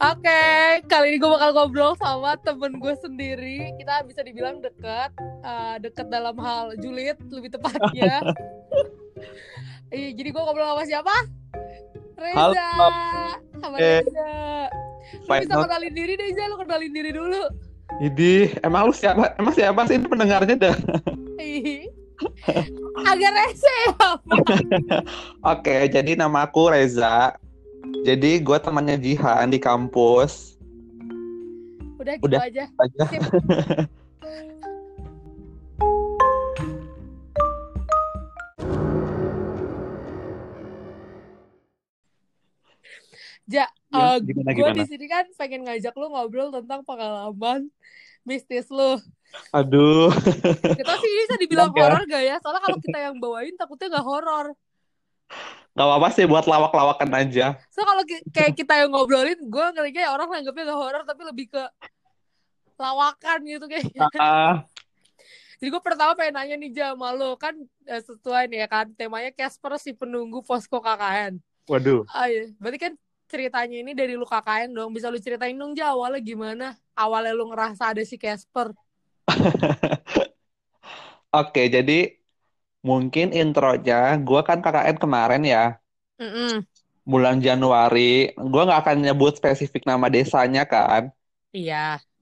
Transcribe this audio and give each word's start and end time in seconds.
Oke, 0.00 0.42
kali 0.88 1.12
ini 1.12 1.16
gue 1.20 1.28
bakal 1.28 1.52
ngobrol 1.52 1.92
sama 2.00 2.32
temen 2.40 2.80
gue 2.80 2.94
sendiri. 2.96 3.76
Kita 3.76 4.00
bisa 4.08 4.24
dibilang 4.24 4.64
deket, 4.64 5.12
uh, 5.44 5.76
deket 5.76 6.08
dalam 6.08 6.40
hal 6.40 6.72
julid 6.80 7.20
lebih 7.28 7.52
tepatnya. 7.52 8.20
Iya, 9.90 10.14
jadi 10.14 10.30
gue 10.30 10.38
ngobrol 10.38 10.70
sama 10.70 10.86
siapa? 10.86 11.10
Reza. 12.14 12.38
Halo. 12.78 12.88
Sama 13.58 13.74
Eh, 13.82 13.98
Reza. 13.98 14.30
Lu 15.18 15.34
bisa 15.34 15.50
Nok. 15.50 15.62
kenalin 15.66 15.92
diri 15.98 16.12
deh, 16.14 16.26
Reza. 16.30 16.46
Lu 16.46 16.56
kenalin 16.62 16.92
diri 16.94 17.10
dulu. 17.10 17.42
Idi, 17.98 18.54
emang 18.62 18.86
lu 18.86 18.94
siapa? 18.94 19.34
Emang 19.34 19.50
siapa 19.50 19.82
sih 19.90 19.98
ini 19.98 20.06
pendengarnya 20.06 20.54
dah? 20.54 20.76
Agak 23.02 23.30
rese 23.34 23.66
ya. 23.66 24.08
Oke, 25.58 25.90
jadi 25.90 26.14
nama 26.14 26.46
aku 26.46 26.70
Reza. 26.70 27.34
Jadi 28.00 28.40
gue 28.40 28.58
temannya 28.64 28.96
Jihan 28.96 29.52
di 29.52 29.60
kampus. 29.60 30.56
Udah 32.00 32.14
gitu 32.16 32.24
Udah. 32.32 32.40
aja. 32.48 32.64
Aja. 32.80 33.04
Ja, 43.50 43.66
Ya, 43.90 44.14
eh, 44.14 44.22
gimana, 44.22 44.54
gue 44.54 44.70
di 44.78 44.84
sini 44.86 45.10
kan 45.10 45.26
pengen 45.34 45.66
ngajak 45.66 45.90
lu 45.98 46.14
ngobrol 46.14 46.54
tentang 46.54 46.86
pengalaman 46.86 47.66
mistis 48.22 48.70
lu. 48.70 49.02
Aduh, 49.50 50.14
Kita 50.78 50.94
sih 50.94 51.10
bisa 51.10 51.34
dibilang 51.42 51.74
horor 51.74 52.06
gak 52.06 52.22
ya? 52.22 52.38
Soalnya 52.38 52.62
kalau 52.62 52.78
kita 52.78 52.98
yang 53.02 53.18
bawain 53.18 53.58
takutnya 53.58 53.98
gak 53.98 54.06
horor. 54.06 54.46
Gak 55.76 55.86
apa-apa 55.86 56.08
sih 56.12 56.24
buat 56.26 56.44
lawak-lawakan 56.44 57.10
aja. 57.14 57.56
So 57.70 57.86
kalau 57.86 58.02
ki- 58.02 58.26
kayak 58.34 58.52
kita 58.58 58.74
yang 58.84 58.90
ngobrolin, 58.92 59.38
gue 59.38 59.66
ngerinya 59.74 60.10
orang 60.12 60.28
nanggapnya 60.30 60.64
gak 60.70 60.80
horor 60.80 61.02
tapi 61.06 61.22
lebih 61.24 61.46
ke 61.54 61.62
lawakan 62.80 63.38
gitu 63.44 63.64
kayak. 63.68 63.86
Ah, 64.16 64.64
Jadi 65.60 65.68
gue 65.68 65.82
pertama 65.84 66.16
pengen 66.16 66.34
nanya 66.40 66.56
nih 66.56 66.70
Ja 66.72 66.96
sama 66.96 67.12
lu 67.12 67.36
kan 67.36 67.52
eh, 67.84 68.00
sesuai 68.00 68.48
nih 68.48 68.64
ya 68.64 68.68
kan 68.68 68.86
temanya 68.96 69.28
Casper 69.28 69.76
si 69.76 69.92
penunggu 69.92 70.40
posko 70.40 70.80
KKN. 70.80 71.36
waduh. 71.68 72.02
Ah 72.08 72.26
iya, 72.32 72.48
berarti 72.56 72.78
kan 72.80 72.92
ceritanya 73.28 73.76
ini 73.84 73.92
dari 73.92 74.16
lu 74.16 74.24
KKN 74.24 74.72
dong. 74.72 74.90
Bisa 74.96 75.12
lu 75.12 75.20
ceritain 75.20 75.52
dong 75.54 75.76
Ja 75.76 75.92
awalnya 75.92 76.18
gimana? 76.24 76.66
Awalnya 76.96 77.32
lu 77.36 77.52
ngerasa 77.52 77.92
ada 77.92 78.02
si 78.02 78.16
Casper. 78.16 78.72
Oke, 81.30 81.70
jadi 81.70 82.19
mungkin 82.88 83.26
intronya, 83.40 83.94
gue 84.26 84.40
kan 84.48 84.58
KKN 84.64 84.96
kemarin 85.04 85.42
ya, 85.54 85.62
Mm-mm. 86.20 86.66
bulan 87.10 87.36
Januari. 87.46 88.32
Gue 88.52 88.62
nggak 88.66 88.80
akan 88.82 88.96
nyebut 89.04 89.32
spesifik 89.40 89.82
nama 89.90 90.06
desanya 90.14 90.62
kan. 90.72 91.02
Iya, 91.56 91.74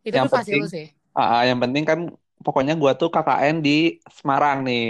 itu 0.06 0.17
Yang 0.17 0.27
penting- 0.34 0.64
sih. 0.75 0.86
Ah, 1.19 1.42
yang 1.48 1.59
penting 1.62 1.84
kan 1.91 1.98
pokoknya 2.45 2.73
gua 2.83 2.92
tuh 3.01 3.09
KKN 3.14 3.56
di 3.67 3.70
Semarang 4.19 4.59
nih. 4.69 4.83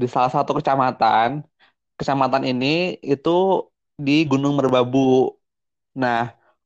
Di 0.00 0.06
salah 0.14 0.30
satu 0.36 0.52
kecamatan. 0.58 1.30
Kecamatan 1.98 2.44
ini 2.50 2.66
itu 3.12 3.30
di 4.06 4.12
Gunung 4.30 4.54
Merbabu. 4.58 4.98
Nah, 6.02 6.18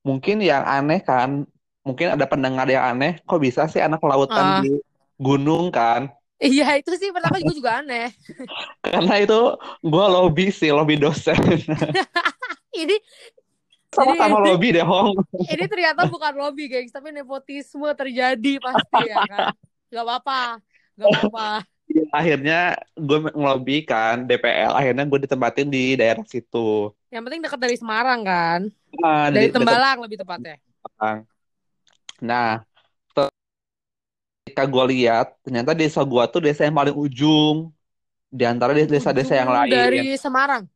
mungkin 0.08 0.36
yang 0.50 0.64
aneh 0.74 0.98
kan, 1.08 1.30
mungkin 1.86 2.08
ada 2.14 2.26
pendengar 2.32 2.66
yang 2.74 2.84
aneh, 2.92 3.10
kok 3.28 3.40
bisa 3.46 3.62
sih 3.72 3.80
anak 3.86 4.00
lautan 4.10 4.48
di 4.62 4.68
gunung 5.26 5.64
kan? 5.76 6.02
Iya, 6.42 6.82
itu 6.82 6.90
sih 6.98 7.14
pertama 7.14 7.38
gue 7.38 7.54
juga 7.54 7.78
aneh. 7.78 8.10
Karena 8.92 9.14
itu 9.22 9.40
gua 9.86 10.06
lobby 10.10 10.50
sih, 10.50 10.74
lobby 10.74 10.98
dosen. 10.98 11.38
Ini 12.82 12.96
Sama-sama 13.92 14.40
lobby 14.40 14.72
deh, 14.72 14.80
Hong. 14.80 15.12
ini 15.52 15.68
ternyata 15.68 16.08
bukan 16.08 16.32
lobby, 16.32 16.64
gengs, 16.64 16.88
tapi 16.96 17.12
nepotisme 17.12 17.84
terjadi 17.92 18.56
pasti 18.56 19.00
ya 19.04 19.20
kan. 19.28 19.52
Gak 19.92 20.04
apa-apa, 20.08 20.42
gak 20.96 21.08
apa-apa. 21.12 21.48
Akhirnya 22.08 22.72
gue 22.96 23.18
ngelobi 23.36 23.84
kan 23.84 24.24
DPL, 24.24 24.72
akhirnya 24.72 25.04
gue 25.04 25.18
ditempatin 25.28 25.68
di 25.68 25.92
daerah 26.00 26.24
situ. 26.24 26.88
Yang 27.12 27.22
penting 27.28 27.40
dekat 27.44 27.60
dari 27.60 27.76
Semarang 27.76 28.24
kan, 28.24 28.60
Nah, 28.96 29.28
dari 29.28 29.52
di- 29.52 29.52
Tembalang 29.52 30.00
lebih 30.00 30.24
tepatnya. 30.24 30.56
Nah, 32.24 32.64
ketika 34.42 34.62
gue 34.66 34.84
lihat, 34.92 35.26
ternyata 35.44 35.70
desa 35.80 36.00
gue 36.02 36.22
tuh 36.32 36.40
desa 36.46 36.60
yang 36.66 36.76
paling 36.80 36.96
ujung 37.04 37.56
di 38.38 38.44
antara 38.52 38.72
des- 38.76 38.90
desa-desa 38.90 39.34
yang 39.40 39.52
lain. 39.58 40.02
Dari 40.02 40.16
Semarang. 40.18 40.68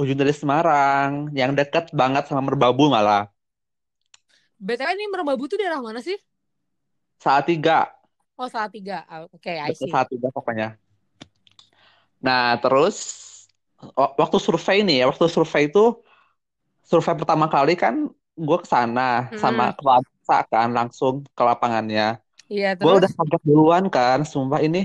Ujung 0.00 0.18
dari 0.22 0.34
Semarang, 0.40 1.10
yang 1.40 1.50
dekat 1.58 1.84
banget 2.00 2.22
sama 2.30 2.42
Merbabu 2.46 2.84
malah. 2.94 3.22
BTW 4.66 4.90
ini 4.96 5.04
Merbabu 5.12 5.44
tuh 5.50 5.58
daerah 5.60 5.80
mana 5.80 6.00
sih? 6.04 6.16
Salatiga, 7.18 7.78
Oh, 8.38 8.48
Salatiga. 8.48 9.04
Ah, 9.08 9.26
Oke, 9.32 9.50
I 9.58 9.72
dekat 9.72 9.74
see. 9.74 9.92
Salatiga 9.92 10.28
pokoknya. 10.36 10.66
Nah, 12.24 12.56
terus 12.62 12.96
wa- 13.98 14.14
waktu 14.20 14.38
survei 14.40 14.78
nih 14.86 14.96
ya, 15.02 15.04
waktu 15.10 15.26
survei 15.28 15.62
itu 15.70 15.80
survei 16.90 17.14
pertama 17.20 17.46
kali 17.54 17.72
kan 17.82 17.94
gue 18.46 18.58
ke 18.62 18.66
sana 18.74 19.00
Mm-mm. 19.32 19.34
sama 19.42 19.74
kepala 19.76 20.00
kan 20.52 20.68
langsung 20.78 21.14
ke 21.36 21.42
lapangannya. 21.48 22.02
Iya, 22.52 22.68
Gue 22.82 22.92
terus 22.92 23.00
udah 23.00 23.10
kaget 23.16 23.42
duluan 23.48 23.84
kan, 23.94 24.18
sumpah 24.32 24.60
ini 24.66 24.78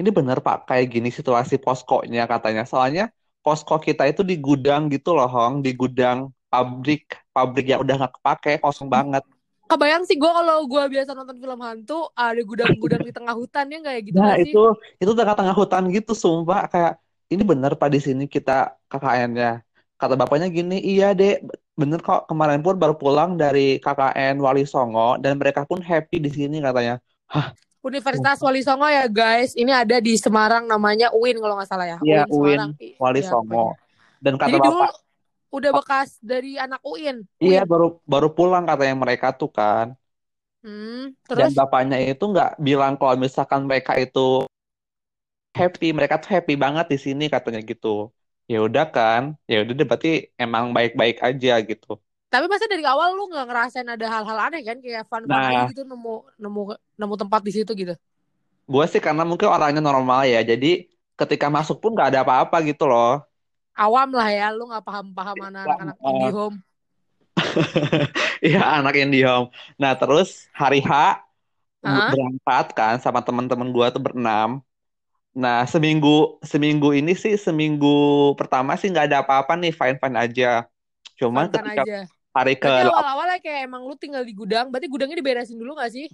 ini 0.00 0.08
bener 0.18 0.38
Pak 0.46 0.56
kayak 0.68 0.86
gini 0.94 1.08
situasi 1.18 1.54
poskonya 1.64 2.22
katanya. 2.32 2.62
Soalnya 2.72 3.02
posko 3.44 3.74
kita 3.86 4.02
itu 4.10 4.22
di 4.30 4.34
gudang 4.46 4.82
gitu 4.94 5.08
loh, 5.16 5.28
Hong, 5.34 5.54
di 5.64 5.70
gudang 5.80 6.18
pabrik, 6.52 7.00
pabrik 7.34 7.64
yang 7.72 7.80
udah 7.84 7.94
nggak 8.00 8.12
kepake, 8.20 8.50
kosong 8.64 8.88
banget. 8.96 9.22
kebayang 9.70 10.02
sih 10.08 10.16
gue 10.22 10.30
kalau 10.38 10.56
gue 10.72 10.82
biasa 10.94 11.10
nonton 11.18 11.38
film 11.42 11.60
hantu 11.66 11.94
ada 12.26 12.40
gudang-gudang 12.50 13.02
di 13.06 13.12
tengah 13.16 13.34
hutan 13.40 13.64
ya 13.72 13.76
nggak 13.82 13.94
ya 13.96 14.02
gitu 14.10 14.18
Nah, 14.18 14.30
sih? 14.42 14.42
itu 14.42 14.58
itu 15.00 15.12
tengah-tengah 15.18 15.54
hutan 15.60 15.82
gitu, 15.96 16.12
sumpah 16.22 16.58
kayak 16.72 16.92
ini 17.32 17.42
bener 17.50 17.70
Pak 17.80 17.88
di 17.94 17.98
sini 18.06 18.22
kita 18.34 18.50
KKN-nya. 18.90 19.48
Kata 20.00 20.16
bapaknya 20.16 20.48
gini, 20.48 20.80
iya 20.80 21.12
dek, 21.12 21.44
bener 21.76 22.00
kok 22.00 22.24
kemarin 22.24 22.64
pun 22.64 22.74
baru 22.80 22.96
pulang 22.96 23.36
dari 23.36 23.76
KKN 23.84 24.40
Wali 24.40 24.64
Songo 24.64 25.20
dan 25.20 25.36
mereka 25.36 25.68
pun 25.68 25.84
happy 25.84 26.16
di 26.24 26.30
sini 26.32 26.56
katanya. 26.64 26.96
Universitas 27.84 28.40
Wali 28.40 28.60
Songo 28.64 28.88
ya 28.88 29.04
guys, 29.08 29.52
ini 29.56 29.72
ada 29.72 30.00
di 30.00 30.16
Semarang 30.16 30.64
namanya 30.68 31.12
UIN 31.12 31.36
kalau 31.40 31.56
nggak 31.60 31.68
salah 31.68 31.86
ya. 31.88 31.98
Iya, 32.00 32.24
Semarang. 32.28 32.70
UIN 32.76 32.96
Wali 32.96 33.20
Iya, 33.20 33.28
Songo. 33.28 33.64
pokoknya. 33.64 33.74
Dan 34.24 34.34
kata 34.40 34.48
Jadi 34.56 34.60
dulu 34.68 34.80
bapak, 34.80 34.90
udah 35.52 35.70
bekas 35.76 36.08
dari 36.20 36.52
anak 36.56 36.80
UIN. 36.84 37.16
iya 37.40 37.60
UIN. 37.60 37.68
baru 37.68 37.86
baru 38.04 38.28
pulang 38.36 38.64
katanya 38.68 38.96
mereka 38.96 39.26
tuh 39.36 39.48
kan. 39.52 39.86
Hmm, 40.60 41.16
Dan 41.16 41.24
terus 41.24 41.52
bapaknya 41.56 41.96
itu 42.04 42.24
nggak 42.24 42.60
bilang 42.60 42.92
kalau 43.00 43.16
misalkan 43.16 43.64
mereka 43.64 43.96
itu 43.96 44.44
happy, 45.56 45.86
mereka 45.96 46.14
tuh 46.22 46.30
happy 46.36 46.54
banget 46.64 46.86
di 46.92 46.98
sini 47.00 47.24
katanya 47.32 47.60
gitu. 47.64 48.12
Ya 48.52 48.58
udah 48.66 48.84
kan, 48.94 49.22
ya 49.50 49.56
udah 49.62 49.72
deh 49.78 49.86
berarti 49.90 50.08
emang 50.42 50.64
baik-baik 50.76 51.16
aja 51.28 51.50
gitu. 51.68 51.86
tapi 52.32 52.44
masa 52.52 52.66
dari 52.70 52.84
awal 52.86 53.08
lu 53.18 53.22
nggak 53.30 53.46
ngerasain 53.48 53.88
ada 53.94 54.06
hal-hal 54.14 54.38
aneh 54.46 54.60
kan 54.68 54.76
kayak 54.84 55.02
fun-fun 55.10 55.42
Nah. 55.42 55.50
aja 55.50 55.62
gitu 55.70 55.82
nemu 55.90 56.10
nemu 56.42 56.60
nemu 57.00 57.14
tempat 57.20 57.40
di 57.46 57.50
situ 57.56 57.70
gitu. 57.82 57.94
Gue 58.72 58.84
sih 58.92 59.00
karena 59.06 59.22
mungkin 59.30 59.48
orangnya 59.54 59.82
normal 59.88 60.20
ya, 60.32 60.40
jadi 60.50 60.66
ketika 61.20 61.46
masuk 61.56 61.76
pun 61.82 61.90
nggak 61.94 62.08
ada 62.14 62.20
apa-apa 62.24 62.56
gitu 62.68 62.84
loh. 62.90 63.08
Awam 63.84 64.08
lah 64.18 64.28
ya, 64.38 64.46
lu 64.56 64.62
nggak 64.70 64.84
paham-paham 64.88 65.36
mana 65.44 65.58
anak-anak 65.66 65.96
Iya. 66.00 66.10
indie 66.10 66.30
home. 66.36 66.56
Iya 68.46 68.60
anak 68.78 68.94
IndiHome. 69.00 69.46
Nah 69.80 69.92
terus 70.00 70.28
hari 70.60 70.78
H 70.88 70.92
Hah? 71.84 72.10
berangkat 72.10 72.66
kan 72.78 72.94
sama 73.04 73.20
teman-teman 73.26 73.68
gue 73.74 73.86
tuh 73.94 74.02
berenam. 74.06 74.50
Nah 75.42 75.62
seminggu 75.72 76.08
seminggu 76.50 76.88
ini 76.98 77.12
sih 77.22 77.34
seminggu 77.46 77.86
pertama 78.38 78.70
sih 78.78 78.86
nggak 78.90 79.06
ada 79.06 79.18
apa-apa 79.22 79.52
nih 79.60 79.70
fine 79.78 79.96
fine 80.02 80.16
aja. 80.22 80.46
Cuman 81.20 81.46
Fun-fun 81.46 81.64
ketika 81.64 81.80
aja. 81.86 82.06
hari 82.36 82.54
ke 82.62 82.68
awal-awalnya 82.88 83.38
kayak 83.44 83.60
emang 83.68 83.82
lu 83.88 83.94
tinggal 83.98 84.22
di 84.28 84.34
gudang, 84.40 84.66
berarti 84.72 84.88
gudangnya 84.90 85.18
diberesin 85.20 85.58
dulu 85.60 85.72
nggak 85.78 85.92
sih? 85.96 86.06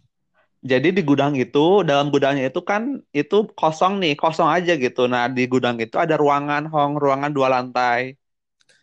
jadi 0.71 0.89
di 0.97 1.01
gudang 1.09 1.33
itu 1.43 1.59
dalam 1.89 2.07
gudangnya 2.15 2.45
itu 2.51 2.61
kan 2.71 2.83
itu 3.21 3.37
kosong 3.61 3.93
nih 4.03 4.13
kosong 4.23 4.49
aja 4.57 4.73
gitu. 4.85 5.01
Nah 5.13 5.25
di 5.37 5.43
gudang 5.53 5.77
itu 5.85 5.97
ada 6.05 6.15
ruangan 6.23 6.63
hong 6.73 6.93
ruangan 7.03 7.31
dua 7.37 7.49
lantai. 7.55 8.01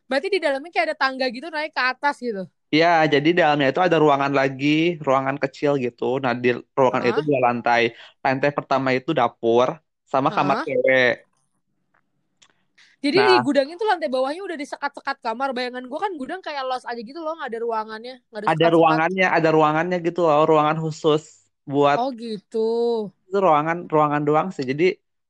Berarti 0.09 0.27
di 0.35 0.39
dalamnya 0.43 0.71
kayak 0.73 0.87
ada 0.91 0.97
tangga 1.03 1.25
gitu 1.35 1.47
naik 1.51 1.71
ke 1.75 1.81
atas 1.91 2.15
gitu. 2.25 2.43
Ya, 2.79 2.87
jadi 3.13 3.29
dalamnya 3.37 3.67
itu 3.71 3.81
ada 3.87 3.97
ruangan 4.03 4.33
lagi, 4.39 4.67
ruangan 5.05 5.37
kecil 5.43 5.71
gitu. 5.85 6.03
Nah, 6.23 6.33
di 6.43 6.47
ruangan 6.77 7.03
itu 7.09 7.19
Hah? 7.19 7.27
dua 7.27 7.39
lantai. 7.45 7.81
Lantai 8.25 8.49
pertama 8.57 8.89
itu 8.97 9.09
dapur 9.19 9.67
sama 10.13 10.29
kamar 10.37 10.57
Hah? 10.57 10.65
cewek. 10.65 11.09
Jadi 13.03 13.19
di 13.27 13.33
Nah. 13.35 13.43
gudang 13.45 13.67
itu 13.73 13.83
lantai 13.89 14.07
bawahnya 14.13 14.41
udah 14.47 14.57
disekat-sekat 14.63 15.17
kamar. 15.25 15.49
Bayangan 15.57 15.83
gua 15.91 15.99
kan 16.07 16.13
gudang 16.21 16.39
kayak 16.45 16.63
los 16.69 16.83
aja 16.89 17.01
gitu 17.09 17.19
loh, 17.25 17.33
nggak 17.37 17.49
ada 17.51 17.59
ruangannya, 17.65 18.13
nggak 18.31 18.41
ada 18.43 18.49
Ada 18.51 18.67
ruangannya, 18.75 19.25
ada 19.37 19.49
ruangannya 19.55 19.97
gitu 20.07 20.19
loh, 20.27 20.43
ruangan 20.49 20.77
khusus 20.83 21.23
buat 21.71 21.99
Oh 21.99 22.09
gitu. 22.21 22.59
itu 23.27 23.37
ruangan 23.45 23.77
ruangan 23.93 24.21
doang 24.27 24.47
sih. 24.55 24.65
Jadi 24.71 24.83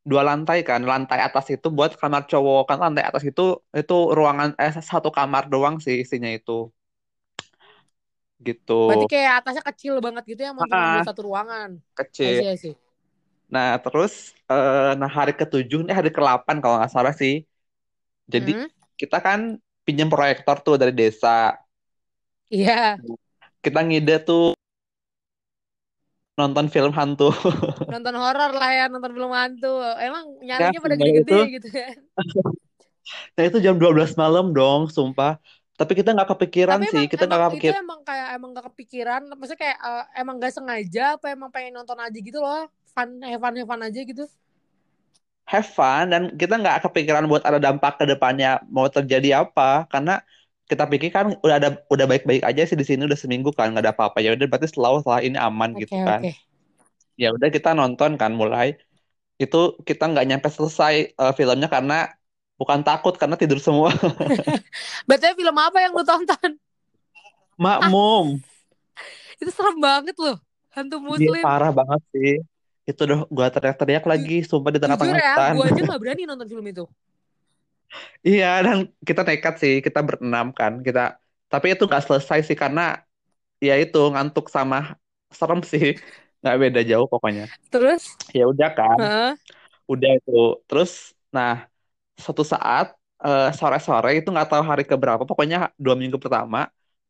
dua 0.10 0.22
lantai 0.30 0.58
kan. 0.70 0.80
Lantai 0.92 1.20
atas 1.28 1.46
itu 1.56 1.68
buat 1.78 1.92
kamar 2.02 2.22
cowok, 2.32 2.62
kan 2.70 2.78
lantai 2.84 3.04
atas 3.10 3.24
itu 3.30 3.42
itu 3.80 3.94
ruangan 4.18 4.50
eh 4.64 4.74
satu 4.92 5.10
kamar 5.18 5.44
doang 5.54 5.76
sih 5.86 5.96
isinya 6.04 6.30
itu. 6.38 6.52
gitu. 8.46 8.74
Berarti 8.88 9.06
kayak 9.12 9.32
atasnya 9.40 9.64
kecil 9.70 9.94
banget 10.06 10.24
gitu 10.32 10.42
ya, 10.46 10.52
cuma 10.72 10.88
buat 10.92 11.04
satu 11.08 11.22
ruangan. 11.28 11.70
Kecil. 11.98 12.34
see, 12.36 12.48
I 12.48 12.56
see. 12.56 12.76
Nah, 13.54 13.70
terus 13.84 14.14
eh, 14.52 14.92
nah 15.00 15.10
hari 15.18 15.32
ketujuh 15.40 15.80
ini 15.86 15.92
hari 15.98 16.10
ke-8 16.16 16.56
kalau 16.62 16.76
nggak 16.80 16.94
salah 16.96 17.14
sih. 17.22 17.34
Jadi 18.34 18.52
Hmm? 18.52 18.68
kita 19.00 19.18
kan 19.26 19.40
pinjam 19.86 20.08
proyektor 20.14 20.56
tuh 20.66 20.76
dari 20.82 20.94
desa. 20.96 21.30
Iya, 22.50 23.02
Kita 23.64 23.80
ngide 23.86 24.16
tuh 24.28 24.54
nonton 26.40 26.66
film 26.74 26.92
hantu. 26.98 27.30
nonton 27.92 28.16
horor 28.22 28.52
lah 28.60 28.70
ya, 28.78 28.84
nonton 28.92 29.12
film 29.16 29.32
hantu. 29.40 29.68
Emang 30.06 30.24
Ya, 30.60 30.70
nyalinya 30.70 30.80
pada 30.84 30.96
nah 30.98 31.00
gede-gede 31.00 31.34
itu, 31.34 31.38
gitu 31.56 31.68
kan. 31.78 31.98
nah 33.36 33.44
itu 33.48 33.58
jam 33.66 33.76
12 33.82 34.12
malam 34.22 34.46
dong, 34.58 34.82
sumpah. 34.96 35.38
Tapi 35.80 35.92
kita 36.00 36.10
nggak 36.16 36.30
kepikiran 36.38 36.80
Tapi 36.80 36.84
sih, 36.92 37.04
emang 37.04 37.08
kita 37.12 37.24
nggak 37.30 37.42
itu 37.52 37.52
kepikir. 37.52 37.76
emang 37.82 38.00
kayak 38.08 38.28
emang 38.40 38.50
gak 38.56 38.66
kepikiran, 38.72 39.22
maksudnya 39.36 39.60
kayak 39.64 39.78
eh, 39.84 40.04
emang 40.24 40.36
gak 40.40 40.54
sengaja 40.56 41.02
apa 41.20 41.26
emang 41.36 41.50
pengen 41.52 41.74
nonton 41.78 42.00
aja 42.00 42.18
gitu 42.28 42.40
loh. 42.40 42.72
Fun, 42.95 43.22
have 43.22 43.42
fun, 43.42 43.56
have 43.57 43.68
fun 43.68 43.81
aja 43.88 44.01
gitu. 44.10 44.25
Have 45.51 45.68
fun 45.78 46.04
dan 46.13 46.22
kita 46.40 46.54
nggak 46.62 46.78
kepikiran 46.88 47.28
buat 47.30 47.44
ada 47.44 47.60
dampak 47.60 48.00
ke 48.00 48.06
depannya 48.12 48.63
mau 48.75 48.88
terjadi 48.88 49.44
apa, 49.44 49.84
karena 49.92 50.24
kita 50.72 50.84
pikir 50.92 51.10
kan 51.16 51.25
udah 51.44 51.56
ada 51.60 51.69
udah 51.94 52.06
baik-baik 52.12 52.42
aja 52.48 52.62
sih 52.63 52.78
di 52.80 52.86
sini 52.88 53.01
udah 53.06 53.19
seminggu 53.19 53.51
kan 53.51 53.68
nggak 53.75 53.84
ada 53.86 53.92
apa-apa 53.95 54.18
ya 54.24 54.30
udah 54.36 54.48
berarti 54.50 54.68
selalu 54.72 54.95
setelah 55.04 55.22
ini 55.28 55.38
aman 55.48 55.69
Oke, 55.74 55.81
gitu 55.81 56.00
kan. 56.07 56.22
oke. 56.24 56.30
Ya 57.22 57.28
udah 57.36 57.50
kita 57.56 57.69
nonton 57.80 58.12
kan 58.22 58.31
mulai 58.42 58.68
itu 59.44 59.57
kita 59.89 60.04
nggak 60.12 60.25
nyampe 60.30 60.48
selesai 60.57 60.94
eh, 61.22 61.34
filmnya 61.39 61.68
karena 61.75 61.96
bukan 62.60 62.80
takut 62.88 63.13
karena 63.22 63.36
tidur 63.42 63.60
semua. 63.68 63.89
Berarti 65.07 65.28
film 65.39 65.57
apa 65.60 65.78
yang 65.84 65.92
lu 65.96 66.04
tonton? 66.06 66.51
Ah, 67.80 67.94
Makmum. 67.98 68.44
itu 69.42 69.51
serem 69.54 69.78
banget 69.81 70.16
loh. 70.24 70.36
Hantu 70.74 70.98
Dia 71.18 71.30
muslim. 71.30 71.46
parah 71.46 71.72
banget 71.78 72.01
sih. 72.13 72.31
Itu 72.90 73.00
udah 73.08 73.20
gua 73.36 73.48
teriak-teriak 73.54 74.04
lagi, 74.12 74.34
sumpah 74.50 74.72
di 74.76 74.80
jujur 74.84 74.84
tengah-tengah 74.84 75.16
ya, 75.26 75.34
hutan. 75.38 75.54
gua 75.54 75.64
aja 75.72 75.80
gak 75.90 76.00
berani 76.02 76.22
nonton 76.30 76.48
film 76.52 76.66
itu. 76.72 76.84
Iya, 78.28 78.46
dan 78.66 78.78
kita 79.08 79.22
nekat 79.28 79.54
sih, 79.62 79.74
kita 79.86 80.00
berenam 80.08 80.46
kan. 80.60 80.74
Kita 80.86 81.00
tapi 81.52 81.66
itu 81.74 81.84
nggak 81.90 82.04
selesai 82.08 82.38
sih 82.48 82.58
karena 82.64 82.82
ya 83.68 83.74
itu 83.84 83.98
ngantuk 84.14 84.46
sama 84.56 84.78
serem 85.40 85.62
sih. 85.72 85.86
Nggak 86.42 86.58
beda 86.64 86.82
jauh 86.92 87.08
pokoknya. 87.14 87.44
Terus, 87.72 88.04
Ya 88.38 88.44
udah 88.52 88.70
kan, 88.80 89.00
Heeh. 89.00 89.36
udah 89.92 90.10
itu. 90.18 90.32
Terus 90.70 90.92
nah, 91.36 91.54
suatu 92.24 92.44
saat 92.54 92.86
eh, 93.26 93.44
sore-sore 93.60 94.10
itu 94.20 94.28
nggak 94.34 94.50
tahu 94.52 94.64
hari 94.72 94.84
keberapa, 94.92 95.24
pokoknya 95.30 95.58
dua 95.84 95.96
minggu 96.02 96.18
pertama, 96.24 96.60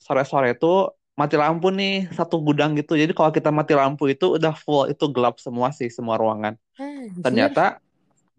sore-sore 0.05 0.47
itu 0.55 0.67
mati 1.19 1.35
lampu 1.37 1.67
nih 1.79 2.09
satu 2.17 2.35
gudang 2.47 2.71
gitu. 2.79 2.93
Jadi 3.01 3.11
kalau 3.17 3.31
kita 3.37 3.49
mati 3.53 3.73
lampu 3.77 4.03
itu 4.13 4.25
udah 4.37 4.53
full, 4.57 4.89
itu 4.91 5.05
gelap 5.15 5.35
semua 5.45 5.69
sih 5.77 5.89
semua 5.93 6.15
ruangan. 6.21 6.53
Anjir. 6.79 7.23
Ternyata 7.25 7.61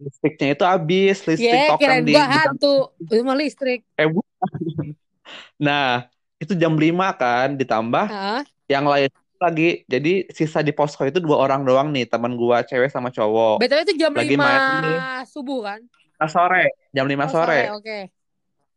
listriknya 0.01 0.47
itu 0.55 0.63
habis, 0.67 1.15
listrik 1.29 1.61
Ya, 1.61 1.67
token 1.71 2.03
di 2.07 2.13
gua 2.15 2.25
hantu. 2.33 2.67
Itu 3.01 3.23
mah 3.27 3.37
listrik. 3.39 3.79
Eh, 3.99 4.07
bukan. 4.11 4.27
Nah, 5.59 6.07
itu 6.41 6.53
jam 6.59 6.73
5 6.75 7.15
kan, 7.15 7.55
ditambah 7.59 8.05
Heeh. 8.11 8.43
yang 8.71 8.85
lain 8.87 9.09
lagi. 9.39 9.83
Jadi 9.87 10.09
sisa 10.31 10.59
di 10.67 10.71
posko 10.75 11.03
itu 11.07 11.19
dua 11.23 11.37
orang 11.43 11.61
doang 11.67 11.87
nih, 11.95 12.05
teman 12.11 12.33
gua 12.39 12.63
cewek 12.67 12.89
sama 12.91 13.09
cowok. 13.11 13.61
BTW 13.61 13.79
itu 13.87 13.93
jam 14.01 14.11
Lagi 14.15 14.35
5 14.35 14.45
main 14.45 14.63
subuh 15.31 15.59
kan? 15.67 15.81
nah, 16.19 16.29
sore, 16.31 16.63
jam 16.95 17.05
5 17.11 17.25
Oh, 17.25 17.29
sore, 17.33 17.55
sore. 17.67 17.71
oke. 17.75 17.97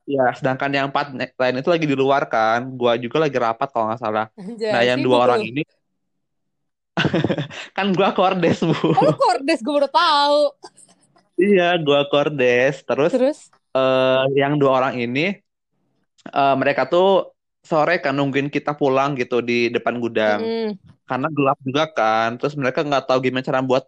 Ya, 0.09 0.33
sedangkan 0.33 0.71
yang 0.73 0.87
empat 0.89 1.13
lain 1.13 1.61
itu 1.61 1.69
lagi 1.69 1.85
di 1.85 1.93
luar 1.93 2.25
kan. 2.33 2.65
Gua 2.81 2.97
juga 2.97 3.21
lagi 3.29 3.37
rapat 3.37 3.69
kalau 3.69 3.93
nggak 3.93 4.01
salah. 4.01 4.27
Nah, 4.73 4.81
yang 4.81 5.05
dua 5.05 5.29
orang 5.29 5.45
ini 5.45 5.63
kan 7.77 7.93
gua 7.95 8.11
kordes, 8.17 8.59
Bu. 8.65 8.73
Oh, 8.75 9.05
lu 9.05 9.15
kordes, 9.15 9.61
gue 9.63 9.71
baru 9.71 9.87
tahu. 9.93 10.41
Iya, 11.39 11.79
gua 11.79 12.09
kordes. 12.11 12.83
Terus 12.83 13.13
Terus? 13.15 13.39
eh 13.69 14.25
yang 14.35 14.57
dua 14.57 14.81
orang 14.81 14.95
ini 14.97 15.37
eh, 16.25 16.55
mereka 16.57 16.89
tuh 16.89 17.37
sore 17.61 18.01
kan 18.01 18.17
nungguin 18.17 18.49
kita 18.49 18.73
pulang 18.73 19.13
gitu 19.13 19.45
di 19.45 19.69
depan 19.69 20.01
gudang. 20.01 20.41
Mm-mm. 20.41 20.71
karena 21.09 21.29
gelap 21.33 21.57
juga 21.65 21.85
kan 21.89 22.37
terus 22.37 22.53
mereka 22.53 22.85
nggak 22.85 23.09
tahu 23.09 23.19
gimana 23.25 23.41
cara 23.41 23.65
buat 23.65 23.85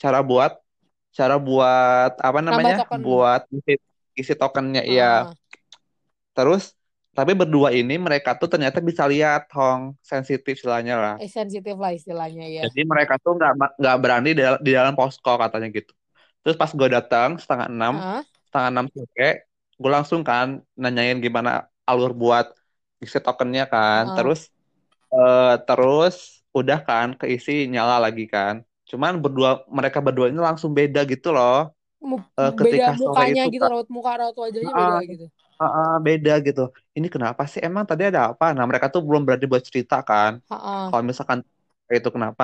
cara 0.00 0.24
buat 0.24 0.52
cara 1.12 1.36
buat 1.36 2.12
apa 2.16 2.40
namanya 2.40 2.76
buat 3.04 3.44
isi, 3.52 3.76
isi 4.16 4.32
tokennya 4.32 4.80
iya 4.84 5.28
Ah. 5.28 5.32
Terus 6.36 6.62
tapi 7.16 7.32
berdua 7.40 7.68
ini 7.78 7.94
mereka 8.06 8.30
tuh 8.40 8.48
ternyata 8.52 8.78
bisa 8.88 9.04
lihat 9.12 9.42
Hong 9.56 9.82
sensitif 10.10 10.52
istilahnya 10.58 10.94
lah 11.04 11.16
Eh, 11.22 11.30
sensitif 11.36 11.76
lah 11.82 11.92
istilahnya 11.98 12.46
ya. 12.58 12.64
jadi 12.64 12.80
mereka 12.92 13.14
tuh 13.24 13.32
nggak 13.38 13.52
nggak 13.80 13.96
berani 14.02 14.28
di, 14.36 14.40
dal- 14.46 14.62
di 14.66 14.70
dalam 14.78 14.94
posko 14.98 15.30
katanya 15.42 15.68
gitu 15.76 15.92
terus 16.42 16.56
pas 16.60 16.70
gue 16.78 16.88
datang 16.96 17.30
setengah 17.42 17.68
enam 17.72 17.94
Heeh. 17.94 18.24
setengah 18.48 18.68
enam 18.72 18.86
sore 18.94 19.24
gue 19.80 19.90
langsung 19.96 20.20
kan 20.28 20.46
nanyain 20.82 21.18
gimana 21.26 21.50
alur 21.88 22.10
buat 22.22 22.46
isi 23.04 23.18
tokennya 23.26 23.62
kan 23.72 24.04
Heeh. 24.04 24.10
terus 24.16 24.40
eh 25.14 25.52
terus 25.66 26.16
udah 26.58 26.78
kan 26.88 27.08
keisi 27.20 27.52
nyala 27.72 27.96
lagi 28.06 28.24
kan 28.34 28.54
cuman 28.90 29.12
berdua 29.24 29.50
mereka 29.78 29.98
berdua 30.06 30.26
ini 30.32 30.40
langsung 30.48 30.72
beda 30.78 31.00
gitu 31.12 31.28
loh 31.36 31.54
Mu- 32.08 32.26
Eh, 32.40 32.52
Beda 32.64 32.86
ketika 32.90 32.90
mukanya 33.00 33.42
itu 33.42 33.48
gitu, 33.52 33.64
kan 33.64 33.72
raut 33.72 33.88
muka, 33.96 34.12
raut 34.20 34.36
wajahnya 34.42 34.72
ah, 34.74 34.80
beda 34.80 34.98
gitu. 35.10 35.26
Ah, 35.62 35.92
beda 36.06 36.32
gitu. 36.46 36.60
Ini 36.96 37.06
kenapa 37.14 37.42
sih? 37.50 37.60
Emang 37.66 37.84
tadi 37.90 38.02
ada 38.10 38.20
apa? 38.30 38.44
Nah 38.56 38.64
mereka 38.68 38.86
tuh 38.94 39.00
belum 39.06 39.22
berani 39.26 39.44
buat 39.52 39.64
cerita 39.68 39.94
kan. 40.08 40.32
Heeh. 40.50 40.88
kalau 40.88 41.02
misalkan 41.10 41.38
itu 41.98 42.08
kenapa? 42.16 42.42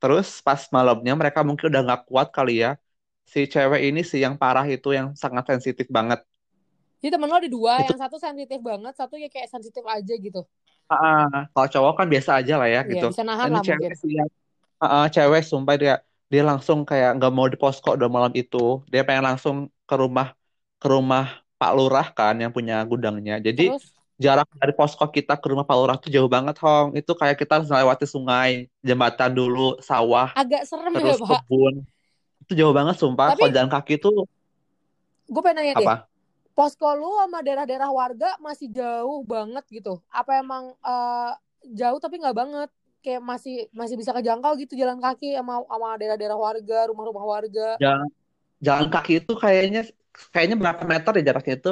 Terus 0.00 0.26
pas 0.46 0.60
malamnya 0.76 1.12
mereka 1.20 1.40
mungkin 1.48 1.66
udah 1.70 1.82
nggak 1.86 2.00
kuat 2.08 2.28
kali 2.36 2.52
ya. 2.64 2.68
Si 3.32 3.40
cewek 3.52 3.80
ini 3.88 4.00
sih 4.10 4.20
yang 4.24 4.34
parah 4.42 4.66
itu 4.74 4.88
yang 4.98 5.06
sangat 5.22 5.44
sensitif 5.50 5.86
banget. 5.96 6.20
Jadi 7.00 7.10
temen 7.16 7.28
lo 7.32 7.36
ada 7.40 7.48
dua, 7.56 7.72
itu 7.80 7.90
yang 7.94 7.96
satu 7.96 8.16
sensitif 8.20 8.60
banget, 8.60 8.92
satu 9.00 9.14
ya 9.16 9.28
kayak 9.32 9.48
sensitif 9.48 9.84
aja 9.88 10.14
gitu. 10.20 10.40
ah, 10.90 11.24
kalau 11.52 11.68
cowok 11.72 11.92
kan 11.98 12.06
biasa 12.12 12.30
aja 12.38 12.52
lah 12.60 12.68
ya 12.74 12.80
Iya, 12.88 12.90
gitu. 12.90 13.04
bisa 13.08 13.22
nahan 13.28 13.48
ini 13.48 13.56
lah 13.56 13.62
cewek 13.66 13.90
mungkin. 13.90 13.92
sih 14.00 14.10
yang 14.18 14.28
ah, 14.82 14.86
ah, 14.94 15.04
cewek 15.14 15.42
sumpah 15.50 15.76
dia 15.82 15.92
dia 16.32 16.42
langsung 16.50 16.78
kayak 16.90 17.08
nggak 17.16 17.32
mau 17.36 17.46
di 17.52 17.58
posko 17.62 17.88
udah 17.98 18.10
malam 18.16 18.32
itu. 18.40 18.56
Dia 18.92 19.02
pengen 19.08 19.24
langsung 19.30 19.56
ke 19.88 19.94
rumah 20.02 20.26
ke 20.80 20.86
rumah 20.94 21.24
Pak 21.60 21.72
Lurah 21.76 22.08
kan 22.16 22.32
yang 22.40 22.48
punya 22.48 22.80
gudangnya 22.88 23.36
jadi 23.36 23.76
Terus, 23.76 23.92
jarak 24.16 24.48
dari 24.56 24.72
posko 24.72 25.04
kita 25.04 25.36
ke 25.36 25.46
rumah 25.52 25.68
Pak 25.68 25.76
Lurah 25.76 25.96
tuh 26.00 26.08
jauh 26.08 26.28
banget 26.28 26.56
Hong 26.64 26.96
itu 26.96 27.12
kayak 27.12 27.36
kita 27.36 27.60
harus 27.60 27.68
melewati 27.68 28.08
sungai 28.08 28.72
jembatan 28.80 29.36
dulu 29.36 29.76
sawah 29.84 30.32
agak 30.32 30.64
serem 30.64 30.96
ya, 30.96 31.04
terus 31.04 31.20
Pak. 31.20 31.44
kebun 31.44 31.74
itu 32.48 32.52
jauh 32.56 32.72
banget 32.72 32.96
sumpah 32.96 33.36
Tapi 33.36 33.44
kalau 33.44 33.52
jalan 33.52 33.70
kaki 33.70 33.94
tuh 34.00 34.24
gue 35.28 35.42
pengen 35.44 35.62
nanya 35.62 35.74
deh, 35.76 35.84
apa 35.84 36.10
posko 36.60 36.92
lu 36.92 37.16
sama 37.16 37.40
daerah-daerah 37.40 37.88
warga 37.88 38.36
masih 38.36 38.68
jauh 38.68 39.24
banget 39.24 39.64
gitu? 39.72 39.96
Apa 40.12 40.44
emang 40.44 40.76
eh, 40.84 41.32
jauh 41.72 41.96
tapi 41.96 42.20
nggak 42.20 42.36
banget? 42.36 42.70
Kayak 43.00 43.22
masih 43.24 43.56
masih 43.72 43.96
bisa 43.96 44.12
kejangkau 44.12 44.60
gitu 44.60 44.76
jalan 44.76 45.00
kaki 45.00 45.32
sama 45.32 45.64
sama 45.64 45.96
daerah-daerah 45.96 46.36
warga, 46.36 46.78
rumah-rumah 46.92 47.24
warga. 47.24 47.80
jalan 47.80 48.08
jalan 48.60 48.92
kaki 48.92 49.24
itu 49.24 49.32
kayaknya 49.32 49.88
kayaknya 50.32 50.56
berapa 50.62 50.82
meter 50.92 51.12
ya 51.18 51.22
jaraknya 51.30 51.54
itu 51.58 51.70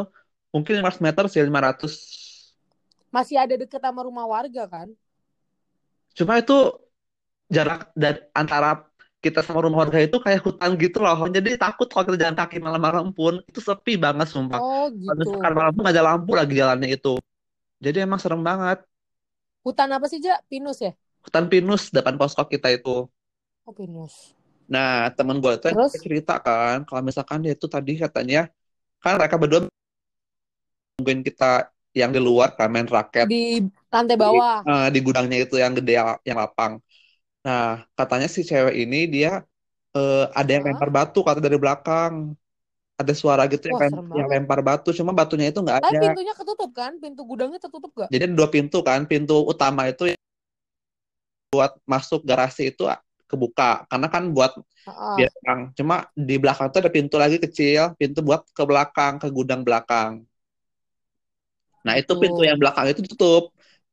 mungkin 0.55 0.73
500 0.79 1.03
meter 1.07 1.23
sih 1.33 1.41
500 1.49 1.93
Masih 3.15 3.37
ada 3.45 3.53
deket 3.63 3.81
sama 3.85 4.01
rumah 4.09 4.25
warga 4.35 4.65
kan? 4.75 4.89
cuma 6.17 6.35
itu 6.43 6.55
jarak 7.49 7.79
dari 7.97 8.19
antara 8.37 8.69
kita 9.25 9.41
sama 9.47 9.61
rumah 9.65 9.79
warga 9.87 9.99
itu 10.07 10.17
kayak 10.25 10.41
hutan 10.47 10.71
gitu 10.83 10.99
loh 11.05 11.17
jadi 11.37 11.49
takut 11.63 11.87
kalau 11.91 12.05
kita 12.13 12.19
jalan 12.29 12.37
kaki 12.39 12.57
malam-malam 12.63 13.07
pun 13.17 13.35
itu 13.51 13.61
sepi 13.69 13.93
banget 14.05 14.27
sumpah 14.31 14.63
Oh 14.65 14.91
gitu. 15.03 15.31
misalkan 15.31 15.53
malam 15.59 15.73
pun 15.75 15.81
nggak 15.85 15.95
ada 15.97 16.05
lampu 16.09 16.31
lagi 16.39 16.53
jalannya 16.61 16.89
itu 16.97 17.09
jadi 17.85 17.99
emang 18.07 18.21
serem 18.23 18.43
banget 18.51 18.79
Hutan 19.67 19.91
apa 19.97 20.07
sih, 20.11 20.19
Ja? 20.27 20.35
Pinus 20.51 20.79
ya? 20.87 20.91
hutan 21.25 21.45
pinus 21.53 21.83
depan 21.97 22.15
posko 22.21 22.43
kita 22.53 22.69
itu 22.77 22.95
Oh, 23.67 23.73
pinus. 23.75 24.35
Nah 24.73 24.89
temen 25.17 25.37
gue 25.43 25.53
itu 25.57 25.67
yang 25.73 25.81
Terus? 25.81 25.95
cerita 26.05 26.33
kan 26.47 26.77
kalau 26.87 27.01
misalkan 27.09 27.39
dia 27.45 27.53
itu 27.57 27.67
tadi 27.75 27.93
katanya 28.05 28.39
kan 29.03 29.13
mereka 29.21 29.37
berdua 29.43 29.61
nungguin 30.97 31.21
kita 31.29 31.45
yang 31.97 32.11
di 32.15 32.21
luar 32.23 32.49
kan 32.59 32.69
main 32.75 32.87
raket 32.89 33.29
Di 33.29 33.41
lantai 33.93 34.17
di, 34.19 34.23
bawah. 34.23 34.61
eh, 34.69 34.87
di 34.95 34.99
gudangnya 35.07 35.39
itu 35.45 35.55
yang 35.63 35.73
gede 35.79 35.93
yang, 36.01 36.09
yang 36.29 36.39
lapang 36.43 36.73
nah 37.47 37.87
katanya 37.99 38.29
si 38.35 38.41
cewek 38.51 38.75
ini 38.85 38.99
dia 39.15 39.31
eh, 39.97 40.25
ada 40.39 40.51
yang 40.57 40.65
lempar 40.69 40.91
batu 40.97 41.21
kata 41.27 41.41
dari 41.47 41.59
belakang 41.63 42.15
ada 43.01 43.13
suara 43.21 43.43
gitu 43.53 43.65
yang, 43.71 43.79
Wah, 43.79 43.85
lem- 43.85 44.05
yang 44.19 44.29
banget. 44.29 44.43
lempar 44.43 44.61
batu 44.69 44.91
cuma 44.99 45.13
batunya 45.19 45.47
itu 45.53 45.61
nggak 45.65 45.81
Tapi 45.83 45.95
ada 45.95 46.03
pintunya 46.03 46.35
ketutup 46.39 46.71
kan? 46.79 46.93
Pintu 47.03 47.21
gudangnya 47.31 47.59
tertutup 47.63 47.93
gak? 48.03 48.13
jadi 48.13 48.23
ada 48.29 48.35
dua 48.39 48.49
pintu 48.55 48.79
kan 48.89 49.01
pintu 49.11 49.37
utama 49.53 49.83
itu 49.93 50.13
yang 50.13 50.21
buat 51.53 51.73
masuk 51.89 52.21
garasi 52.29 52.63
itu 52.73 52.85
kebuka 53.31 53.65
karena 53.91 54.07
kan 54.15 54.23
buat 54.37 54.53
biar 55.17 55.31
terang 55.37 55.61
cuma 55.79 55.95
di 56.29 56.35
belakang 56.43 56.67
tuh 56.73 56.79
ada 56.83 56.93
pintu 56.97 57.15
lagi 57.23 57.37
kecil 57.45 57.83
pintu 58.01 58.19
buat 58.29 58.41
ke 58.57 58.63
belakang 58.71 59.13
ke 59.23 59.27
gudang 59.37 59.61
belakang 59.67 60.13
nah 61.87 61.95
itu 62.01 62.13
pintu 62.23 62.41
Tuh. 62.41 62.49
yang 62.49 62.59
belakang 62.63 62.85
itu 62.93 63.01
tutup 63.11 63.45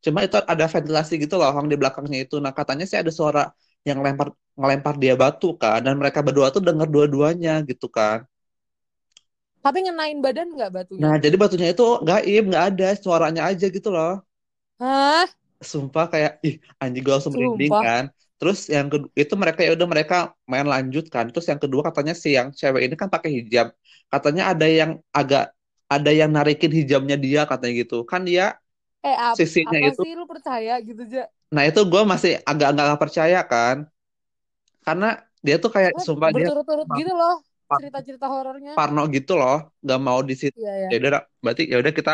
Cuma 0.05 0.21
itu 0.21 0.37
ada 0.53 0.65
ventilasi 0.69 1.13
gitu 1.23 1.33
loh, 1.41 1.49
orang 1.49 1.65
di 1.65 1.77
belakangnya 1.81 2.17
itu. 2.29 2.35
Nah, 2.37 2.53
katanya 2.53 2.85
sih 2.89 2.93
ada 3.01 3.09
suara 3.09 3.41
yang 3.89 3.97
lempar 4.05 4.27
ngelempar 4.59 4.93
dia 5.01 5.13
batu 5.21 5.57
kan, 5.61 5.81
dan 5.85 5.97
mereka 5.97 6.19
berdua 6.21 6.47
tuh 6.53 6.61
denger 6.67 6.87
dua-duanya 6.93 7.51
gitu 7.69 7.89
kan. 7.89 8.21
Tapi 9.63 9.77
ngenain 9.83 10.19
badan 10.25 10.47
nggak 10.55 10.71
batunya? 10.75 11.03
Nah, 11.03 11.15
jadi 11.23 11.35
batunya 11.41 11.67
itu 11.73 11.83
gaib, 12.07 12.41
nggak 12.49 12.63
ada, 12.69 12.87
suaranya 13.03 13.41
aja 13.51 13.65
gitu 13.75 13.89
loh. 13.95 14.11
Hah? 14.79 15.27
Sumpah 15.71 16.05
kayak, 16.13 16.31
ih 16.47 16.55
anjing 16.83 17.01
gue 17.05 17.13
langsung 17.15 17.33
merinding 17.35 17.73
kan. 17.83 18.03
Terus 18.39 18.59
yang 18.75 18.87
kedua, 18.91 19.09
itu 19.23 19.33
mereka 19.41 19.59
ya 19.65 19.71
udah 19.77 19.87
mereka 19.93 20.15
main 20.51 20.67
lanjut 20.73 21.05
kan. 21.13 21.25
Terus 21.31 21.47
yang 21.51 21.61
kedua 21.63 21.81
katanya 21.87 22.13
si 22.23 22.29
yang 22.37 22.49
cewek 22.59 22.81
ini 22.85 22.95
kan 23.01 23.09
pakai 23.15 23.29
hijab. 23.37 23.67
Katanya 24.11 24.43
ada 24.51 24.65
yang 24.79 24.91
agak, 25.19 25.43
ada 25.93 26.11
yang 26.19 26.29
narikin 26.35 26.71
hijabnya 26.79 27.15
dia 27.25 27.41
katanya 27.49 27.73
gitu. 27.83 27.95
Kan 28.11 28.21
dia 28.29 28.43
Eh, 29.09 29.15
ap- 29.29 29.39
sisinya 29.39 29.79
apa 29.79 29.87
itu, 29.87 29.99
sih 29.99 30.09
lu 30.19 30.23
percaya 30.31 30.73
gitu, 30.87 31.03
Ja? 31.15 31.23
nah 31.53 31.63
itu 31.69 31.79
gue 31.91 32.01
masih 32.11 32.31
agak-agak 32.49 32.83
nggak 32.87 33.01
percaya 33.03 33.39
kan. 33.51 33.77
Karena 34.85 35.07
dia 35.45 35.55
tuh 35.63 35.71
kayak, 35.75 35.93
Soalnya 35.93 36.05
sumpah 36.05 36.31
dia 36.37 36.47
berturut-turut 36.47 36.87
gitu 36.99 37.11
loh 37.21 37.35
cerita-cerita 37.75 38.25
horornya. 38.33 38.75
Parno 38.75 39.01
gitu 39.15 39.31
loh, 39.41 39.55
nggak 39.83 39.99
mau 40.07 40.19
di 40.29 40.33
situ. 40.41 40.57
Iya, 40.57 40.71
ya. 40.83 40.89
Ya 40.89 40.93
udah, 41.01 41.11
berarti 41.43 41.63
ya 41.71 41.75
udah 41.81 41.93
kita 41.99 42.11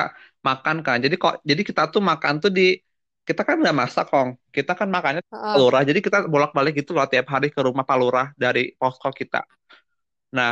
makan 0.47 0.77
kan. 0.85 0.97
Jadi 1.05 1.15
kok, 1.21 1.33
jadi 1.49 1.61
kita 1.69 1.81
tuh 1.93 2.01
makan 2.11 2.33
tuh 2.43 2.51
di, 2.57 2.61
kita 3.27 3.41
kan 3.47 3.55
nggak 3.61 3.75
masak 3.81 4.05
kong. 4.11 4.29
Kita 4.55 4.71
kan 4.79 4.87
makannya 4.95 5.21
di 5.27 5.31
Heeh. 5.31 5.51
Palurah. 5.51 5.81
Jadi 5.89 5.99
kita 6.05 6.17
bolak-balik 6.33 6.73
gitu 6.79 6.91
loh 6.95 7.05
tiap 7.11 7.27
hari 7.33 7.47
ke 7.55 7.59
rumah 7.67 7.85
Palurah 7.89 8.25
dari 8.43 8.61
posko 8.79 9.09
kita. 9.19 9.37
Nah, 10.37 10.51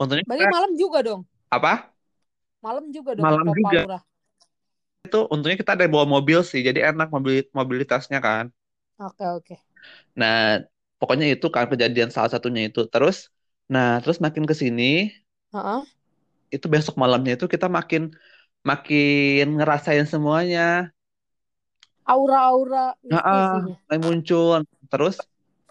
untungnya 0.00 0.26
Berarti 0.26 0.46
kita 0.48 0.48
malam 0.54 0.72
juga 0.80 0.98
dong. 1.06 1.22
apa? 1.56 1.92
Malam 2.64 2.84
juga 2.96 3.12
dong 3.20 3.28
Malam 3.28 3.46
ke 3.46 3.52
juga. 3.58 3.62
Palurah. 3.62 4.02
Itu 5.06 5.18
untungnya 5.32 5.58
kita 5.62 5.72
ada 5.76 5.84
bawa 5.94 6.06
mobil 6.14 6.38
sih. 6.50 6.60
Jadi 6.68 6.78
enak 6.90 7.08
mobil 7.14 7.34
mobilitasnya 7.58 8.18
kan. 8.26 8.44
Oke, 8.98 9.24
oke. 9.26 9.56
Nah, 10.20 10.34
pokoknya 10.98 11.26
itu 11.34 11.46
kan 11.54 11.64
kejadian 11.72 12.10
salah 12.14 12.30
satunya 12.34 12.60
itu. 12.68 12.80
Terus, 12.92 13.16
nah 13.72 13.86
terus 14.02 14.18
makin 14.24 14.44
ke 14.50 14.54
sini, 14.62 14.82
Heeh. 15.52 15.84
itu 16.54 16.66
besok 16.74 16.94
malamnya 17.02 17.32
itu 17.36 17.46
kita 17.54 17.66
makin 17.76 18.02
makin 18.68 19.42
ngerasain 19.58 20.06
semuanya. 20.12 20.60
Aura-aura 22.12 22.84
Nah, 23.10 23.22
mistis 23.24 23.46
ini. 23.58 23.72
mulai 23.86 23.98
muncul. 24.06 24.58
Terus 24.90 25.16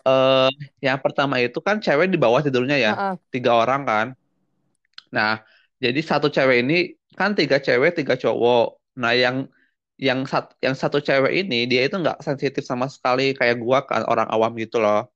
eh 0.07 0.49
yang 0.85 0.99
pertama 1.03 1.35
itu 1.43 1.59
kan 1.67 1.77
cewek 1.83 2.07
di 2.13 2.17
bawah 2.23 2.39
tidurnya 2.45 2.77
ya, 2.79 2.91
Heeh. 2.95 3.15
tiga 3.33 3.51
orang 3.61 3.81
kan. 3.89 4.07
Nah, 5.15 5.41
jadi 5.83 5.99
satu 6.03 6.27
cewek 6.35 6.57
ini 6.63 6.77
kan 7.19 7.33
tiga 7.39 7.57
cewek, 7.59 7.91
tiga 7.99 8.15
cowok. 8.15 8.65
Nah, 9.01 9.13
yang 9.15 9.47
yang 9.99 10.23
sat, 10.23 10.55
yang 10.63 10.75
satu 10.79 11.03
cewek 11.03 11.33
ini 11.43 11.67
dia 11.67 11.83
itu 11.87 11.95
nggak 11.99 12.23
sensitif 12.23 12.63
sama 12.63 12.87
sekali 12.87 13.35
kayak 13.35 13.59
gua 13.59 13.83
kan 13.83 14.07
orang 14.07 14.27
awam 14.31 14.51
gitu 14.55 14.79
loh. 14.79 15.11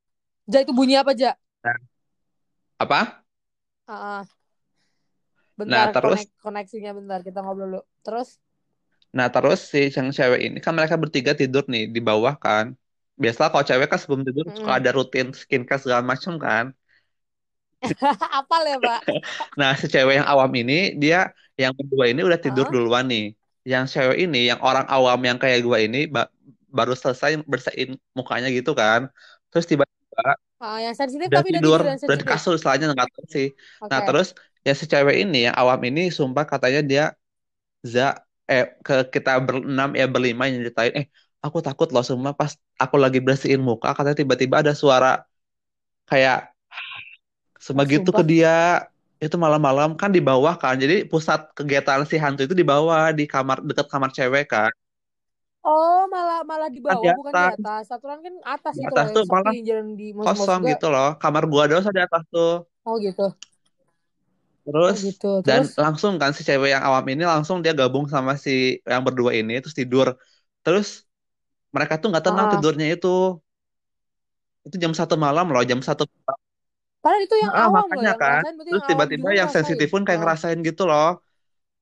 Ja, 0.52 0.60
itu 0.64 0.76
bunyi 0.76 1.00
apa, 1.00 1.16
Ja? 1.16 1.40
Nah, 1.64 1.78
apa? 2.80 3.24
Heeh. 3.88 4.26
Nah, 5.64 5.88
Bentar, 5.88 5.94
terus 5.96 6.20
konek 6.20 6.30
koneksinya 6.44 6.92
bentar. 6.98 7.20
Kita 7.28 7.40
ngobrol 7.46 7.68
dulu. 7.70 7.80
Terus? 8.06 8.30
Nah 9.18 9.28
terus 9.34 9.58
si 9.72 9.78
yang 9.98 10.10
cewek 10.18 10.40
ini 10.46 10.58
kan 10.66 10.74
mereka 10.78 10.96
bertiga 11.04 11.32
tidur 11.40 11.64
nih 11.74 11.84
di 11.96 12.00
bawah 12.08 12.34
kan. 12.46 12.66
Biasa 13.24 13.42
kalau 13.52 13.66
cewek 13.70 13.88
kan 13.92 14.00
sebelum 14.02 14.22
tidur 14.28 14.46
suka 14.58 14.72
Mm-mm. 14.72 14.80
ada 14.80 14.90
rutin 14.98 15.28
skincare 15.42 15.80
segala 15.84 16.04
macam 16.12 16.34
kan. 16.46 16.66
Apal 18.40 18.64
ya, 18.68 18.78
Pak? 18.80 19.02
Nah, 19.60 19.72
si 19.80 19.86
cewek 19.94 20.14
yang 20.20 20.28
awam 20.32 20.52
ini, 20.60 20.74
dia 21.02 21.18
yang 21.62 21.72
berdua 21.78 22.06
ini 22.12 22.22
udah 22.28 22.40
tidur 22.46 22.66
Heeh. 22.66 22.74
duluan 22.74 23.06
nih. 23.12 23.24
Yang 23.72 23.84
cewek 23.94 24.18
ini, 24.24 24.38
yang 24.50 24.60
orang 24.68 24.86
awam 24.94 25.20
yang 25.28 25.38
kayak 25.42 25.60
gua 25.68 25.78
ini, 25.86 25.98
ba- 26.16 26.32
baru 26.78 26.94
selesai 27.02 27.32
bersihin 27.52 27.90
mukanya 28.18 28.48
gitu 28.58 28.72
kan. 28.82 29.02
Terus 29.50 29.66
tiba-tiba 29.72 30.22
Ah, 30.64 30.78
yang 30.86 30.96
sensitif 31.00 31.30
udah 31.30 31.38
tapi 31.38 31.48
udah 31.54 31.62
tidur, 31.62 31.80
tidur 31.80 31.86
yang 31.92 32.00
udah 32.08 32.18
di 32.22 32.26
kasur 32.32 32.54
istilahnya 32.58 32.86
nggak 32.96 33.10
tahu 33.16 33.26
sih. 33.36 33.48
Nah, 33.90 34.00
Oke. 34.00 34.04
terus 34.08 34.28
ya 34.68 34.74
si 34.80 34.86
cewek 34.92 35.16
ini, 35.24 35.38
yang 35.48 35.56
awam 35.62 35.80
ini, 35.90 36.02
sumpah 36.18 36.46
katanya 36.52 36.82
dia, 36.92 37.04
za, 37.94 38.02
eh, 38.52 38.64
ke 38.86 38.94
kita 39.14 39.30
berenam 39.46 39.90
ya 40.00 40.06
berlima 40.14 40.42
yang 40.48 40.56
nyeritain, 40.60 40.94
eh, 41.00 41.06
aku 41.46 41.58
takut 41.66 41.88
loh 41.96 42.04
semua 42.10 42.32
pas 42.40 42.52
aku 42.84 42.96
lagi 43.04 43.20
bersihin 43.28 43.62
muka, 43.70 43.88
katanya 43.96 44.18
tiba-tiba 44.22 44.56
ada 44.64 44.74
suara 44.82 45.08
kayak 46.10 46.38
Oh, 47.76 47.84
Sebegitu 47.84 48.10
ke 48.18 48.24
dia 48.32 48.52
itu 49.24 49.36
malam-malam 49.44 49.90
kan 50.02 50.10
di 50.16 50.20
bawah 50.30 50.54
kan. 50.62 50.76
Jadi 50.84 50.96
pusat 51.12 51.40
kegiatan 51.58 52.00
si 52.10 52.16
hantu 52.24 52.42
itu 52.48 52.56
di 52.62 52.66
bawah 52.72 53.02
di 53.18 53.24
kamar 53.34 53.58
dekat 53.68 53.88
kamar 53.94 54.10
cewek 54.18 54.46
kan. 54.54 54.72
Oh, 55.72 56.00
malah 56.14 56.40
malah 56.50 56.70
di 56.76 56.80
Kan 56.88 56.98
di 57.04 57.08
bawah 57.08 57.12
bukan 57.18 57.36
di 57.42 57.46
atas. 57.52 57.56
atas. 57.56 57.84
Aturan 57.96 58.20
kan 58.26 58.36
atas 58.56 58.76
Di 58.76 58.82
itu 58.84 58.92
atas 58.92 59.08
loh 59.08 59.16
tuh 59.16 59.24
malah 59.34 59.56
jalan 59.68 59.88
di 60.00 60.06
kosong 60.24 60.62
gitu 60.70 60.86
loh. 60.94 61.08
Kamar 61.22 61.44
gua 61.52 61.64
doang 61.70 61.86
di 61.98 62.02
atas 62.08 62.24
tuh. 62.34 62.50
Oh 62.86 62.98
gitu. 63.00 63.24
Oh 64.86 64.92
Terus 64.92 65.00
gitu. 65.06 65.26
dan 65.48 65.62
Terus 65.62 65.70
langsung 65.84 66.14
kan 66.22 66.32
si 66.38 66.42
cewek 66.48 66.70
yang 66.76 66.84
awam 66.88 67.06
ini 67.12 67.24
langsung 67.34 67.58
dia 67.64 67.74
gabung 67.80 68.06
sama 68.14 68.32
si 68.46 68.52
yang 68.92 69.04
berdua 69.08 69.32
ini 69.40 69.52
terus 69.62 69.76
tidur. 69.82 70.08
Terus 70.64 70.88
mereka 71.76 71.94
tuh 72.02 72.08
nggak 72.12 72.26
tenang 72.28 72.48
ah, 72.48 72.54
tidurnya 72.54 72.88
itu. 72.96 73.08
Itu 74.68 74.76
jam 74.84 74.94
satu 75.00 75.16
malam 75.26 75.46
loh, 75.54 75.64
jam 75.70 75.80
satu. 75.88 76.04
padahal 77.02 77.22
itu 77.26 77.36
yang 77.44 77.54
Nah, 77.54 77.66
awam 77.66 77.88
loh 77.96 78.04
makanya 78.04 78.12
yang 78.12 78.20
kan. 78.22 78.42
ngerasain 78.42 78.56
Terus 78.68 78.84
yang 78.84 78.86
awam 78.92 79.06
tiba-tiba 79.16 79.28
yang 79.40 79.50
ngerasain. 79.50 79.56
sensitif 79.56 79.88
pun 79.94 80.02
kayak 80.08 80.20
Ah, 80.20 80.24
ngerasain 80.24 80.60
gitu 80.68 80.82
loh. 80.90 81.06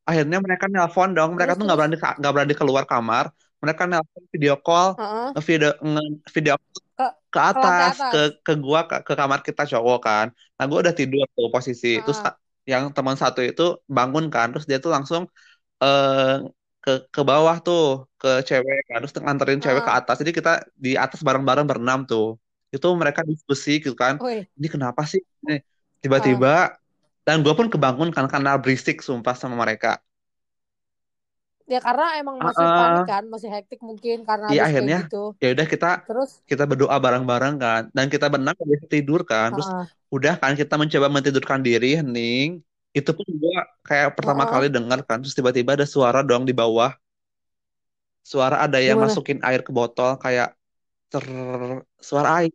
Akhirnya 0.10 0.38
mereka 0.46 0.66
nelpon 0.74 1.10
dong. 1.18 1.30
Mereka 1.38 1.52
terus 1.52 1.58
tuh 1.58 1.64
nggak 1.68 1.78
terus. 1.78 1.80
berani 1.80 1.96
nggak 2.22 2.34
berani 2.36 2.54
keluar 2.60 2.86
kamar. 2.92 3.26
Mereka 3.64 3.84
nelpon 3.92 4.24
video 4.34 4.54
call, 4.66 4.90
nge-video 5.34 5.70
nge- 5.92 6.18
video 6.36 6.54
Ke 6.98 7.06
ke 7.34 7.40
ke 7.52 7.60
atas, 7.60 7.76
ke 7.78 7.84
atas. 7.92 8.20
ke 8.46 8.52
gua 8.66 8.80
ke, 8.90 8.96
ke 9.08 9.14
kamar 9.20 9.40
kita 9.48 9.64
cowok 9.72 9.98
kan. 10.08 10.28
Nah, 10.58 10.66
gua 10.70 10.80
udah 10.84 10.96
tidur 11.00 11.26
tuh 11.38 11.48
posisi. 11.56 11.88
Terus 12.06 12.20
Heeh. 12.20 12.26
ka- 12.26 12.38
yang 12.72 12.84
teman 12.96 13.18
satu 13.24 13.39
itu 13.50 13.62
bangun 13.98 14.25
kan. 14.34 14.46
Terus 14.51 14.65
dia 14.70 14.77
tuh 14.86 14.91
langsung 14.96 15.22
eh 15.84 16.36
ke 16.84 16.91
ke 17.15 17.22
bawah 17.30 17.56
tuh 17.65 17.82
ke 18.22 18.27
cewek 18.48 18.77
kan. 18.89 18.98
Terus 19.01 19.13
nganterin 19.25 19.60
cewek 19.65 19.84
ke 19.88 19.91
Heeh. 19.91 20.00
atas. 20.00 20.15
Jadi 20.22 20.32
kita 20.39 20.51
di 20.86 20.89
atas 21.03 21.20
bareng-bareng 21.27 21.65
berenam 21.70 22.00
tuh. 22.12 22.25
Itu 22.75 22.88
mereka 23.01 23.22
diskusi 23.32 23.72
gitu 23.84 23.96
kan. 24.03 24.15
Woi. 24.20 24.50
Ini 24.60 24.68
kenapa 24.75 25.01
sih? 25.12 25.22
Ah, 26.15 26.41
tiba-tiba 26.44 26.50
dan 27.27 27.38
gue 27.46 27.53
pun 27.60 27.68
kebangun 27.74 28.10
kan 28.15 28.25
karena 28.34 28.51
berisik 28.63 28.98
sumpah 29.08 29.36
sama 29.41 29.56
mereka. 29.63 29.89
ya 31.74 31.80
karena 31.86 32.06
emang 32.22 32.38
masih 32.48 32.68
Ah, 32.70 32.77
panik 32.77 33.03
kan, 33.12 33.24
masih 33.34 33.50
hektik 33.56 33.80
mungkin 33.89 34.18
karena 34.30 34.48
habis 34.51 34.72
kayak 34.77 34.91
akhirnya 34.91 34.98
gitu. 35.00 35.15
ya 35.41 35.46
udah 35.56 35.68
kita 35.74 35.88
Terus, 36.08 36.32
kita 36.50 36.63
berdoa 36.70 36.98
bareng-bareng 37.06 37.56
kan 37.63 37.82
dan 37.96 38.06
kita 38.13 38.25
berenam 38.32 38.53
nggak 38.58 38.70
bisa 38.74 38.88
tidur 38.96 39.20
kan. 39.32 39.48
Terus 39.56 39.70
heeh. 39.70 39.91
Udah 40.15 40.34
kan 40.41 40.51
kita 40.60 40.74
mencoba 40.82 41.08
mentidurkan 41.15 41.60
diri 41.68 41.88
hening. 42.00 42.48
Itu 42.98 43.12
pun 43.18 43.27
gua 43.41 43.58
kayak 43.88 44.10
pertama 44.18 44.44
Heeh. 44.44 44.51
kali 44.51 44.65
dengar 44.75 45.00
kan. 45.08 45.18
Terus 45.24 45.36
tiba-tiba 45.39 45.72
ada 45.77 45.88
suara 45.96 46.20
dong 46.30 46.44
di 46.50 46.53
bawah. 46.62 46.91
Suara 48.32 48.56
ada 48.65 48.77
yang 48.88 48.98
Gimana? 48.98 49.01
masukin 49.03 49.39
air 49.48 49.62
ke 49.68 49.72
botol 49.77 50.10
kayak 50.24 50.48
ter 51.12 51.25
suara 52.10 52.30
air. 52.39 52.51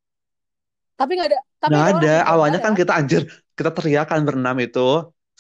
Tapi 0.99 1.11
nggak 1.17 1.29
ada, 1.31 1.41
tapi 1.63 1.77
Nggak 1.77 1.85
ada 1.91 2.09
Awalnya 2.31 2.59
kan 2.65 2.73
kan? 2.73 2.81
kita 2.81 2.93
anjir, 2.99 3.23
kita 3.57 3.71
teriak 3.77 4.05
kan 4.11 4.21
berenam 4.27 4.57
itu. 4.65 4.81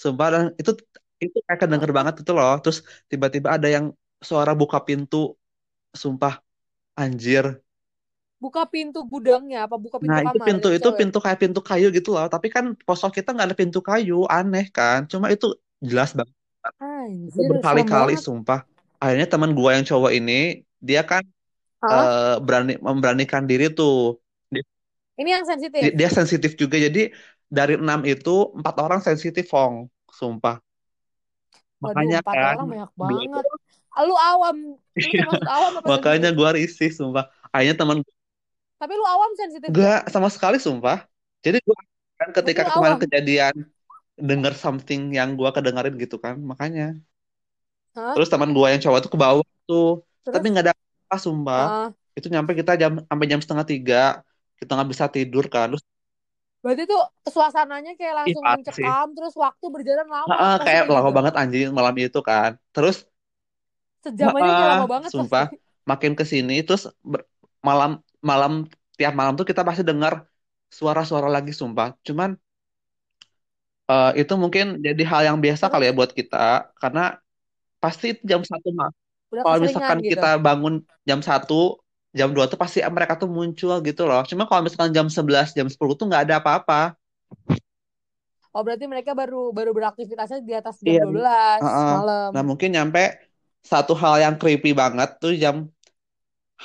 Sumpah 0.02 0.26
dan 0.34 0.44
itu 0.60 0.70
itu 1.24 1.36
kayak 1.46 1.58
kedenger 1.62 1.90
banget 1.98 2.14
itu 2.20 2.30
loh. 2.38 2.50
Terus 2.62 2.78
tiba-tiba 3.10 3.48
ada 3.56 3.68
yang 3.76 3.84
suara 4.28 4.52
buka 4.60 4.78
pintu. 4.88 5.16
Sumpah 6.02 6.34
anjir. 7.02 7.44
Buka 8.42 8.62
pintu 8.72 8.98
gudangnya 9.12 9.58
apa 9.66 9.76
buka 9.84 9.96
pintu 10.02 10.18
Nah, 10.18 10.20
itu 10.26 10.38
kamar 10.38 10.46
pintu 10.46 10.66
yang 10.66 10.70
itu 10.76 10.88
cewek? 10.88 10.98
pintu 10.98 11.16
kayak 11.24 11.38
pintu 11.42 11.60
kayu 11.68 11.86
gitu 11.96 12.08
loh. 12.14 12.26
Tapi 12.34 12.46
kan 12.54 12.64
posok 12.86 13.10
kita 13.16 13.28
nggak 13.34 13.46
ada 13.48 13.56
pintu 13.60 13.78
kayu, 13.88 14.14
aneh 14.36 14.64
kan. 14.76 14.98
Cuma 15.12 15.26
itu 15.34 15.46
jelas 15.90 16.10
banget. 16.18 16.34
Itu 17.30 17.42
Anjir, 17.42 17.50
berkali-kali 17.50 18.14
sumpah. 18.26 18.60
Akhirnya 19.02 19.26
teman 19.32 19.50
gua 19.58 19.70
yang 19.76 19.84
cowok 19.90 20.12
ini, 20.18 20.32
dia 20.88 21.00
kan 21.10 21.22
Hah? 21.82 22.08
eh, 22.08 22.34
berani 22.46 22.72
memberanikan 22.88 23.44
diri 23.50 23.64
tuh. 23.78 23.94
Dia, 24.54 24.62
Ini 25.20 25.28
yang 25.40 25.44
dia, 25.80 25.90
sensitif. 25.90 25.90
dia 25.98 26.08
sensitif 26.12 26.52
juga. 26.60 26.76
Jadi 26.80 27.12
dari 27.48 27.74
enam 27.82 28.00
itu 28.08 28.30
empat 28.58 28.74
orang 28.84 29.00
sensitif, 29.04 29.44
Fong. 29.52 29.88
Sumpah. 30.18 30.56
Waduh, 31.84 32.08
Makanya 32.08 32.18
empat 32.20 32.38
kan, 32.38 32.46
orang 32.48 32.66
banyak 32.72 32.90
banget. 33.02 33.44
Lu 34.06 34.14
awam, 34.30 34.56
lu 35.16 35.16
Iya, 35.16 35.20
awam 35.54 35.72
apa 35.80 35.90
makanya 35.90 36.28
gua 36.38 36.50
risih 36.58 36.88
sumpah. 36.98 37.24
Akhirnya 37.52 37.76
teman 37.80 37.98
Tapi 38.80 38.92
lu 38.98 39.04
awam 39.14 39.32
sensitif 39.40 39.72
gak? 39.82 39.94
gak 39.94 40.10
sama 40.14 40.28
sekali 40.34 40.56
sumpah. 40.66 40.96
Jadi 41.44 41.56
gua 41.66 41.78
kan 42.20 42.28
ketika 42.38 42.62
lu 42.62 42.68
kemarin 42.74 42.98
awam. 42.98 43.00
kejadian 43.02 43.54
denger 44.28 44.52
something 44.64 45.00
yang 45.18 45.28
gua 45.38 45.50
kedengerin 45.56 45.94
gitu 46.02 46.16
kan, 46.24 46.36
makanya. 46.50 46.84
Hah? 47.94 48.16
Terus 48.16 48.28
teman 48.32 48.50
gua 48.56 48.66
yang 48.72 48.80
cowok 48.84 48.98
tuh 49.04 49.10
ke 49.14 49.18
bawah 49.24 49.46
tuh, 49.68 49.86
tapi 50.32 50.44
Terus? 50.44 50.50
nggak 50.50 50.64
ada 50.66 50.74
apa 51.06 51.16
sumpah. 51.24 51.62
ah, 51.62 51.94
Itu 52.16 52.26
nyampe 52.32 52.52
kita 52.60 52.72
jam 52.82 52.92
sampai 53.08 53.26
jam 53.32 53.40
setengah 53.44 53.66
tiga, 53.72 53.96
kita 54.58 54.70
nggak 54.74 54.88
bisa 54.92 55.06
tidur 55.14 55.44
kan. 55.54 55.66
Terus 55.70 55.84
berarti 56.62 56.82
tuh 56.92 57.00
suasananya 57.34 57.92
kayak 57.98 58.14
ih 58.28 58.36
langsung 58.36 58.44
sih. 58.76 58.90
mencekam, 58.92 59.06
terus 59.16 59.34
waktu 59.44 59.66
berjalan 59.74 60.08
lama. 60.16 60.38
Heeh, 60.38 60.54
Pasti 60.60 60.76
kayak 60.76 60.84
lama 60.94 61.10
gitu. 61.10 61.14
banget 61.16 61.34
anjing 61.40 61.68
malam 61.78 61.94
itu 62.04 62.18
kan. 62.28 62.50
Terus 62.74 62.96
Sejam 64.04 64.32
aja 64.40 64.52
heeh, 64.52 64.72
lama 64.72 64.84
banget 64.92 65.12
pasti. 65.20 65.42
sumpah. 65.42 65.46
makin 65.90 66.12
ke 66.18 66.24
sini 66.32 66.52
terus 66.66 66.82
ber- 67.10 67.26
malam 67.68 67.90
malam 68.20 68.52
tiap 68.98 69.12
malam 69.18 69.36
tuh 69.38 69.46
kita 69.48 69.62
pasti 69.66 69.82
dengar 69.84 70.24
suara-suara 70.72 71.28
lagi 71.30 71.52
sumpah. 71.52 71.94
Cuman 72.06 72.30
eh, 73.90 74.10
itu 74.20 74.32
mungkin 74.36 74.64
jadi 74.82 75.02
hal 75.10 75.22
yang 75.32 75.38
biasa 75.44 75.64
kali 75.72 75.88
ya 75.88 75.92
buat 75.94 76.12
kita 76.12 76.72
karena 76.80 77.16
pasti 77.82 78.16
itu 78.16 78.22
jam 78.26 78.42
satu 78.42 78.68
mah. 78.74 78.90
Kalau 79.30 79.58
misalkan 79.62 79.98
gitu. 80.00 80.16
kita 80.16 80.40
bangun 80.40 80.74
jam 81.04 81.20
satu, 81.20 81.78
jam 82.16 82.32
2 82.32 82.48
tuh 82.48 82.58
pasti 82.58 82.80
mereka 82.88 83.14
tuh 83.20 83.28
muncul 83.28 83.78
gitu 83.84 84.02
loh. 84.08 84.22
Cuma 84.24 84.48
kalau 84.48 84.64
misalkan 84.66 84.90
jam 84.96 85.06
11, 85.12 85.52
jam 85.52 85.68
10 85.68 85.94
tuh 85.94 86.06
nggak 86.08 86.22
ada 86.30 86.34
apa-apa. 86.40 86.96
Oh 88.56 88.64
berarti 88.64 88.88
mereka 88.88 89.12
baru 89.12 89.52
baru 89.52 89.76
beraktivitasnya 89.76 90.40
di 90.40 90.56
atas 90.56 90.80
jam 90.80 90.96
Iya. 90.96 91.02
12 91.04 91.60
Heeh. 91.60 91.92
malam. 91.92 92.28
Nah 92.32 92.42
mungkin 92.42 92.68
nyampe 92.72 93.20
satu 93.60 93.92
hal 93.92 94.14
yang 94.24 94.34
creepy 94.40 94.72
banget 94.72 95.20
tuh 95.20 95.36
jam 95.36 95.68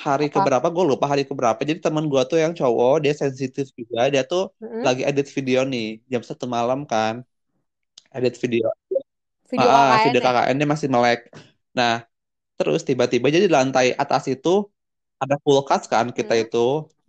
hari 0.04 0.26
Apa? 0.32 0.32
keberapa 0.34 0.66
gue 0.74 0.84
lupa 0.92 1.06
hari 1.12 1.22
keberapa. 1.30 1.60
Jadi 1.68 1.80
teman 1.84 2.04
gue 2.12 2.22
tuh 2.30 2.38
yang 2.44 2.52
cowok 2.58 2.92
dia 3.04 3.12
sensitif 3.22 3.66
juga. 3.80 4.00
Dia 4.12 4.22
tuh 4.30 4.42
Mm-mm. 4.62 4.86
lagi 4.86 5.02
edit 5.08 5.26
video 5.36 5.58
nih 5.72 5.84
jam 6.12 6.22
satu 6.28 6.44
malam 6.56 6.80
kan. 6.92 7.14
Edit 8.16 8.34
video. 8.42 8.66
Video 9.50 9.68
Ah, 9.68 9.94
ah, 9.94 9.98
KKN 9.98 10.04
video 10.04 10.20
ya. 10.22 10.26
KKN 10.26 10.56
dia 10.60 10.68
masih 10.74 10.88
melek. 10.94 11.20
Nah 11.78 11.92
terus 12.58 12.80
tiba-tiba 12.88 13.26
jadi 13.34 13.46
di 13.50 13.54
lantai 13.58 13.86
atas 14.02 14.22
itu 14.34 14.48
ada 15.22 15.36
kulkas 15.44 15.82
kan 15.92 16.06
kita 16.18 16.32
Hmm. 16.32 16.42
itu 16.42 16.58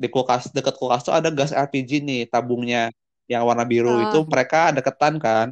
di 0.01 0.07
kulkas 0.13 0.43
dekat 0.57 0.75
kulkas 0.79 1.01
tuh 1.07 1.13
ada 1.19 1.29
gas 1.37 1.51
LPG 1.65 1.91
nih 2.07 2.19
tabungnya 2.33 2.79
yang 3.31 3.43
warna 3.49 3.65
biru 3.71 3.91
itu 4.05 4.17
Ah, 4.17 4.33
mereka 4.33 4.57
deketan 4.77 5.15
kan. 5.25 5.47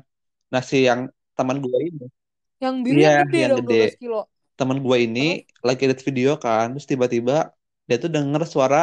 Nah 0.54 0.62
si 0.70 0.78
yang 0.90 1.02
teman 1.38 1.58
gue 1.66 1.78
ini, 1.90 2.04
yang 2.64 2.76
biru 2.86 3.00
iya 3.00 3.08
yang 3.08 3.16
gede 3.22 3.40
yang 3.44 3.52
dong 3.52 3.60
gede. 3.60 3.76
12 3.76 3.94
kilo. 4.02 4.18
Teman 4.62 4.80
gue 4.86 4.98
ini 5.08 5.22
Terus 5.22 5.36
lagi 5.68 5.82
edit 5.88 6.02
video 6.08 6.30
kan, 6.46 6.66
terus 6.74 6.88
tiba-tiba 6.92 7.34
dia 7.88 7.98
tuh 8.04 8.10
denger 8.16 8.42
suara 8.54 8.78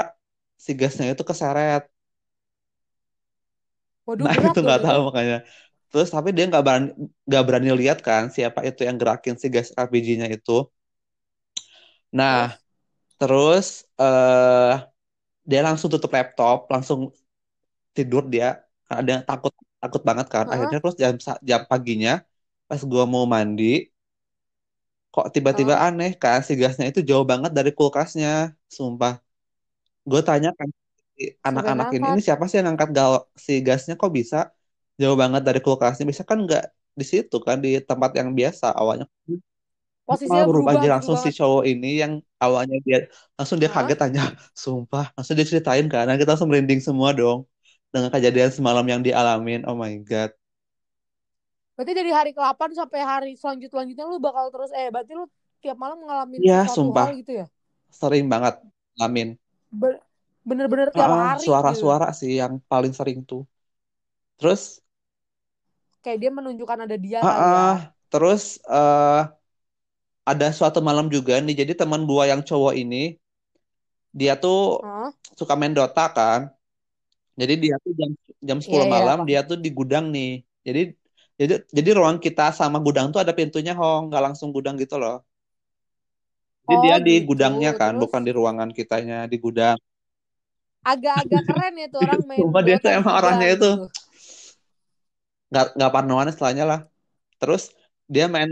si 0.65 0.71
gasnya 0.81 1.07
itu 1.15 1.25
keseret. 1.31 1.83
waduh 4.07 4.27
Nah 4.27 4.35
itu 4.47 4.59
nggak 4.65 4.81
tahu 4.85 4.99
makanya. 5.09 5.37
Terus 5.91 6.09
tapi 6.15 6.29
dia 6.37 6.45
nggak 6.51 6.63
berani 6.67 6.89
nggak 7.29 7.43
berani 7.47 7.69
lihat 7.81 7.99
kan 8.09 8.23
siapa 8.37 8.61
itu 8.69 8.81
yang 8.89 8.97
gerakin 9.01 9.35
si 9.43 9.47
gas 9.55 9.69
LPG-nya 9.85 10.27
itu. 10.37 10.53
Nah 12.17 12.37
Terus 12.39 12.59
terus 13.19 13.67
eh 14.01 14.73
dia 15.51 15.61
langsung 15.67 15.89
tutup 15.95 16.11
laptop, 16.17 16.59
langsung 16.75 17.01
tidur 17.97 18.23
dia 18.35 18.47
karena 18.87 19.03
dia 19.09 19.17
takut 19.31 19.53
takut 19.83 20.03
banget 20.09 20.27
kan 20.35 20.47
Heeh, 20.47 20.55
akhirnya 20.55 20.79
terus 20.83 20.97
jam 21.03 21.15
jam 21.51 21.63
paginya 21.71 22.13
pas 22.69 22.81
gua 22.93 23.05
mau 23.15 23.25
mandi 23.35 23.65
kok 25.13 25.27
tiba-tiba 25.35 25.75
heeh. 25.75 25.85
aneh 25.87 26.11
si 26.49 26.53
gasnya 26.61 26.87
itu 26.91 27.01
jauh 27.11 27.27
banget 27.33 27.51
dari 27.59 27.71
kulkasnya 27.79 28.29
sumpah. 28.77 29.13
Gue 30.11 30.21
tanya 30.29 30.49
kan 30.59 30.69
si 31.17 31.23
anak-anak 31.49 31.89
ini 31.97 32.07
ini 32.13 32.21
siapa 32.27 32.45
sih 32.49 32.57
yang 32.61 32.69
angkat 32.73 32.91
gal 32.97 33.13
si 33.47 33.53
gasnya 33.67 33.95
kok 34.01 34.13
bisa 34.19 34.37
jauh 35.01 35.17
banget 35.23 35.43
dari 35.49 35.61
kulkasnya? 35.67 36.05
Bisa 36.13 36.25
kan 36.31 36.39
nggak 36.47 36.63
di 37.01 37.05
situ 37.13 37.37
kan 37.49 37.59
di 37.65 37.69
tempat 37.89 38.11
yang 38.21 38.29
biasa 38.39 38.67
awalnya? 38.81 39.07
Malah 40.09 40.19
Posisinya 40.19 40.45
berubah 40.49 40.71
berubah 40.73 40.81
aja 40.81 40.89
langsung 40.95 41.17
si 41.25 41.29
banget. 41.29 41.35
cowok 41.39 41.63
ini 41.71 41.87
yang 42.03 42.13
awalnya 42.45 42.77
dia 42.87 42.97
langsung 43.37 43.59
dia 43.61 43.69
kaget 43.75 43.99
aja. 44.07 44.21
Sumpah 44.65 45.05
langsung 45.15 45.35
dia 45.39 45.47
ceritain 45.51 45.85
kan 45.93 46.03
nah, 46.09 46.17
kita 46.21 46.31
langsung 46.33 46.49
merinding 46.53 46.81
semua 46.89 47.11
dong 47.19 47.39
dengan 47.93 48.09
kejadian 48.15 48.51
semalam 48.57 48.85
yang 48.93 49.01
dialamin. 49.07 49.61
Oh 49.69 49.77
my 49.77 49.93
god 50.09 50.31
Berarti 51.79 51.93
dari 51.95 52.11
hari 52.19 52.31
ke-8 52.37 52.71
sampai 52.75 53.01
hari 53.07 53.33
selanjut 53.39 53.71
selanjutnya 53.71 54.05
lu 54.11 54.19
bakal 54.19 54.51
terus 54.51 54.71
eh 54.75 54.91
berarti 54.91 55.13
lu 55.15 55.25
tiap 55.63 55.77
malam 55.79 55.99
ngalamin 56.03 56.43
sesuatu 56.51 56.89
sumpah 56.89 56.99
hal 56.99 57.15
gitu 57.23 57.33
ya? 57.41 57.47
sering 58.01 58.27
banget 58.33 58.55
ngalamin. 58.97 59.29
Bener-bener 60.49 60.89
tiap 60.97 61.13
Heeh, 61.13 61.23
hari 61.23 61.49
gitu. 61.61 61.79
suara-suara 61.85 62.07
sih 62.21 62.31
yang 62.41 62.55
paling 62.71 62.93
sering 62.99 63.19
tuh. 63.31 63.41
Terus, 64.39 64.63
Kayak 66.03 66.19
dia 66.23 66.31
menunjukkan 66.39 66.79
ada 66.87 66.97
dia 67.05 67.21
ya. 67.35 67.41
heeh, 67.47 67.73
terus 68.11 68.43
eh 68.71 69.21
ada 70.33 70.49
suatu 70.59 70.79
malam 70.89 71.07
juga 71.15 71.35
nih. 71.45 71.55
Jadi 71.65 71.73
teman 71.81 72.03
gua 72.11 72.25
yang 72.31 72.41
cowok 72.49 72.75
ini, 72.83 73.03
dia 74.19 74.33
tuh 74.43 74.57
Hah? 74.83 75.13
suka 75.39 75.55
main 75.59 75.75
Dota 75.77 76.03
kan. 76.17 76.41
Jadi 77.41 77.53
dia 77.65 77.75
tuh 77.85 77.93
jam 78.01 78.11
jam 78.49 78.59
10 78.65 78.73
Iya 78.73 78.87
iya 78.93 79.03
malam 79.05 79.19
apa? 79.19 79.25
dia 79.29 79.41
tuh 79.49 79.57
di 79.65 79.69
gudang 79.79 80.05
nih. 80.15 80.29
Jadi 80.67 80.81
jadi 81.41 81.55
jadi 81.77 81.91
ruang 81.99 82.17
kita 82.25 82.43
sama 82.59 82.79
gudang 82.87 83.07
tuh 83.15 83.21
ada 83.25 83.33
pintunya, 83.39 83.73
Hong, 83.81 84.03
nggak 84.11 84.23
langsung 84.27 84.49
gudang 84.57 84.75
gitu 84.83 84.95
loh. 85.03 85.15
Jadi 86.69 86.75
Oh 86.75 86.85
dia 86.85 86.97
di 87.07 87.13
gitu. 87.17 87.29
gudangnya 87.29 87.71
kan, 87.81 87.93
Terus 87.93 88.03
bukan 88.03 88.23
di 88.27 88.31
ruangan 88.39 88.71
kitanya, 88.79 89.17
di 89.33 89.37
gudang. 89.45 89.79
agak-agak 90.93 91.43
keren 91.49 91.75
ya 91.81 91.87
tuh 91.93 92.01
orang 92.07 92.23
main 92.31 92.49
Sumpah 92.49 92.63
dia 92.67 92.77
tuh 92.83 92.91
emang 92.99 93.15
orangnya 93.21 93.49
itu 93.55 93.67
gitu. 93.71 93.89
nggak 95.51 95.65
nggak 95.77 95.91
parnoan 95.95 96.31
istilahnya 96.33 96.65
lah. 96.71 96.81
Terus 97.41 97.63
dia 98.15 98.25
main 98.35 98.51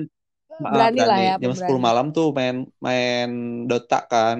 ah, 0.66 0.72
Berani 0.72 1.02
lah 1.10 1.18
berani 1.18 1.22
ya, 1.28 1.34
jam 1.42 1.52
10 1.58 1.80
pemberani. 1.80 1.88
malam 1.88 2.06
tuh 2.16 2.26
main 2.38 2.56
main 2.86 3.28
Dota 3.70 3.96
kan. 4.12 4.38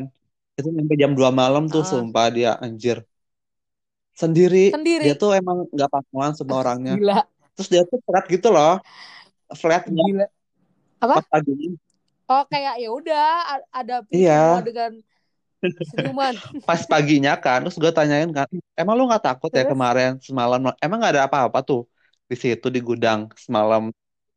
Itu 0.58 0.68
sampai 0.78 0.96
jam 1.02 1.12
2 1.18 1.30
malam 1.40 1.64
tuh 1.74 1.82
Ah, 1.82 1.92
sumpah 1.92 2.26
dia 2.36 2.50
anjir. 2.64 2.98
Sendiri. 4.20 4.58
Dia 5.02 5.12
sendiri. 5.12 5.16
tuh 5.20 5.30
emang 5.40 5.58
nggak 5.74 5.90
parnoan 5.94 6.32
sama 6.38 6.54
orangnya. 6.62 6.94
Gila, 6.94 7.16
Terus 7.56 7.68
dia 7.72 7.82
tuh 7.90 7.98
flat 8.06 8.24
gitu 8.34 8.48
loh. 8.56 8.70
Flatnya 9.62 10.02
gila. 10.08 10.24
Apa? 11.00 11.14
pas 11.14 11.24
paginya. 11.32 11.70
Oh 12.32 12.42
kayak 12.52 12.74
ya 12.82 12.88
udah 12.98 13.22
a- 13.52 13.68
hadapi 13.76 14.16
Iya, 14.16 14.66
dengan 14.66 14.90
senyuman. 15.90 16.34
pas 16.66 16.82
paginya 16.92 17.32
kan. 17.44 17.58
Terus 17.64 17.76
gue 17.82 17.92
tanyain 17.98 18.30
kan, 18.38 18.48
emang 18.80 18.94
lu 18.98 19.02
nggak 19.08 19.24
takut 19.26 19.50
ya 19.58 19.62
Terus 19.62 19.70
kemarin 19.70 20.10
semalam? 20.28 20.58
Emang 20.84 20.96
nggak 21.00 21.12
ada 21.14 21.24
apa-apa 21.28 21.58
tuh 21.68 21.80
di 22.30 22.34
situ 22.42 22.66
di 22.74 22.80
gudang 22.88 23.20
semalam? 23.44 23.82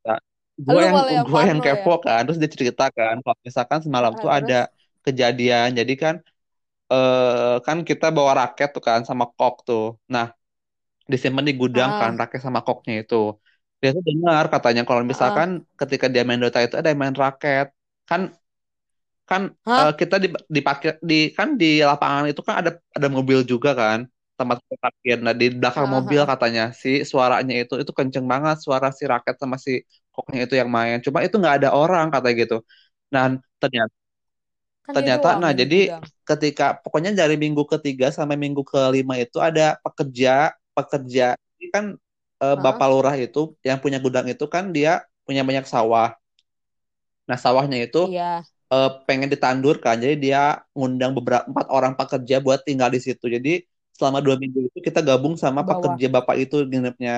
Nah, 0.06 0.20
gue 0.68 0.82
yang 0.88 0.98
gue 1.28 1.42
yang 1.50 1.60
ya. 1.64 1.66
kepo 1.66 1.90
kan. 2.06 2.20
Terus 2.26 2.38
dia 2.42 2.52
cerita 2.56 2.84
kan, 2.98 3.16
kalau 3.24 3.38
misalkan 3.48 3.80
semalam 3.86 4.14
Ah, 4.14 4.22
tuh 4.22 4.30
ada 4.38 4.56
kejadian. 5.06 5.70
Jadi 5.80 5.94
kan 6.04 6.16
eh 6.94 7.56
kan 7.68 7.78
kita 7.90 8.06
bawa 8.18 8.32
raket 8.42 8.70
tuh 8.76 8.84
kan 8.90 9.02
sama 9.10 9.26
kok 9.38 9.54
tuh. 9.68 9.84
Nah, 10.14 10.26
disimpan 11.12 11.46
di 11.50 11.54
gudang 11.62 11.92
kan 12.00 12.12
ah 12.12 12.20
raket 12.20 12.40
sama 12.46 12.60
koknya 12.68 12.94
itu. 13.02 13.16
Dia 13.82 13.90
tuh 13.96 14.04
dengar 14.10 14.44
katanya 14.54 14.82
kalau 14.88 15.02
ah 15.10 15.10
misalkan 15.12 15.50
ketika 15.80 16.06
dia 16.14 16.22
main 16.28 16.42
Dota 16.44 16.60
itu 16.66 16.76
ada 16.80 16.88
yang 16.92 17.00
main 17.04 17.16
raket. 17.24 17.66
Kan 18.10 18.22
kan 19.30 19.42
Hah? 19.66 19.80
eh, 19.80 19.92
kita 20.00 20.16
di 20.24 20.28
dipakai 20.58 20.90
di 21.10 21.16
kan 21.38 21.50
di 21.62 21.66
lapangan 21.90 22.24
itu 22.32 22.42
kan 22.48 22.56
ada 22.62 22.72
ada 22.98 23.08
mobil 23.16 23.40
juga 23.52 23.70
kan 23.82 24.00
tempat 24.40 24.58
parkir. 24.84 25.18
Nah, 25.26 25.34
di 25.42 25.46
belakang 25.60 25.86
ah 25.86 25.92
mobil 25.96 26.22
ah. 26.22 26.30
katanya 26.32 26.62
si 26.82 26.90
suaranya 27.12 27.54
itu 27.62 27.74
itu 27.82 27.92
kenceng 28.00 28.26
banget 28.32 28.56
suara 28.66 28.88
si 28.98 29.04
raket 29.12 29.36
sama 29.42 29.58
si 29.66 29.72
koknya 30.14 30.40
itu 30.46 30.56
yang 30.62 30.70
main. 30.78 30.96
Cuma 31.06 31.20
itu 31.26 31.36
nggak 31.42 31.56
ada 31.64 31.70
orang 31.80 32.06
katanya 32.14 32.36
gitu. 32.44 32.56
Nah, 33.14 33.26
ternyata 33.62 33.94
Kan 34.86 34.96
ternyata 34.96 35.38
nah 35.38 35.52
jadi 35.54 35.76
gudang. 35.76 36.04
ketika 36.26 36.78
pokoknya 36.82 37.14
dari 37.14 37.36
minggu 37.38 37.64
ketiga 37.70 38.10
sampai 38.10 38.38
minggu 38.42 38.62
kelima 38.66 39.16
itu 39.22 39.38
ada 39.38 39.78
pekerja 39.86 40.54
pekerja 40.80 41.24
ini 41.60 41.66
kan 41.76 41.86
eh, 42.44 42.56
Bapak 42.64 42.88
Ah 42.88 42.92
Lurah 42.92 43.16
itu 43.26 43.40
yang 43.68 43.80
punya 43.84 43.98
gudang 44.06 44.28
itu 44.34 44.46
kan 44.56 44.64
dia 44.76 44.92
punya 45.28 45.42
banyak 45.48 45.66
sawah. 45.74 46.10
Nah, 47.30 47.38
sawahnya 47.44 47.78
itu 47.86 48.00
iya. 48.04 48.44
eh, 48.74 48.90
pengen 49.08 49.30
ditandur 49.34 49.76
kan. 49.86 49.96
Jadi 50.04 50.16
dia 50.26 50.40
ngundang 50.78 51.12
beberapa 51.18 51.46
empat 51.52 51.68
orang 51.78 51.94
pekerja 52.00 52.36
buat 52.46 52.60
tinggal 52.68 52.90
di 52.96 53.00
situ. 53.08 53.26
Jadi 53.36 53.50
selama 53.98 54.20
dua 54.26 54.36
minggu 54.44 54.60
itu 54.70 54.80
kita 54.88 55.00
gabung 55.10 55.36
sama 55.44 55.62
bawah. 55.68 55.70
pekerja 55.70 56.06
bapak 56.16 56.36
itu 56.44 56.56
nginepnya 56.70 57.14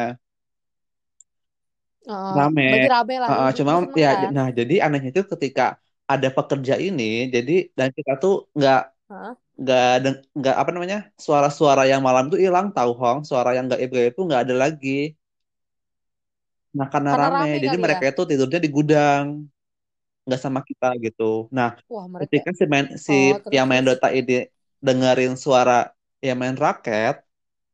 Ah, 2.08 2.38
rame. 2.38 2.64
rame 2.90 3.16
lah. 3.24 3.32
Ah, 3.32 3.38
ah, 3.48 3.50
Lu, 3.52 3.58
cuma 3.58 3.72
ya, 4.04 4.08
kan? 4.08 4.32
nah 4.36 4.48
jadi 4.60 4.74
anehnya 4.86 5.10
itu 5.14 5.24
ketika 5.34 5.62
ada 6.12 6.28
pekerja 6.36 6.74
ini, 6.88 7.04
jadi 7.36 7.52
dan 7.78 7.90
kita 7.98 8.12
tuh 8.22 8.34
nggak 8.58 8.78
Hah? 9.10 9.36
Nggak 9.62 9.84
nggak 10.40 10.56
apa 10.62 10.70
namanya 10.76 10.98
suara-suara 11.26 11.82
yang 11.92 12.02
malam 12.08 12.24
tuh 12.32 12.40
hilang 12.44 12.68
tahu 12.76 12.92
Hong, 13.02 13.20
suara 13.30 13.50
yang 13.58 13.66
gaib-gaib 13.72 14.12
itu 14.14 14.22
nggak 14.28 14.42
ada 14.46 14.56
lagi. 14.64 14.90
Nah 16.78 16.88
karena 16.94 17.12
Karena 17.12 17.28
rame, 17.28 17.46
rame 17.46 17.58
jadi 17.64 17.76
ya. 17.86 17.86
mereka 17.86 18.04
itu 18.12 18.22
tidurnya 18.30 18.60
di 18.66 18.70
gudang, 18.78 19.26
nggak 20.26 20.40
sama 20.46 20.60
kita 20.70 20.86
gitu. 21.06 21.24
Nah 21.58 21.70
Wah 21.92 22.08
mereka. 22.14 22.42
ketika 22.42 22.50
si 22.60 22.64
main 22.74 22.86
si 23.08 23.14
Oh 23.14 23.40
terus 23.44 23.58
yang 23.58 23.68
main. 23.70 23.84
Dota 23.88 24.08
ini 24.20 24.34
dengerin 24.86 25.34
suara 25.46 25.74
yang 26.28 26.38
main 26.42 26.58
raket, 26.66 27.16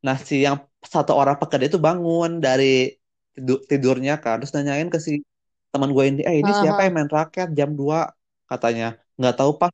nah 0.06 0.16
si 0.28 0.34
yang 0.46 0.56
satu 0.94 1.12
orang 1.20 1.36
pekerja 1.40 1.66
itu 1.70 1.80
bangun 1.88 2.30
dari 2.46 2.64
tidur, 3.36 3.58
tidurnya 3.70 4.12
kan, 4.24 4.34
terus 4.40 4.52
nanyain 4.56 4.88
ke 4.94 4.98
si 5.06 5.12
teman 5.72 5.90
gue 5.96 6.04
ini, 6.10 6.20
eh 6.28 6.36
ini 6.42 6.50
Ah 6.50 6.60
siapa 6.60 6.80
ah 6.80 6.86
yang 6.86 6.94
main 6.96 7.10
raket 7.16 7.48
jam 7.58 7.70
2 7.80 7.98
katanya. 8.50 8.86
Nggak 9.18 9.34
tahu 9.38 9.50
pas, 9.60 9.72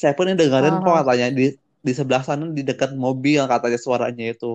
saya 0.00 0.12
pun 0.16 0.26
dengerin 0.40 0.74
kok 0.84 0.94
katanya 1.00 1.26
di 1.38 1.42
di 1.86 1.92
sebelah 1.98 2.22
sana 2.28 2.44
di 2.58 2.62
dekat 2.68 2.90
mobil 3.04 3.40
katanya 3.52 3.78
suaranya 3.86 4.24
itu. 4.32 4.46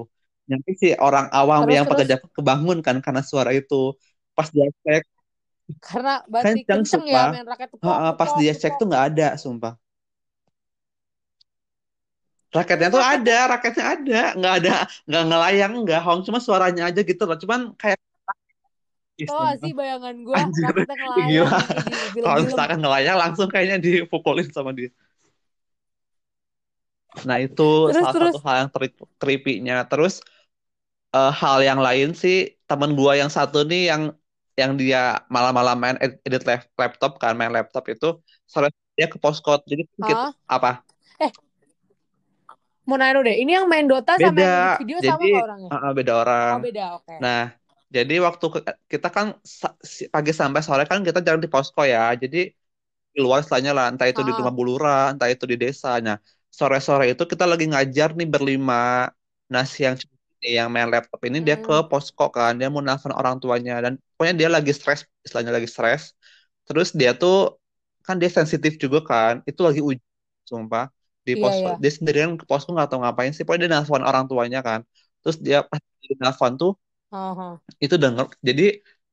Nanti 0.51 0.71
si 0.81 0.87
orang 1.05 1.25
awam 1.37 1.61
Terus 1.63 1.75
yang 1.75 1.85
terus. 1.85 1.91
pekerja 1.91 2.15
kebangun 2.37 2.77
kan 2.85 2.95
karena 3.05 3.21
suara 3.31 3.51
itu. 3.59 3.75
Pas 4.35 4.47
dia 4.55 4.67
cek, 4.83 5.03
Karena 5.87 6.13
berarti 6.31 6.59
kenceng 6.69 7.03
ya 7.13 7.19
sumpah. 7.19 7.27
main 7.31 7.45
raket 7.51 7.69
pok 7.71 7.81
pas 8.19 8.31
dia 8.39 8.53
cek 8.61 8.73
tuh 8.79 8.85
nggak 8.89 9.03
ada 9.09 9.27
sumpah. 9.43 9.73
Raketnya 12.55 12.87
tuh 12.95 13.03
ada, 13.13 13.33
raketnya, 13.51 13.83
ada, 13.93 14.19
nggak 14.39 14.53
ada, 14.63 14.71
nggak 15.07 15.23
ngelayang, 15.27 15.73
nggak 15.83 15.99
hong, 16.05 16.19
cuma 16.25 16.39
suaranya 16.39 16.81
aja 16.89 17.01
gitu 17.09 17.23
loh. 17.27 17.35
Cuman 17.43 17.59
kayak 17.81 17.99
tau 19.25 19.37
gak 19.47 19.57
sumpah. 19.57 19.59
sih 19.63 19.71
bayangan 19.79 20.15
gue 20.27 20.37
anjir, 20.43 20.69
gila. 21.27 21.51
ngelayang 21.53 21.53
yang 22.17 22.17
Kalau 22.23 22.39
misalkan 22.47 22.77
ngelayang 22.83 23.17
langsung 23.21 23.47
kayaknya 23.53 23.77
dipukulin 23.85 24.47
sama 24.55 24.71
dia. 24.77 24.89
Nah 27.27 27.37
itu 27.45 27.63
Terus 27.85 27.97
salah 27.97 28.13
terus, 28.13 28.35
satu 28.35 28.37
hal 28.45 28.55
yang 28.61 28.69
creepy-nya. 29.21 29.75
Terus 29.89 30.13
eh, 31.15 31.29
hal 31.41 31.57
yang 31.69 31.79
lain 31.87 32.09
sih 32.21 32.35
teman 32.69 32.91
gua 32.99 33.11
yang 33.21 33.31
satu 33.37 33.57
nih 33.69 33.81
yang 33.91 34.01
yang 34.61 34.71
dia 34.81 34.97
malam-malam 35.35 35.75
main 35.83 35.97
ed- 36.03 36.19
edit 36.27 36.43
lap- 36.49 36.71
laptop 36.81 37.11
kan 37.23 37.33
main 37.39 37.53
laptop 37.57 37.83
itu 37.93 38.05
sore 38.51 38.67
dia 38.97 39.07
ke 39.13 39.17
poskot 39.23 39.59
jadi 39.71 39.83
kita 39.97 40.13
ah, 40.13 40.33
apa 40.55 40.69
eh 41.19 41.31
mau 42.87 42.97
nanya 42.99 43.19
deh, 43.27 43.35
ini 43.43 43.51
yang 43.57 43.65
main 43.71 43.85
Dota 43.91 44.13
sama 44.23 44.37
beda 44.37 44.43
yang 44.43 44.53
edit 44.57 44.73
video 44.79 44.97
jadi 45.03 45.25
sama 45.25 45.25
orangnya? 45.45 45.73
eh, 45.73 45.91
beda 45.97 46.11
orang 46.21 46.55
Oh 46.55 46.59
beda, 46.65 46.83
oke. 46.97 47.17
nah 47.23 47.39
jadi 47.95 48.13
waktu 48.27 48.45
ke- 48.53 48.63
kita 48.93 49.07
kan 49.15 49.27
pagi 50.15 50.31
sampai 50.41 50.61
sore 50.67 50.83
kan 50.91 50.99
kita 51.07 51.19
jarang 51.25 51.41
di 51.45 51.49
posko 51.53 51.81
ya. 51.93 51.99
Jadi 52.23 52.37
di 53.15 53.19
luar 53.25 53.39
istilahnya 53.43 53.71
lah 53.77 53.85
entah 53.91 54.07
itu 54.11 54.21
di 54.27 54.31
Ah, 54.31 54.39
rumah 54.39 54.53
bulura 54.59 54.89
entah 55.13 55.29
itu 55.33 55.45
di 55.51 55.57
desa. 55.63 55.89
Nah 56.05 56.17
sore-sore 56.59 57.05
itu 57.13 57.23
kita 57.31 57.45
lagi 57.51 57.65
ngajar 57.71 58.09
nih 58.19 58.27
berlima 58.33 58.75
nah 59.53 59.63
si 59.73 59.79
yang 59.87 59.95
yang 60.57 60.69
main 60.73 60.89
laptop 60.93 61.19
ini 61.27 61.37
dia 61.47 61.57
ke 61.65 61.73
mm, 61.73 61.87
posko 61.89 62.23
kan. 62.37 62.51
Dia 62.59 62.67
mau 62.73 62.81
nelfon 62.87 63.13
orang 63.19 63.35
tuanya 63.43 63.73
dan 63.85 63.93
pokoknya 64.15 64.35
dia 64.41 64.49
lagi 64.55 64.71
stres 64.79 64.99
istilahnya 65.25 65.53
lagi 65.57 65.69
stres. 65.75 66.03
Terus 66.67 66.87
dia 66.99 67.11
tuh 67.21 67.33
kan 68.05 68.15
dia 68.21 68.29
sensitif 68.37 68.73
juga 68.83 68.99
kan 69.09 69.33
itu 69.49 69.61
lagi 69.67 69.81
ujian 69.89 70.07
sumpah. 70.51 70.85
Di 71.27 71.33
iya 71.33 71.43
posko 71.43 71.67
iya. 71.67 71.73
dia 71.83 71.91
sendirian 71.97 72.31
ke 72.39 72.45
posko 72.49 72.69
nggak 72.75 72.87
tahu 72.91 72.99
ngapain 73.03 73.31
sih 73.35 73.43
pokoknya 73.45 73.63
dia 73.67 73.71
nelfon 73.75 74.03
orang 74.09 74.25
tuanya 74.31 74.59
kan. 74.67 74.79
Terus 75.21 75.37
dia 75.45 75.57
pas 75.69 75.81
dia 76.03 76.15
nelfon 76.23 76.53
tuh 76.61 76.71
Aha. 77.11 77.59
itu 77.83 77.95
denger 78.03 78.25
jadi 78.47 78.63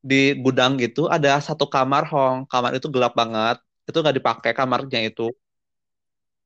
di 0.09 0.15
gudang 0.43 0.71
gitu 0.83 0.99
ada 1.15 1.29
satu 1.47 1.65
kamar 1.73 2.03
Hong. 2.11 2.37
Kamar 2.51 2.71
itu 2.77 2.87
gelap 2.93 3.13
banget. 3.19 3.55
Itu 3.89 3.97
nggak 4.01 4.15
dipakai 4.21 4.51
kamarnya 4.57 4.99
itu. 5.09 5.23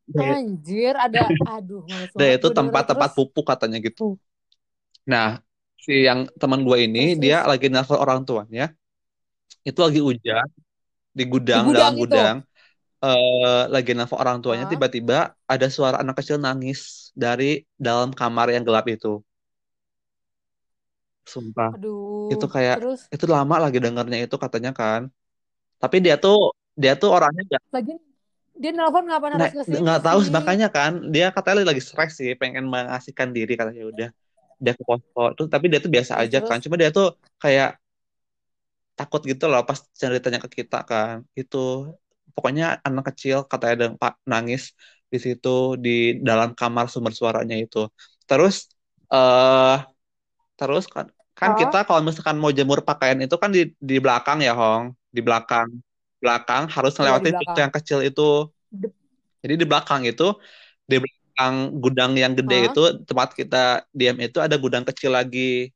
Dan 0.07 0.35
Anjir, 0.35 0.93
ada, 1.05 1.19
aduh, 1.53 1.83
dan 2.17 2.29
banget 2.33 2.38
itu 2.38 2.47
tempat-tempat 2.57 3.09
pupuk 3.17 3.45
katanya 3.51 3.77
gitu. 3.88 4.17
Nah 5.12 5.27
si 5.85 5.91
yang 6.07 6.19
teman 6.41 6.62
gue 6.67 6.77
ini 6.85 6.99
terus, 6.99 7.15
dia 7.23 7.35
terus. 7.41 7.49
lagi 7.49 7.67
nelfon 7.73 7.99
orang 8.03 8.19
tuanya. 8.27 8.63
Itu 9.67 9.79
lagi 9.85 9.99
hujan 10.09 10.47
di 11.17 11.23
Di 11.53 11.57
gudang 11.57 11.65
dalam 11.75 11.93
gudang 11.93 11.93
itu. 12.03 12.15
gudang. 12.17 12.35
Eh 13.05 13.62
lagi 13.73 13.91
nelfon 13.97 14.19
orang 14.23 14.38
tuanya 14.43 14.65
tiba-tiba 14.73 15.15
ada 15.53 15.67
suara 15.75 15.97
anak 16.03 16.15
kecil 16.19 16.38
nangis 16.45 16.79
dari 17.23 17.45
dalam 17.85 18.09
kamar 18.19 18.47
yang 18.55 18.63
gelap 18.67 18.85
itu 18.95 19.09
sumpah. 21.30 21.72
Itu 22.34 22.46
aduh, 22.46 22.50
kayak 22.50 22.76
terus. 22.82 23.02
itu 23.13 23.26
lama 23.30 23.56
lagi 23.62 23.78
dengernya 23.78 24.18
itu 24.26 24.36
katanya 24.36 24.72
kan. 24.74 25.02
Tapi 25.78 25.98
dia 26.02 26.15
tuh 26.18 26.52
dia 26.74 26.94
tuh 26.98 27.10
orangnya 27.13 27.44
nggak 27.46 27.63
Lagi 27.72 27.96
dia 28.60 28.72
nelpon 28.76 29.08
ngapain 29.08 29.39
nah, 29.39 29.48
nggak 29.56 30.02
tahu 30.04 30.20
makanya 30.36 30.68
kan 30.68 30.92
dia 31.15 31.32
katanya 31.32 31.72
lagi 31.72 31.80
stres 31.80 32.20
sih 32.20 32.36
pengen 32.36 32.68
mengasihkan 32.68 33.32
diri 33.32 33.56
katanya 33.56 33.88
udah 33.88 34.10
dia 34.60 34.74
ke 34.76 34.84
posko. 34.84 35.24
Tuh 35.39 35.48
tapi 35.48 35.72
dia 35.72 35.80
tuh 35.80 35.88
biasa 35.96 36.20
Terus, 36.20 36.28
aja 36.28 36.38
kan. 36.44 36.60
Terus. 36.60 36.63
cuma 36.68 36.76
dia 36.76 36.92
tuh 36.92 37.15
kayak 37.39 37.80
takut 39.00 39.22
gitu 39.24 39.48
loh 39.48 39.63
pas 39.63 39.80
ceritanya 39.96 40.39
ke 40.44 40.50
kita 40.60 40.84
kan. 40.84 41.24
Itu 41.32 41.96
pokoknya 42.36 42.84
anak 42.84 43.15
kecil 43.15 43.48
katanya 43.48 43.74
ada 43.80 43.88
pak 43.96 44.13
nangis 44.28 44.76
di 45.08 45.18
situ 45.24 45.80
di 45.80 46.20
dalam 46.20 46.52
kamar 46.60 46.92
sumber 46.92 47.15
suaranya 47.15 47.56
itu. 47.56 47.88
Terus 48.28 48.68
eh 49.15 49.78
terus 50.60 50.86
kan 50.92 51.08
kan 51.39 51.52
kita 51.60 51.75
Ah, 51.75 51.88
kalau 51.88 52.02
misalkan 52.08 52.38
mau 52.41 52.52
jemur 52.58 52.80
pakaian 52.88 53.19
itu 53.25 53.36
kan 53.41 53.49
di 53.56 53.62
di 53.89 53.95
belakang 54.04 54.38
ya 54.47 54.52
Hong. 54.60 54.84
Di 55.15 55.19
belakang. 55.28 55.69
Belakang 56.23 56.63
harus 56.75 56.91
iya 57.02 57.13
ngelewatin 57.15 57.34
pintu 57.39 57.58
belakang. 57.58 57.63
yang 57.63 57.73
kecil 57.78 57.99
itu. 58.08 58.21
Jadi 59.43 59.54
di 59.62 59.65
belakang 59.69 60.02
itu 60.10 60.23
di 60.91 60.95
belakang 61.04 61.56
gudang 61.84 62.12
yang 62.23 62.34
gede 62.39 62.56
ah, 62.56 62.73
itu 62.73 62.80
tempat 63.08 63.30
kita 63.39 63.58
diam 63.99 64.17
itu 64.25 64.38
ada 64.45 64.56
gudang 64.63 64.84
kecil 64.89 65.12
lagi. 65.17 65.71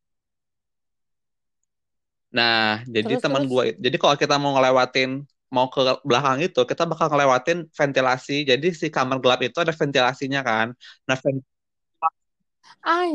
Nah, 2.38 2.82
jadi 2.96 3.14
teman 3.24 3.44
gue, 3.52 3.64
jadi 3.86 3.96
kalau 4.02 4.16
kita 4.22 4.36
mau 4.42 4.52
ngelewatin, 4.58 5.10
mau 5.54 5.66
ke 5.74 5.80
belakang 6.10 6.38
itu, 6.46 6.60
kita 6.70 6.84
bakal 6.90 7.06
ngelewatin 7.14 7.58
ventilasi. 7.80 8.34
Jadi 8.50 8.68
si 8.74 8.86
kamar 8.96 9.18
gelap 9.22 9.40
itu 9.46 9.58
ada 9.64 9.70
ventilasinya 9.82 10.40
kan. 10.50 10.68
Nah, 11.08 11.18
ven- 11.24 11.46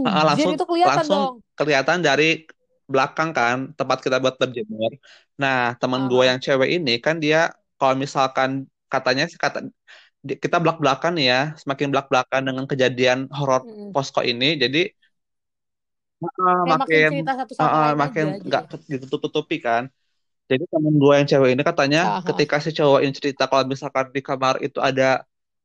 ah, 0.07 0.23
Anjir, 0.23 0.29
langsung 0.29 0.55
itu 0.55 0.65
kelihatan 0.69 1.07
langsung 1.07 1.21
dong. 1.21 1.35
kelihatan 1.59 1.99
dari 2.07 2.25
belakang 2.93 3.31
kan 3.39 3.57
tempat 3.79 3.99
kita 4.05 4.17
buat 4.23 4.37
berjemur. 4.43 4.93
Nah, 5.43 5.57
teman 5.81 6.03
gue 6.11 6.23
Aha. 6.23 6.29
yang 6.31 6.39
cewek 6.45 6.69
ini 6.77 6.91
kan 7.05 7.17
dia 7.25 7.39
kalau 7.79 7.95
misalkan 8.05 8.51
katanya 8.93 9.25
kata 9.43 9.59
kita 10.45 10.57
belak-belakan 10.63 11.15
ya, 11.29 11.35
semakin 11.63 11.89
belak-belakan 11.93 12.43
dengan 12.49 12.65
kejadian 12.71 13.19
horor 13.37 13.63
Mm-mm. 13.65 13.91
posko 13.95 14.21
ini, 14.33 14.47
jadi 14.63 14.79
ah, 16.41 16.63
Kayak 16.65 16.77
makin 16.83 17.11
makin 17.11 17.23
satu 17.39 17.55
ah, 17.61 17.71
ah, 17.77 17.89
aja 17.89 18.25
nggak 18.47 18.63
gitu. 18.69 18.77
ditutup-tutupi 18.93 19.57
kan. 19.67 19.85
Jadi 20.51 20.65
temen 20.73 20.95
gue 21.03 21.13
yang 21.19 21.29
cewek 21.31 21.51
ini 21.55 21.63
katanya 21.71 22.01
Aha. 22.03 22.29
ketika 22.29 22.57
si 22.65 22.71
cowok 22.79 23.01
ini 23.05 23.13
cerita 23.21 23.43
kalau 23.51 23.65
misalkan 23.73 24.07
di 24.17 24.21
kamar 24.29 24.55
itu 24.67 24.79
ada 24.89 25.05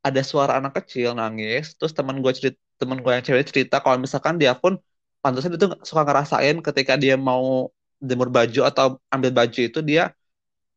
ada 0.08 0.22
suara 0.32 0.54
anak 0.60 0.74
kecil 0.80 1.10
nangis, 1.20 1.64
terus 1.78 1.94
temen 1.98 2.18
gue 2.24 2.34
cerita 2.40 2.60
temen 2.84 3.00
gue 3.00 3.12
yang 3.16 3.24
cewek 3.24 3.48
cerita 3.48 3.80
kalau 3.80 3.98
misalkan 3.98 4.36
dia 4.36 4.54
pun 4.54 4.76
pantasnya 5.24 5.56
itu 5.56 5.68
suka 5.88 6.04
ngerasain 6.04 6.60
ketika 6.60 6.94
dia 7.00 7.16
mau 7.16 7.72
jemur 8.04 8.28
baju 8.28 8.62
atau 8.68 9.00
ambil 9.08 9.32
baju 9.32 9.60
itu 9.64 9.80
dia 9.80 10.12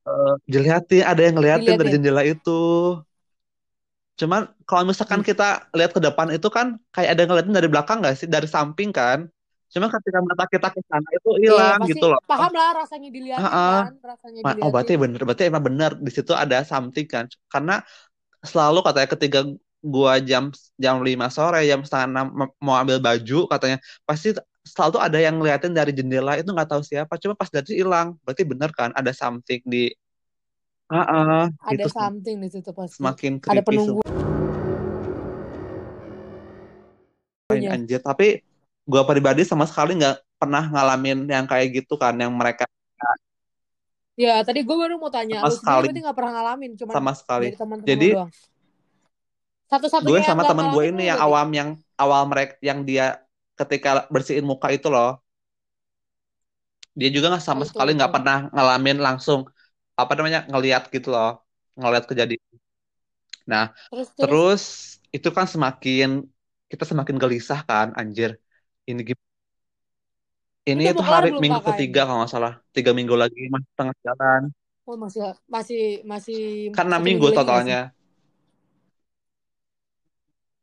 eh, 0.06 0.34
dilihatin 0.46 1.02
ada 1.02 1.20
yang 1.26 1.34
ngeliatin 1.34 1.74
dari 1.74 1.90
jendela 1.90 2.22
itu. 2.22 2.62
Cuman 4.16 4.48
kalau 4.64 4.88
misalkan 4.88 5.20
Ih, 5.20 5.34
kita 5.34 5.68
lihat 5.76 5.92
ke 5.92 6.00
depan 6.00 6.32
itu 6.32 6.48
kan 6.48 6.80
kayak 6.94 7.10
ada 7.12 7.20
yang 7.26 7.30
ngeliatin 7.34 7.54
dari 7.58 7.68
belakang 7.68 7.98
nggak 8.00 8.14
sih 8.16 8.28
dari 8.30 8.48
samping 8.48 8.94
kan? 8.94 9.28
Cuma 9.66 9.90
ketika 9.90 10.22
mata 10.22 10.46
kita 10.46 10.68
ke 10.72 10.80
sana 10.86 11.08
itu 11.10 11.30
iya 11.42 11.50
hilang 11.52 11.80
pasti 11.82 11.90
gitu 11.92 12.06
loh. 12.06 12.20
paham 12.24 12.52
lah 12.54 12.70
rasanya 12.80 13.08
ah. 13.36 13.82
kan, 13.90 13.94
rasanya 13.98 14.40
Oh 14.62 14.70
berarti 14.70 14.94
bener, 14.94 15.20
berarti 15.26 15.42
emang 15.50 15.64
bener 15.66 15.90
di 15.98 16.10
situ 16.14 16.32
ada 16.32 16.62
something 16.62 17.04
kan? 17.04 17.26
Karena 17.50 17.82
selalu 18.46 18.78
katanya 18.86 19.08
ketika 19.10 19.40
gua 19.86 20.18
jam 20.18 20.50
jam 20.74 20.98
5 20.98 21.30
sore, 21.30 21.62
jam 21.70 21.80
setengah 21.86 22.06
enam 22.10 22.26
mau 22.58 22.74
ambil 22.74 22.98
baju 22.98 23.46
katanya 23.46 23.78
pasti 24.02 24.34
selalu 24.66 24.98
ada 24.98 25.18
yang 25.22 25.38
ngeliatin 25.38 25.70
dari 25.70 25.94
jendela 25.94 26.34
itu 26.34 26.50
nggak 26.50 26.66
tahu 26.66 26.82
siapa, 26.82 27.14
cuma 27.22 27.38
pas 27.38 27.46
dari 27.46 27.78
hilang. 27.78 28.18
Berarti 28.26 28.42
bener 28.42 28.70
kan 28.74 28.90
ada 28.98 29.14
something 29.14 29.62
di 29.62 29.94
ah 30.90 31.06
ah, 31.06 31.44
Ada 31.62 31.86
itu 31.86 31.90
sem- 31.90 31.98
something 31.98 32.36
di 32.42 32.48
situ 32.50 32.70
pasti. 32.74 32.98
semakin 32.98 33.32
Ada 33.38 33.62
penunggunya. 33.62 34.02
sumpah 37.46 37.74
anjir. 37.78 38.00
Tapi 38.02 38.26
gua 38.82 39.06
pribadi 39.06 39.46
sama 39.46 39.70
sekali 39.70 39.94
nggak 40.02 40.18
pernah 40.42 40.66
ngalamin 40.66 41.30
yang 41.30 41.46
kayak 41.46 41.78
gitu 41.82 41.94
kan, 41.94 42.18
yang 42.18 42.34
mereka 42.34 42.66
Ya, 44.16 44.40
tadi 44.40 44.64
gue 44.64 44.72
baru 44.72 44.96
mau 44.96 45.12
tanya, 45.12 45.44
sama 45.44 45.52
lu 45.52 45.52
sendiri 45.52 45.60
sekali 45.60 45.84
berarti 45.84 46.00
nggak 46.08 46.16
pernah 46.16 46.32
ngalamin, 46.40 46.70
cuman 46.80 46.94
sama 46.96 47.12
sekali. 47.12 47.48
Jadi 47.84 48.08
doang. 48.16 48.30
Gue 50.06 50.18
Satu-satunya 50.18 50.20
yang 50.26 50.26
sama 50.28 50.42
temen 50.48 50.66
gue 50.74 50.84
ini 50.90 51.02
yang 51.10 51.18
awam 51.24 51.48
yang 51.58 51.68
awal 52.02 52.22
mereka 52.30 52.52
yang 52.68 52.78
dia 52.88 53.04
ketika 53.58 53.88
bersihin 54.12 54.44
muka 54.50 54.68
itu 54.76 54.86
loh. 54.94 55.08
Dia 56.98 57.08
juga 57.14 57.26
nggak 57.30 57.44
sama 57.48 57.64
itu 57.64 57.70
sekali 57.70 57.90
nggak 57.96 58.12
pernah 58.14 58.36
ngalamin 58.54 58.96
langsung 59.06 59.40
apa 60.00 60.12
namanya 60.16 60.40
ngelihat 60.50 60.82
gitu 60.94 61.08
loh 61.14 61.28
ngelihat 61.80 62.04
kejadian. 62.10 62.42
Nah 63.50 63.64
Terus 63.90 64.08
terus? 64.14 64.18
terus 64.20 64.62
itu 65.16 65.28
kan 65.36 65.46
semakin 65.54 66.08
kita 66.70 66.84
semakin 66.90 67.16
gelisah 67.22 67.60
kan 67.68 67.88
anjir. 68.00 68.30
Ini 68.90 69.00
ini 70.70 70.82
itu 70.92 71.02
hari 71.12 71.28
minggu 71.42 71.60
KKN? 71.60 71.68
ketiga 71.68 72.00
kalau 72.06 72.18
nggak 72.20 72.32
salah. 72.34 72.52
Tiga 72.74 72.90
minggu 72.98 73.14
lagi 73.22 73.40
masih 73.54 73.70
tengah 73.78 73.96
jalan. 74.06 74.42
Oh 74.88 74.96
masih 75.02 75.20
masih 75.54 75.78
masih 76.12 76.38
kan 76.74 76.86
satu 76.92 77.00
minggu 77.06 77.26
minggu 77.26 77.30
totalnya 77.36 77.76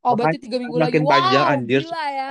Oh 0.06 0.12
berarti 0.16 0.36
tiga 0.42 0.56
minggu 0.62 0.78
lagi. 0.84 0.98
makin 0.98 1.04
panjang 1.10 1.44
Wow, 1.44 1.48
anjir 1.52 1.82
gila 1.82 2.02
ya. 2.18 2.28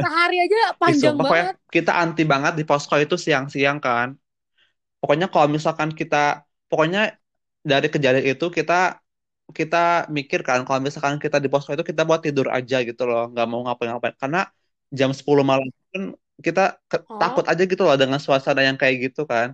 Sehari 0.00 0.36
aja 0.44 0.58
panjang 0.80 1.16
sumpah 1.16 1.32
pokoknya 1.32 1.46
banget. 1.46 1.56
kita 1.74 1.90
anti 2.02 2.22
banget 2.32 2.52
di 2.58 2.64
posko 2.68 2.94
itu 3.04 3.16
siang-siang 3.24 3.78
kan 3.86 4.08
pokoknya 5.00 5.26
kalau 5.32 5.48
misalkan 5.56 5.90
kita 6.00 6.16
pokoknya 6.70 7.00
dari 7.70 7.86
kejadian 7.94 8.26
itu 8.32 8.46
kita 8.58 8.74
kita 9.58 9.76
mikir 10.16 10.40
kan 10.48 10.60
kalau 10.66 10.80
misalkan 10.86 11.16
kita 11.24 11.38
di 11.44 11.48
posko 11.52 11.70
itu 11.76 11.84
kita 11.92 12.02
buat 12.08 12.20
tidur 12.26 12.46
aja 12.58 12.76
gitu 12.88 13.02
loh 13.10 13.20
nggak 13.32 13.46
mau 13.50 13.60
ngapain-ngapain 13.66 14.16
karena 14.22 14.40
jam 14.98 15.10
10 15.18 15.44
malam 15.50 15.66
kan 15.94 16.02
kita 16.46 16.60
ke- 16.90 17.04
takut 17.20 17.44
aja 17.50 17.62
gitu 17.72 17.82
loh 17.86 17.96
dengan 18.02 18.20
suasana 18.26 18.60
yang 18.68 18.78
kayak 18.80 18.96
gitu 19.10 19.20
kan 19.32 19.48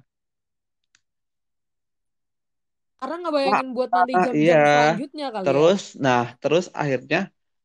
Karena 3.01 3.17
Wah, 3.47 3.61
ngebayangin 3.61 3.69
buat 3.77 3.91
nanti 3.97 4.15
ah, 4.17 4.27
iya 4.39 4.55
jam-jam 4.55 4.63
selanjutnya 4.71 5.27
kali 5.37 5.51
ya. 5.61 5.67
terus 5.67 5.81
nah 6.05 6.21
terus 6.43 6.65
akhirnya 6.83 7.19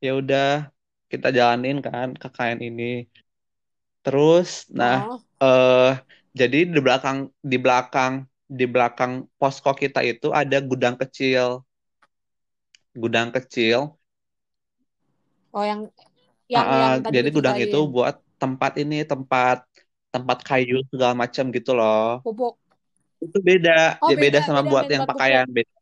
Ya 0.05 0.11
udah 0.21 0.43
kita 1.11 1.27
jalanin 1.37 1.77
kan 1.85 2.07
KKN 2.21 2.59
ini. 2.67 2.83
Terus, 4.03 4.49
nah, 4.79 4.95
Heeh. 4.95 5.19
eh 5.43 5.89
jadi 6.39 6.57
di 6.73 6.79
belakang 6.85 7.17
di 7.51 7.57
belakang 7.63 8.13
di 8.59 8.65
belakang 8.73 9.11
posko 9.39 9.71
kita 9.81 9.99
itu 10.11 10.27
ada 10.41 10.57
gudang 10.69 10.95
kecil, 11.01 11.65
gudang 13.01 13.29
kecil. 13.35 13.97
Oh 15.55 15.63
yang 15.69 15.81
yang 16.55 16.67
ah, 16.69 16.81
yang 16.81 16.95
tadi 17.05 17.15
jadi 17.15 17.27
gudang 17.35 17.57
itu 17.63 17.75
buat 17.93 18.15
tempat 18.41 18.71
ini, 18.81 18.95
tempat 19.11 19.57
tempat 20.13 20.37
kayu 20.47 20.75
segala 20.91 21.13
macam 21.23 21.45
gitu 21.55 21.71
loh. 21.79 22.01
Pupuk. 22.23 22.57
Itu 23.25 23.37
beda, 23.49 23.71
Oh 24.01 24.09
ya 24.09 24.15
beda 24.15 24.39
beda 24.39 24.39
sama 24.47 24.61
beda 24.61 24.69
buat 24.71 24.85
sama 24.85 24.93
yang 24.95 25.05
pakaian. 25.09 25.47
Beda. 25.55 25.73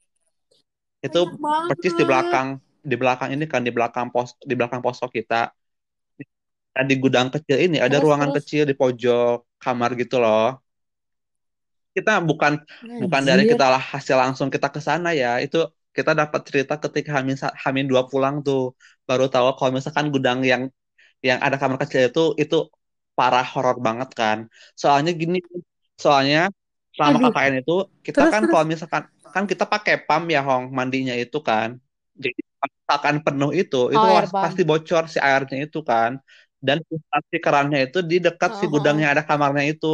Itu 1.08 1.19
Banyak 1.43 1.67
persis 1.67 1.93
di 1.99 2.06
belakang 2.10 2.47
di 2.84 2.95
belakang 3.01 3.29
ini 3.36 3.45
kan 3.51 3.62
di 3.67 3.71
belakang 3.75 4.08
pos 4.13 4.29
di 4.49 4.53
belakang 4.60 4.82
posko 4.86 5.08
kita. 5.17 5.51
Nah, 6.73 6.86
di 6.89 6.95
gudang 7.03 7.27
kecil 7.34 7.58
ini 7.65 7.77
ada 7.86 7.97
Terus 7.97 8.03
ruangan 8.03 8.29
terus. 8.32 8.43
kecil 8.43 8.63
di 8.69 8.73
pojok 8.82 9.36
kamar 9.63 9.89
gitu 10.01 10.15
loh. 10.23 10.58
kita 11.95 12.12
bukan 12.29 12.53
bukan 13.03 13.21
dari 13.29 13.43
Anjir. 13.45 13.51
kita 13.53 13.65
lah 13.73 13.84
hasil 13.93 14.15
langsung 14.23 14.49
kita 14.56 14.67
ke 14.75 14.79
sana 14.88 15.10
ya 15.21 15.27
itu 15.45 15.58
kita 15.97 16.12
dapat 16.21 16.41
cerita 16.47 16.73
ketika 16.84 17.10
Hamin 17.21 17.38
Hamin 17.63 17.86
dua 17.91 18.01
pulang 18.10 18.36
tuh 18.45 18.60
baru 19.08 19.25
tahu 19.34 19.45
kalau 19.58 19.71
misalkan 19.77 20.08
gudang 20.13 20.39
yang 20.51 20.63
yang 21.27 21.39
ada 21.45 21.56
kamar 21.62 21.77
kecil 21.82 22.01
itu 22.10 22.21
itu 22.41 22.56
parah 23.17 23.45
horor 23.53 23.77
banget 23.88 24.10
kan 24.19 24.38
soalnya 24.82 25.12
gini 25.21 25.38
soalnya 26.03 26.39
selama 26.95 27.17
Aduh. 27.17 27.23
KKN 27.23 27.56
itu 27.62 27.73
kita 28.08 28.21
Terus 28.21 28.34
kan 28.34 28.41
terus. 28.41 28.51
kalau 28.51 28.65
misalkan 28.73 29.03
kan 29.36 29.43
kita 29.51 29.65
pakai 29.73 29.93
pam 30.08 30.23
ya 30.36 30.39
Hong 30.47 30.63
mandinya 30.77 31.13
itu 31.23 31.38
kan 31.49 31.69
jadi 32.23 32.39
misalkan 32.63 33.15
penuh 33.25 33.51
itu 33.60 33.77
itu 33.95 34.06
Oh 34.06 34.12
air 34.12 34.25
pas- 34.32 34.34
pasti 34.41 34.62
bocor 34.69 35.03
si 35.13 35.17
airnya 35.27 35.58
itu 35.65 35.79
kan 35.89 36.12
dan 36.65 36.77
si 37.32 37.38
kerannya 37.45 37.79
itu 37.86 37.97
di 38.10 38.15
dekat 38.25 38.51
si 38.60 38.65
Heeh, 38.65 38.69
gudang 38.73 38.95
heeh. 38.95 39.03
yang 39.03 39.12
ada 39.13 39.23
kamarnya 39.29 39.63
itu 39.73 39.88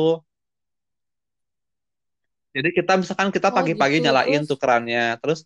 Jadi 2.55 2.69
kita 2.77 2.91
misalkan 3.01 3.29
kita 3.35 3.49
Oh 3.49 3.57
pagi-pagi 3.57 3.97
gitu. 3.97 4.01
nyalain 4.05 4.41
Terus. 4.41 4.47
tuh 4.49 4.57
kerannya, 4.62 5.01
terus 5.21 5.39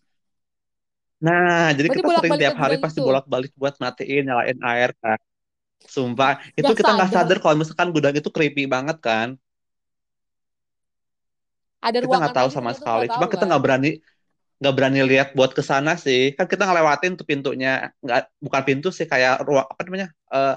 nah 1.24 1.72
jadi 1.78 1.88
Berarti 1.88 1.94
kita 1.94 2.08
sering 2.16 2.34
tiap 2.40 2.54
hari 2.62 2.76
pasti 2.82 2.98
bolak-balik 3.06 3.50
buat 3.60 3.74
matiin 3.82 4.22
nyalain 4.28 4.58
air 4.70 4.90
kan. 5.02 5.18
Sumpah, 5.94 6.32
itu 6.60 6.70
kita 6.78 6.90
nggak 6.96 7.10
sadar 7.14 7.36
kalau 7.42 7.56
misalkan 7.62 7.88
gudang 7.96 8.14
itu 8.20 8.30
creepy 8.36 8.62
banget 8.74 8.98
kan. 9.06 9.28
Ada 11.84 11.98
Kita 12.04 12.16
nggak 12.16 12.36
tahu 12.38 12.48
gitu 12.48 12.56
sama 12.56 12.70
tuh 12.72 12.78
sekali. 12.80 13.04
Cuma 13.12 13.26
kita 13.28 13.44
nggak 13.48 13.62
berani 13.64 13.90
nggak 14.60 14.74
berani 14.76 15.00
lihat 15.04 15.28
buat 15.36 15.52
ke 15.52 15.62
sana 15.62 15.92
sih. 16.00 16.32
Kan 16.36 16.46
kita 16.48 16.64
ngelewatin 16.64 17.12
tuh 17.18 17.26
pintunya, 17.28 17.92
nggak 18.00 18.20
bukan 18.40 18.62
pintu 18.68 18.88
sih 18.88 19.06
kayak 19.12 19.44
ruang 19.46 19.66
apa 19.68 19.80
namanya 19.86 20.08
Eh, 20.34 20.56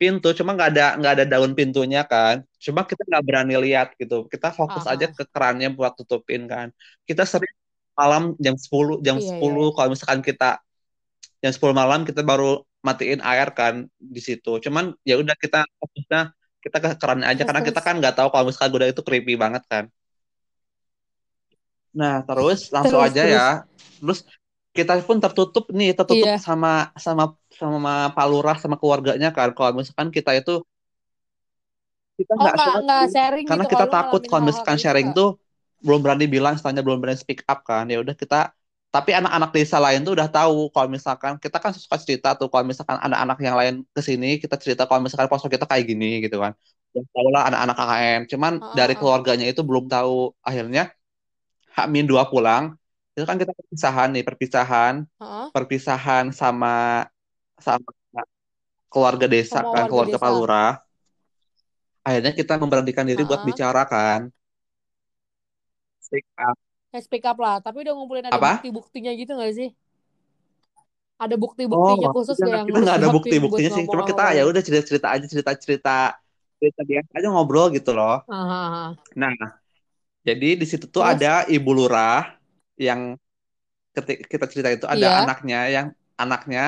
pintu. 0.00 0.28
Cuma 0.38 0.50
nggak 0.56 0.68
ada 0.72 0.84
nggak 0.98 1.12
ada 1.18 1.24
daun 1.26 1.52
pintunya 1.58 2.00
kan. 2.06 2.46
Cuma 2.64 2.80
kita 2.86 3.02
nggak 3.08 3.24
berani 3.26 3.54
lihat 3.66 3.88
gitu. 4.00 4.24
Kita 4.32 4.48
fokus 4.54 4.84
aja 4.86 5.06
Aha. 5.10 5.14
ke 5.18 5.24
kerannya 5.34 5.68
buat 5.74 5.92
tutupin 5.98 6.46
kan. 6.46 6.70
Kita 7.08 7.22
sering 7.26 7.52
malam 7.98 8.22
jam 8.38 8.54
10 8.54 9.02
jam 9.02 9.18
Iya 9.18 9.26
iya. 9.26 9.42
10 9.42 9.68
iya. 9.68 9.74
kalau 9.74 9.88
misalkan 9.90 10.20
kita 10.22 10.62
jam 11.42 11.52
10 11.54 11.74
malam 11.74 12.00
kita 12.06 12.22
baru 12.22 12.62
matiin 12.86 13.20
air 13.26 13.48
kan 13.58 13.74
di 13.98 14.20
situ. 14.22 14.62
Cuman 14.64 14.94
ya 15.02 15.18
udah 15.18 15.34
kita 15.34 15.66
fokusnya 15.82 16.20
kita 16.62 16.76
ke 16.82 16.88
keran 17.00 17.20
aja 17.22 17.42
Terus 17.42 17.48
karena 17.48 17.62
kita 17.66 17.80
kan 17.82 17.94
nggak 18.00 18.14
tahu 18.18 18.28
kalau 18.32 18.44
misalkan 18.48 18.70
gudang 18.74 18.90
itu 18.94 19.02
creepy 19.06 19.34
banget 19.34 19.62
kan. 19.66 19.84
Nah, 21.98 22.14
terus 22.26 22.58
langsung 22.74 23.00
Terus 23.00 23.06
aja 23.06 23.22
ya. 23.34 23.40
terus. 23.40 23.44
Terus 24.00 24.18
kita 24.76 24.92
pun 25.08 25.16
tertutup 25.24 25.64
nih, 25.78 25.88
tertutup 25.98 26.30
Iya. 26.30 26.38
sama 26.46 26.68
sama 27.04 27.22
sama 27.60 27.92
Pak 28.14 28.26
Lurah 28.30 28.56
sama 28.62 28.76
keluarganya 28.80 29.28
kan. 29.36 29.48
Kalau 29.56 29.72
misalkan 29.78 30.08
kita 30.16 30.30
itu 30.40 30.52
kita 32.18 32.32
Oh 32.40 32.48
nggak 32.54 32.72
nggak 32.84 33.02
sharing 33.14 33.46
karena 33.48 33.64
gitu 33.64 33.66
kita 33.72 33.84
takut 33.94 34.20
kalau 34.28 34.42
misalkan 34.48 34.76
gitu 34.78 34.82
sharing 34.82 35.08
nggak? 35.08 35.16
tuh 35.18 35.28
belum 35.86 36.00
berani 36.04 36.26
bilang, 36.34 36.52
istilahnya 36.58 36.82
belum 36.86 36.98
berani 37.02 37.18
speak 37.22 37.40
up 37.50 37.58
kan. 37.68 37.84
Ya 37.92 37.98
udah 38.04 38.14
kita 38.22 38.36
tapi 38.88 39.10
anak-anak 39.18 39.50
desa 39.56 39.76
lain 39.84 40.00
tuh 40.06 40.12
udah 40.16 40.28
tahu 40.32 40.72
kalau 40.74 40.88
misalkan 40.96 41.32
kita 41.44 41.56
kan 41.64 41.72
suka 41.76 41.96
cerita 42.02 42.28
tuh 42.40 42.48
kalau 42.52 42.64
misalkan 42.70 42.96
anak-anak 43.06 43.36
yang 43.46 43.56
lain 43.60 43.74
ke 43.96 44.00
sini 44.08 44.26
kita 44.42 44.56
cerita 44.62 44.82
kalau 44.88 45.00
misalkan 45.04 45.28
posko 45.30 45.48
kita 45.52 45.66
kayak 45.70 45.84
gini 45.90 46.06
gitu 46.24 46.36
kan. 46.44 46.52
Udah 46.96 47.04
tahu 47.14 47.28
lah 47.34 47.42
anak-anak 47.52 47.74
KKN. 47.78 48.20
Cuman 48.32 48.52
Heeh, 48.60 48.76
dari 48.78 48.94
keluarganya 48.98 49.44
itu 49.52 49.60
belum 49.68 49.84
tahu. 49.92 50.32
Akhirnya 50.48 50.82
H-2 51.76 52.22
pulang 52.32 52.64
itu 53.14 53.24
kan 53.30 53.36
kita 53.42 53.52
perpisahan 53.58 54.08
nih, 54.14 54.22
perpisahan, 54.28 54.94
Heeh. 55.20 55.50
perpisahan 55.54 56.24
sama 56.40 56.68
sama 57.66 57.90
keluarga 58.92 59.26
desa 59.34 59.60
Sama 59.60 59.72
kan, 59.72 59.84
keluarga 59.88 60.16
desa. 60.18 60.28
Lurah. 60.36 60.70
Akhirnya 62.08 62.32
kita 62.38 62.54
memberanikan 62.62 63.06
diri 63.10 63.22
buat 63.28 63.40
Heeh. 63.40 63.48
bicara 63.48 63.82
kan. 63.92 64.20
Speak 66.00 66.24
up. 66.38 66.58
Eh, 66.96 67.02
speak 67.06 67.24
up 67.30 67.38
lah. 67.44 67.56
Tapi 67.64 67.76
udah 67.84 67.92
ngumpulin 67.96 68.26
ada 68.30 68.40
Apa? 68.40 68.48
bukti-buktinya 68.48 69.10
gitu 69.20 69.32
nggak 69.36 69.52
sih? 69.58 69.68
Ada 71.24 71.34
Oh, 71.68 71.94
bukti-buktinya 71.94 72.06
khusus 72.14 72.38
kita 72.38 72.44
gak 72.48 72.60
yang 72.60 72.68
kita 72.68 72.78
nggak 72.84 72.96
ada 72.98 73.08
siapin 73.08 73.38
buat 73.50 73.62
bukti-buktinya 73.62 73.70
sih. 73.76 73.84
Cuma 73.92 74.02
kita 74.08 74.22
ya 74.36 74.42
udah 74.48 74.62
cerita-cerita 74.66 75.06
aja, 75.14 75.24
cerita-cerita, 75.32 75.90
cerita 76.58 76.80
biasa 76.90 77.10
aja 77.18 77.28
ngobrol 77.32 77.66
gitu 77.76 77.90
loh. 77.98 78.24
Aha. 78.28 78.96
Nah, 79.20 79.32
jadi 80.30 80.48
di 80.60 80.66
situ 80.70 80.86
tuh 80.94 81.02
Terus? 81.04 81.12
ada 81.18 81.32
ibu 81.54 81.70
lurah 81.78 82.36
yang 82.86 83.00
ketika 83.96 84.22
kita 84.32 84.46
cerita 84.52 84.68
itu 84.76 84.86
ada 84.86 85.06
Iya. 85.06 85.18
anaknya 85.24 85.58
yang 85.74 85.86
anaknya 86.22 86.62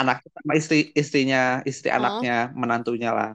anaknya 0.00 0.28
sama 0.36 0.52
istri 0.60 0.78
istrinya 0.94 1.38
istri 1.70 1.88
Heeh. 1.90 1.98
anaknya 1.98 2.34
menantunya 2.54 3.10
lah. 3.18 3.30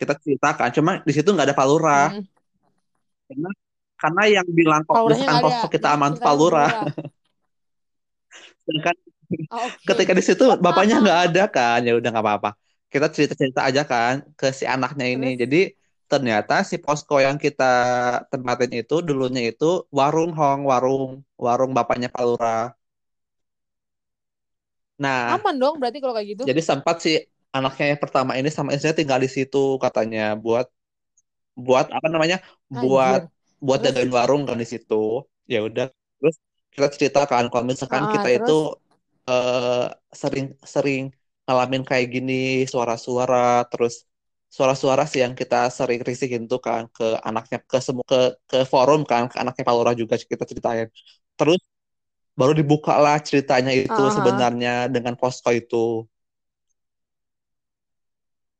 Kita 0.00 0.12
ceritakan, 0.22 0.68
cuma 0.76 0.90
di 1.08 1.12
situ 1.16 1.28
nggak 1.32 1.46
ada 1.48 1.56
Pak 1.56 1.66
Lurah. 1.70 2.06
Hmm. 2.12 2.24
Karena 3.28 3.50
karena 3.96 4.22
yang 4.28 4.46
bilang 4.52 4.82
Lurahnya 4.84 5.08
misalkan 5.08 5.42
posko 5.44 5.66
kita 5.72 5.88
aman 5.96 6.12
Lurah. 6.14 6.36
Lurah. 6.40 6.70
Sedangkan 8.66 8.96
Ah, 9.50 9.66
Oke. 9.66 9.82
ketika 9.90 10.12
di 10.14 10.22
situ 10.22 10.44
bapaknya 10.62 11.02
nggak 11.02 11.18
ada 11.26 11.42
kan, 11.50 11.82
ya 11.82 11.98
udah 11.98 12.08
nggak 12.14 12.24
apa-apa. 12.26 12.50
Kita 12.86 13.06
cerita-cerita 13.10 13.60
aja 13.66 13.82
kan 13.82 14.22
ke 14.38 14.46
si 14.54 14.62
anaknya 14.62 15.06
ini. 15.10 15.34
Terus? 15.34 15.40
Jadi 15.42 15.60
ternyata 16.10 16.52
si 16.70 16.76
posko 16.84 17.14
yang 17.26 17.36
kita 17.44 17.64
tempatin 18.32 18.72
itu 18.80 18.94
dulunya 19.08 19.42
itu 19.50 19.64
warung 19.98 20.30
Hong, 20.38 20.60
warung 20.70 21.02
warung 21.44 21.70
bapaknya 21.76 22.08
Pak 22.14 22.22
Lurah. 22.28 22.60
Nah, 24.98 25.34
Aman 25.34 25.56
dong 25.62 25.74
berarti 25.80 25.98
kalau 26.02 26.14
kayak 26.16 26.28
gitu. 26.34 26.46
jadi 26.48 26.60
sempat 26.70 26.96
si 27.04 27.10
anaknya 27.56 27.84
yang 27.96 28.00
pertama 28.04 28.32
ini 28.38 28.48
sama 28.56 28.68
istrinya 28.74 28.96
tinggal 29.00 29.20
di 29.24 29.30
situ 29.36 29.58
katanya 29.84 30.20
buat 30.44 30.66
buat 31.66 31.86
apa 31.96 32.06
namanya? 32.14 32.36
buat 32.82 33.20
Anjir. 33.20 33.28
buat 33.66 33.78
Terus? 33.78 33.86
jagain 33.86 34.12
warung 34.18 34.42
kan 34.48 34.56
di 34.62 34.66
situ. 34.72 34.94
Ya 35.52 35.58
udah. 35.68 35.86
Terus 36.20 36.36
kita 36.74 36.86
ceritakan 36.96 37.44
kalau 37.52 37.64
misalkan 37.72 38.04
Ah, 38.04 38.14
kita 38.14 38.28
terus? 38.32 38.38
itu 38.38 38.76
eh, 39.30 39.84
sering 40.22 40.46
sering 40.74 41.02
ngalamin 41.46 41.82
kayak 41.90 42.06
gini 42.14 42.34
suara-suara 42.72 43.36
terus 43.70 43.94
suara-suara 44.56 45.02
sih 45.10 45.20
yang 45.24 45.34
kita 45.40 45.56
sering 45.78 46.00
risikin 46.08 46.42
tuh 46.50 46.60
kan 46.66 46.82
ke 46.96 47.04
anaknya 47.28 47.58
ke 47.70 47.78
semua 47.86 48.04
ke 48.12 48.16
ke 48.50 48.56
forum 48.72 49.00
kan 49.10 49.22
ke 49.30 49.36
anaknya 49.42 49.62
Pak 49.68 49.74
Lurah 49.76 49.94
juga 50.02 50.14
kita 50.32 50.44
ceritain. 50.50 50.86
Terus 51.38 51.60
baru 52.40 52.52
dibuka 52.60 52.92
lah 53.04 53.16
ceritanya 53.28 53.72
itu 53.76 54.00
Ah, 54.00 54.06
ah. 54.16 54.16
sebenarnya 54.16 54.70
dengan 54.94 55.14
posko 55.20 55.50
itu. 55.60 55.76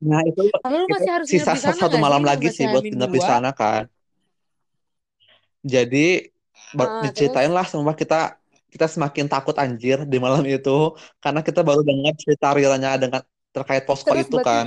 Nah, 0.09 0.21
itu 0.29 0.41
Lalu 0.63 0.77
masih 0.93 1.09
harus 1.15 1.29
sisa 1.31 1.51
nginep 1.53 1.57
di 1.57 1.61
sana 1.65 1.81
satu 1.81 1.97
malam 2.05 2.21
lagi 2.29 2.47
masih 2.47 2.57
sih 2.57 2.65
buat 2.71 2.85
nginep 2.89 3.11
di 3.17 3.21
sana 3.29 3.49
kan. 3.59 3.83
Jadi 5.73 5.97
Ah, 6.77 7.01
diceritain 7.03 7.51
terus? 7.51 7.55
lah 7.57 7.65
semua 7.71 7.93
kita 8.01 8.15
kita 8.73 8.85
semakin 8.93 9.25
takut 9.33 9.55
anjir 9.63 9.97
di 10.11 10.17
malam 10.25 10.43
itu 10.55 10.69
karena 11.23 11.41
kita 11.47 11.61
baru 11.67 11.81
dengar 11.89 12.13
cerita 12.21 12.47
realnya 12.57 12.89
dengan 13.03 13.21
terkait 13.55 13.83
posko 13.89 14.11
Terus 14.11 14.23
itu 14.23 14.35
berarti 14.35 14.47
kan. 14.47 14.65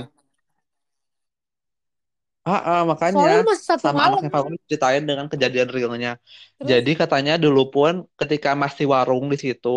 Ah, 2.41 2.59
ah, 2.69 2.81
makanya 2.89 3.21
lu 3.37 3.45
masih 3.49 3.65
satu 3.69 3.83
sama 3.85 3.99
malam. 4.01 4.17
anaknya 4.17 4.29
Pak 4.33 4.41
ceritain 4.69 5.03
dengan 5.09 5.27
kejadian 5.31 5.67
realnya. 5.75 6.11
Terus? 6.57 6.69
Jadi 6.71 6.91
katanya 7.01 7.33
dulu 7.43 7.61
pun 7.73 7.93
ketika 8.19 8.49
masih 8.63 8.85
warung 8.93 9.25
di 9.33 9.37
situ 9.37 9.69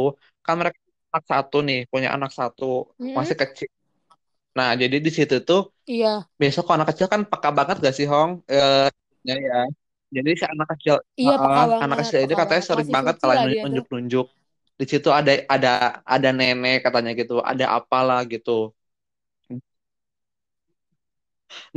kan 0.44 0.55
mereka 0.61 0.79
anak 1.12 1.24
satu 1.33 1.57
nih 1.68 1.79
punya 1.92 2.09
anak 2.16 2.31
satu 2.38 2.64
Hmm. 3.00 3.14
masih 3.18 3.37
kecil. 3.42 3.68
Nah 4.59 4.68
jadi 4.81 4.96
di 5.07 5.11
situ 5.16 5.35
tuh 5.48 5.61
Iya. 5.85 6.24
besok 6.40 6.62
kalau 6.66 6.77
anak 6.81 6.88
kecil 6.96 7.07
kan 7.12 7.20
peka 7.31 7.50
banget 7.59 7.77
gak 7.85 7.94
sih 7.98 8.07
Hong? 8.12 8.31
Eh, 8.53 8.88
ya 9.29 9.35
ya. 9.48 9.57
Jadi 10.16 10.31
si 10.40 10.44
anak 10.46 10.66
kecil, 10.72 10.94
Iya 11.20 11.35
peka 11.44 11.61
anak 11.85 11.96
banget, 11.96 12.03
kecil 12.07 12.18
ini 12.24 12.33
peka 12.33 12.40
katanya 12.40 12.62
banget. 12.62 12.68
sering 12.70 12.88
Masih 12.88 12.96
banget 12.96 13.14
kalau 13.20 13.35
nunjuk-nunjuk. 13.64 14.27
Di 14.81 14.85
situ 14.90 15.09
ada 15.18 15.33
ada 15.55 15.70
ada 16.14 16.29
nenek 16.38 16.77
katanya 16.87 17.11
gitu, 17.20 17.35
ada 17.50 17.64
apalah 17.79 18.20
gitu. 18.33 18.50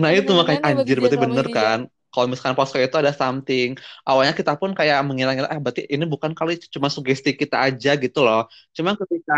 Nah 0.01 0.09
itu 0.17 0.31
makanya 0.39 0.61
anjir 0.69 0.95
berarti 1.01 1.17
bener 1.25 1.45
dia. 1.47 1.55
kan. 1.57 1.79
Kalau 2.11 2.25
misalkan 2.31 2.55
posko 2.57 2.77
itu 2.81 2.97
ada 3.01 3.13
something. 3.21 3.69
Awalnya 4.07 4.33
kita 4.39 4.51
pun 4.61 4.71
kayak 4.79 4.97
mengira-ngira, 5.07 5.47
ah 5.53 5.59
berarti 5.63 5.81
ini 5.93 6.05
bukan 6.13 6.31
kali 6.39 6.51
cuma 6.73 6.87
sugesti 6.95 7.29
kita 7.41 7.55
aja 7.67 7.89
gitu 8.03 8.19
loh. 8.27 8.39
Cuman 8.75 8.95
ketika 9.01 9.33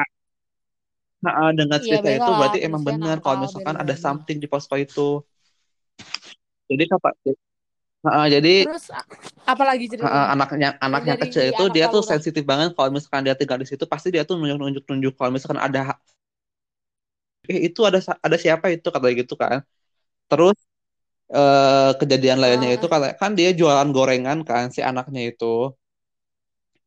Nah, 1.20 1.52
dengan 1.52 1.80
Iya 1.84 2.00
cerita 2.00 2.08
biasa 2.08 2.16
itu 2.16 2.32
berarti 2.40 2.58
emang 2.64 2.84
benar 2.88 3.16
kalau 3.24 3.38
misalkan 3.44 3.76
ada 3.76 3.92
bayi. 3.92 4.04
something 4.06 4.38
di 4.40 4.48
posko 4.48 4.76
itu. 4.80 5.20
Jadi 6.70 6.84
kata 6.88 7.10
Nah, 8.00 8.32
jadi 8.32 8.64
Terus 8.64 8.86
a- 8.96 9.04
apa 9.52 9.64
lagi 9.68 9.86
uh, 10.00 10.28
anaknya 10.34 10.70
Yang 10.72 10.76
anaknya 10.88 11.14
dari 11.20 11.22
kecil 11.28 11.44
itu 11.52 11.64
anak 11.68 11.76
dia 11.76 11.86
tuh 11.92 12.04
sensitif 12.12 12.44
banget 12.48 12.68
kalau 12.78 12.90
misalkan 12.96 13.22
dia 13.28 13.36
tinggal 13.36 13.60
di 13.60 13.68
situ 13.68 13.84
pasti 13.92 14.08
dia 14.16 14.24
tuh 14.24 14.36
nunjuk-nunjuk 14.40 14.84
nunjuk 14.88 15.14
kalau 15.20 15.32
misalkan 15.36 15.60
ada 15.60 16.00
eh 17.52 17.60
itu 17.68 17.80
ada 17.90 18.00
ada 18.26 18.38
siapa 18.44 18.66
itu 18.76 18.88
katanya 18.94 19.16
gitu 19.22 19.34
kan. 19.42 19.58
Terus 20.30 20.56
eh, 21.38 21.90
kejadian 22.02 22.40
lainnya 22.44 22.70
itu 22.78 22.86
Ah, 22.86 22.94
kata 22.94 23.08
kan 23.22 23.32
dia 23.40 23.50
jualan 23.60 23.90
gorengan 23.96 24.40
kan 24.50 24.66
si 24.76 24.82
anaknya 24.90 25.22
itu. 25.32 25.46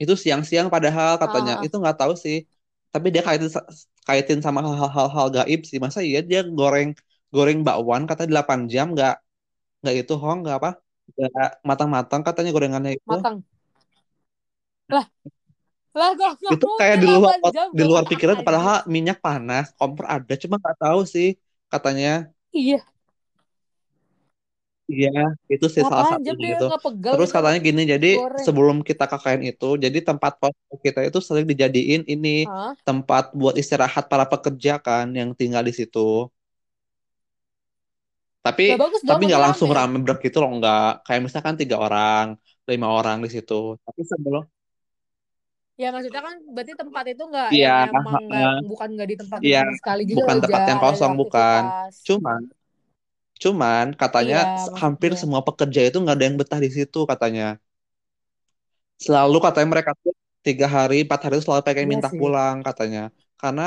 Itu 0.03 0.15
siang-siang 0.23 0.69
padahal 0.75 1.13
katanya 1.23 1.53
ah, 1.55 1.65
itu 1.65 1.75
nggak 1.83 1.97
tahu 2.01 2.13
sih. 2.25 2.37
Tapi 2.93 3.07
dia 3.15 3.23
kaitin 3.27 3.49
kaitin 4.09 4.39
sama 4.47 4.59
hal-hal 4.67 5.07
hal 5.17 5.27
gaib 5.37 5.61
sih. 5.71 5.79
Masa 5.85 6.01
iya 6.09 6.19
dia 6.31 6.41
goreng 6.59 6.89
goreng 7.35 7.59
bakwan 7.67 8.03
kata 8.11 8.23
8 8.31 8.61
jam 8.73 8.87
nggak 8.95 9.13
nggak 9.81 9.95
itu 10.01 10.13
hong 10.25 10.39
nggak 10.43 10.57
apa? 10.61 10.69
Nggak 11.17 11.49
matang-matang 11.71 12.21
katanya 12.27 12.51
gorengannya 12.57 12.93
itu. 12.99 13.13
matang. 13.13 13.45
Lah, 14.93 15.07
lah 15.99 16.11
gak, 16.21 16.33
gak 16.45 16.55
itu 16.55 16.67
kayak 16.79 16.97
di 17.03 17.07
luar 17.15 17.33
8 17.37 17.41
jam 17.55 17.69
di 17.77 17.83
luar 17.89 18.05
pikiran 18.11 18.39
anjir. 18.39 18.47
padahal 18.47 18.77
minyak 18.95 19.17
panas 19.25 19.65
kompor 19.79 20.05
ada 20.15 20.33
cuma 20.43 20.55
nggak 20.63 20.77
tahu 20.83 21.01
sih 21.15 21.27
katanya 21.73 22.09
Iya, 22.53 22.85
iya 24.93 25.09
itu 25.53 25.67
sih 25.75 25.85
salah 25.91 26.07
8 26.07 26.19
jam 26.27 26.37
satunya 26.37 26.43
dia 26.45 26.59
gitu 26.59 26.65
terus 27.11 27.29
itu 27.29 27.37
katanya 27.37 27.59
gini 27.67 27.81
jadi 27.93 28.07
goreng. 28.15 28.47
sebelum 28.47 28.77
kita 28.89 29.03
KKN 29.11 29.41
itu 29.51 29.65
jadi 29.85 29.99
tempat 30.09 30.33
pos 30.41 30.55
kita 30.87 30.99
itu 31.09 31.19
sering 31.29 31.47
dijadiin 31.51 32.03
ini 32.13 32.29
Hah? 32.45 32.75
tempat 32.87 33.23
buat 33.41 33.55
istirahat 33.63 34.05
para 34.13 34.25
pekerja 34.33 34.71
kan 34.87 35.07
yang 35.19 35.31
tinggal 35.41 35.63
di 35.69 35.73
situ 35.79 35.99
tapi 38.45 38.63
Gak 38.69 38.79
bagus 38.83 39.03
tapi 39.09 39.21
dong, 39.21 39.23
nggak 39.29 39.43
langsung 39.45 39.71
rame. 39.71 39.77
rame 39.77 39.97
brek 40.05 40.19
gitu 40.27 40.37
loh 40.43 40.51
nggak 40.59 40.79
kayak 41.07 41.21
misalkan 41.27 41.55
tiga 41.61 41.77
orang 41.85 42.27
lima 42.71 42.87
orang 42.99 43.17
di 43.25 43.29
situ 43.35 43.53
tapi 43.87 44.01
sebelum 44.11 44.43
Ya 45.81 45.87
maksudnya 45.95 46.23
kan 46.27 46.35
berarti 46.55 46.73
tempat 46.81 47.05
itu 47.13 47.23
nggak 47.31 47.51
iya 47.55 47.69
yang 47.83 47.95
emang 47.97 48.17
nggak 48.29 48.45
eh, 48.45 48.53
bukan 48.71 48.89
nggak 48.95 49.09
ditempatin 49.13 49.51
iya 49.51 49.59
sama 49.59 49.73
sekali 49.81 50.01
gitu 50.11 50.23
bukan 50.23 50.37
loh 50.37 50.39
tempat 50.43 50.63
yang 50.71 50.81
kosong 50.85 51.13
bukan 51.21 51.63
aktivitas. 51.65 51.95
Cuman 53.43 53.87
katanya 54.01 54.37
Iya, 54.37 54.83
hampir 54.83 55.11
semua 55.21 55.41
pekerja 55.49 55.81
itu 55.87 55.97
nggak 56.03 56.15
ada 56.17 56.25
yang 56.29 56.37
betah 56.41 56.61
di 56.65 56.71
situ 56.77 56.99
katanya. 57.11 57.45
Selalu 59.05 59.37
katanya 59.45 59.69
mereka 59.75 59.93
tuh 60.03 60.13
tiga 60.47 60.67
hari, 60.77 60.95
empat 61.07 61.19
hari 61.25 61.33
itu 61.39 61.45
selalu 61.47 61.63
pengen 61.69 61.87
Iya 61.87 61.91
minta 61.93 62.09
sih. 62.11 62.21
pulang 62.21 62.57
katanya. 62.67 63.01
Karena 63.41 63.63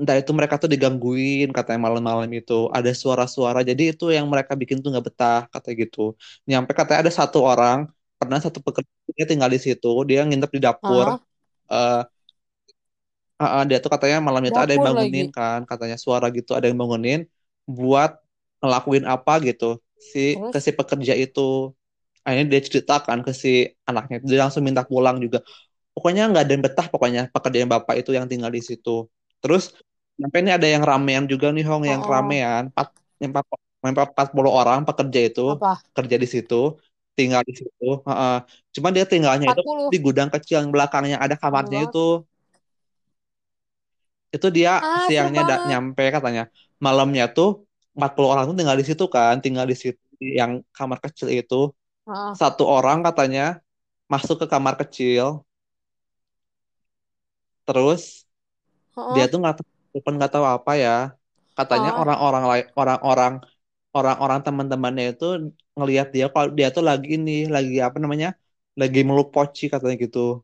entah 0.00 0.16
itu 0.20 0.32
mereka 0.38 0.54
tuh 0.62 0.68
digangguin 0.72 1.48
katanya 1.56 1.80
malam-malam 1.86 2.30
itu. 2.38 2.52
Ada 2.76 2.90
suara-suara. 3.02 3.58
Jadi 3.70 3.82
itu 3.92 4.04
yang 4.16 4.26
mereka 4.32 4.52
bikin 4.60 4.76
tuh 4.82 4.88
nggak 4.92 5.04
betah 5.08 5.38
katanya 5.52 5.76
gitu. 5.84 6.00
Nyampe 6.48 6.70
katanya 6.78 6.98
ada 7.04 7.12
satu 7.20 7.38
orang, 7.50 7.78
pernah 8.20 8.38
satu 8.44 8.58
pekerja 8.66 9.24
tinggal 9.30 9.50
di 9.54 9.60
situ. 9.66 9.86
Dia 10.08 10.18
nginep 10.28 10.50
di 10.56 10.60
dapur. 10.66 11.06
Hah? 11.06 11.20
eh 11.72 12.00
ah, 13.42 13.48
ah, 13.56 13.62
dia 13.68 13.78
tuh 13.84 13.90
katanya 13.94 14.16
malam 14.26 14.42
itu 14.48 14.58
ada 14.62 14.72
yang 14.74 14.84
bangunin 14.88 15.26
lagi. 15.26 15.32
kan. 15.36 15.58
Katanya 15.70 15.96
suara 16.04 16.26
gitu 16.36 16.50
ada 16.56 16.66
yang 16.68 16.78
bangunin 16.82 17.18
buat 17.76 18.10
ngelakuin 18.60 19.04
apa 19.14 19.32
gitu. 19.48 19.64
Si 20.12 20.20
ke 20.52 20.58
si 20.64 20.70
pekerja 20.78 21.14
itu. 21.24 21.40
Akhirnya 22.24 22.46
dia 22.52 22.60
ceritakan 22.68 23.18
ke 23.26 23.32
si 23.42 23.48
anaknya. 23.88 24.16
Dia 24.28 24.38
langsung 24.44 24.62
minta 24.68 24.82
pulang 24.90 25.16
juga. 25.24 25.38
Pokoknya 25.94 26.22
nggak 26.30 26.42
ada 26.44 26.52
yang 26.56 26.64
betah 26.66 26.86
pokoknya 26.92 27.20
pekerjaan 27.34 27.70
bapak 27.74 27.94
itu 28.00 28.10
yang 28.18 28.26
tinggal 28.32 28.52
di 28.56 28.62
situ. 28.70 28.90
Terus 29.42 29.62
sampai 30.20 30.38
ini 30.44 30.52
ada 30.56 30.68
yang 30.74 30.82
ramean 30.90 31.24
juga 31.32 31.46
nih 31.56 31.64
Hong 31.68 31.84
Oh, 31.86 31.92
yang 31.92 32.02
ramean 32.12 32.62
empat 32.72 32.88
empat 33.24 33.44
empat 34.14 34.28
puluh 34.36 34.52
orang 34.60 34.80
pekerja 34.88 35.20
itu 35.28 35.42
Apa? 35.44 35.82
kerja 35.96 36.16
di 36.22 36.28
situ 36.34 36.54
tinggal 37.18 37.42
di 37.48 37.52
situ 37.60 37.84
Heeh. 38.08 38.32
cuma 38.76 38.88
dia 38.96 39.04
tinggalnya 39.12 39.46
itu 39.52 39.62
40. 39.62 39.92
di 39.92 39.96
gudang 40.06 40.28
kecil 40.34 40.54
yang 40.64 40.70
belakangnya 40.74 41.16
ada 41.24 41.36
kamarnya 41.42 41.78
banget. 41.78 41.90
itu. 41.90 41.98
Itu 44.34 44.46
dia 44.56 44.70
Ah, 44.80 44.98
siangnya 45.04 45.40
da- 45.48 45.62
nyampe 45.70 46.02
katanya. 46.16 46.42
Malamnya 46.84 47.22
tuh 47.36 47.48
40 48.00 48.32
orang 48.32 48.48
tuh 48.48 48.56
tinggal 48.56 48.78
di 48.80 48.86
situ 48.88 49.04
kan 49.12 49.34
tinggal 49.44 49.68
di 49.68 49.76
situ 49.76 50.00
yang 50.20 50.64
kamar 50.72 50.98
kecil 51.04 51.28
itu. 51.28 51.68
Ah, 52.08 52.32
satu 52.32 52.64
orang 52.64 53.04
katanya 53.04 53.60
masuk 54.08 54.40
ke 54.40 54.46
kamar 54.48 54.74
kecil. 54.80 55.44
Terus 57.68 58.24
dia 59.12 59.28
oh, 59.28 59.28
tuh 59.28 59.38
nggak 59.44 59.54
tahu 59.60 60.10
nggak 60.16 60.32
tahu 60.32 60.46
apa 60.48 60.72
ya. 60.80 60.96
Katanya 61.52 62.00
orang-orang 62.00 62.44
lain 62.48 62.66
orang-orang 62.72 63.32
orang-orang 63.92 64.40
teman-temannya 64.40 65.04
itu 65.12 65.52
ngelihat 65.76 66.08
dia 66.14 66.26
kalau 66.32 66.48
dia 66.56 66.72
tuh 66.72 66.80
lagi 66.80 67.20
ini 67.20 67.52
lagi 67.52 67.76
apa 67.84 68.00
namanya 68.00 68.32
lagi 68.80 69.04
meluk 69.04 69.28
poci 69.28 69.68
katanya 69.68 69.96
gitu. 70.00 70.40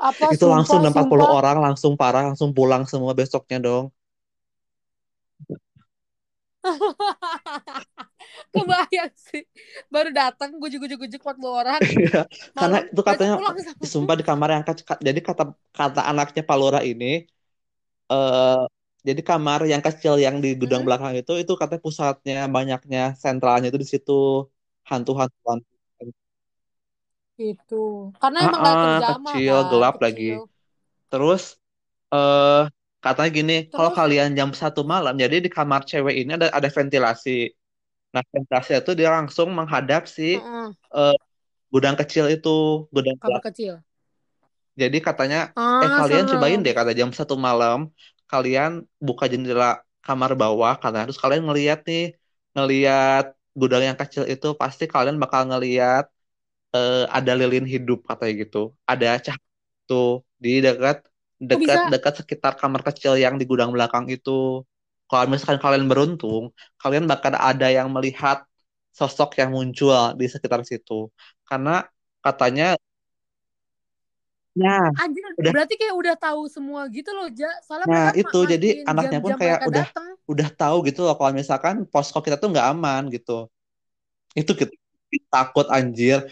Apa 0.00 0.32
itu 0.32 0.46
langsung 0.48 0.80
sumpah 0.80 1.04
40 1.04 1.26
sumpah? 1.26 1.28
orang 1.28 1.56
langsung 1.60 1.92
parah 1.98 2.22
langsung 2.32 2.50
pulang 2.56 2.88
semua 2.88 3.12
besoknya 3.12 3.58
dong 3.60 3.92
kebayang 8.54 9.12
sih. 9.16 9.42
Baru 9.92 10.10
datang 10.12 10.50
gujuk-gujuk-gujuk 10.60 11.20
40 11.22 11.54
orang. 11.60 11.80
Iya, 11.92 12.16
karena 12.60 12.76
itu 12.92 13.00
katanya 13.08 13.34
sumpah 13.92 14.14
di 14.20 14.24
kamar 14.28 14.48
yang 14.54 14.64
kecil 14.68 14.84
jadi 15.08 15.20
kata 15.28 15.42
kata 15.78 16.00
anaknya 16.10 16.42
Palura 16.48 16.78
ini 16.90 17.04
eh 18.12 18.54
jadi 19.08 19.20
kamar 19.28 19.60
yang 19.72 19.82
kecil 19.86 20.14
yang 20.24 20.36
di 20.44 20.48
gudang 20.60 20.82
Hmm, 20.82 20.86
belakang 20.86 21.12
itu 21.20 21.32
itu 21.42 21.52
katanya 21.60 21.82
pusatnya 21.86 22.34
banyaknya 22.56 22.98
sentralnya 23.22 23.66
itu 23.70 23.80
di 23.84 23.88
situ 23.92 24.12
hantu-hantuan. 24.90 25.58
Itu 27.50 27.74
karena 28.20 28.38
emang 28.46 28.60
gak 28.68 28.78
ah, 28.78 28.82
terjamah 28.82 29.38
kecil 29.40 29.54
kan 29.54 29.66
gelap 29.70 29.94
lagi. 30.04 30.24
Kecil. 30.26 30.40
Terus 31.10 31.42
eh 32.14 32.62
katanya 33.04 33.30
gini 33.38 33.52
kalau 33.74 33.90
kalian 33.98 34.28
jam 34.38 34.50
satu 34.62 34.80
malam 34.92 35.12
jadi 35.22 35.36
di 35.44 35.50
kamar 35.56 35.80
cewek 35.90 36.14
ini 36.20 36.30
ada 36.38 36.46
ada 36.58 36.68
ventilasi. 36.76 37.30
Nah 38.14 38.22
ventilasi 38.34 38.70
itu 38.80 38.92
dia 39.00 39.08
langsung 39.16 39.48
menghadap 39.58 40.02
si 40.16 40.22
Heeh, 40.22 40.74
eh, 40.96 41.12
gudang 41.74 41.96
kecil 42.00 42.24
itu 42.34 42.48
gudang 42.94 43.16
kamar 43.22 43.40
kecil? 43.46 43.74
Jadi 44.80 44.96
katanya, 45.06 45.36
eh 45.82 45.90
ah 45.90 45.96
kalian 45.98 46.24
cobain 46.30 46.58
serem 46.58 46.64
deh 46.64 46.74
kata 46.78 46.92
jam 47.00 47.10
satu 47.18 47.34
malam, 47.46 47.78
kalian 48.30 48.70
buka 49.06 49.24
jendela 49.32 49.64
kamar 50.06 50.30
bawah, 50.40 50.72
katanya. 50.82 51.04
Terus 51.08 51.20
kalian 51.24 51.42
ngeliat 51.48 51.78
nih, 51.88 52.02
ngeliat 52.54 53.24
gudang 53.60 53.82
yang 53.88 53.98
kecil 54.00 54.24
itu 54.32 54.46
pasti 54.60 54.84
kalian 54.94 55.16
bakal 55.22 55.42
ngeliat 55.50 56.04
eh, 56.76 56.94
ada 57.16 57.32
lilin 57.40 57.64
hidup 57.74 57.98
katanya 58.10 58.34
gitu, 58.42 58.58
ada 58.90 59.06
cahaya 59.26 59.48
tuh 59.88 60.06
di 60.44 60.50
dekat 60.66 60.96
kok 61.40 61.48
dekat 61.48 61.78
bisa? 61.80 61.92
dekat 61.92 62.14
sekitar 62.20 62.52
kamar 62.60 62.84
kecil 62.84 63.16
yang 63.16 63.40
di 63.40 63.48
gudang 63.48 63.72
belakang 63.72 64.06
itu. 64.12 64.62
Kalau 65.10 65.26
misalkan 65.26 65.58
kalian 65.58 65.90
beruntung, 65.90 66.54
kalian 66.78 67.10
bakal 67.10 67.34
ada 67.34 67.66
yang 67.66 67.90
melihat 67.90 68.46
sosok 68.94 69.38
yang 69.42 69.50
muncul 69.50 70.14
di 70.14 70.26
sekitar 70.30 70.62
situ, 70.62 71.10
karena 71.46 71.82
katanya, 72.22 72.78
nah 74.54 74.86
anjir 74.98 75.22
udah. 75.38 75.52
berarti 75.54 75.74
kayak 75.78 75.94
udah 75.94 76.14
tahu 76.18 76.50
semua 76.50 76.86
gitu 76.90 77.10
loh 77.14 77.30
Ja. 77.34 77.50
Soalnya 77.62 77.86
Nah, 77.86 78.06
itu. 78.14 78.38
Jadi 78.46 78.68
anaknya 78.86 79.18
pun 79.18 79.30
jam-jam 79.34 79.38
kayak 79.38 79.58
mereka 79.58 79.70
udah 79.70 79.84
datang. 79.86 80.08
udah 80.30 80.48
tahu 80.54 80.76
gitu 80.86 81.00
loh 81.06 81.14
kalau 81.18 81.32
misalkan 81.34 81.74
posko 81.86 82.18
kita 82.22 82.36
tuh 82.38 82.50
nggak 82.50 82.66
aman 82.70 83.02
gitu. 83.10 83.50
Itu 84.34 84.52
kita 84.54 84.74
takut 85.30 85.66
anjir. 85.70 86.22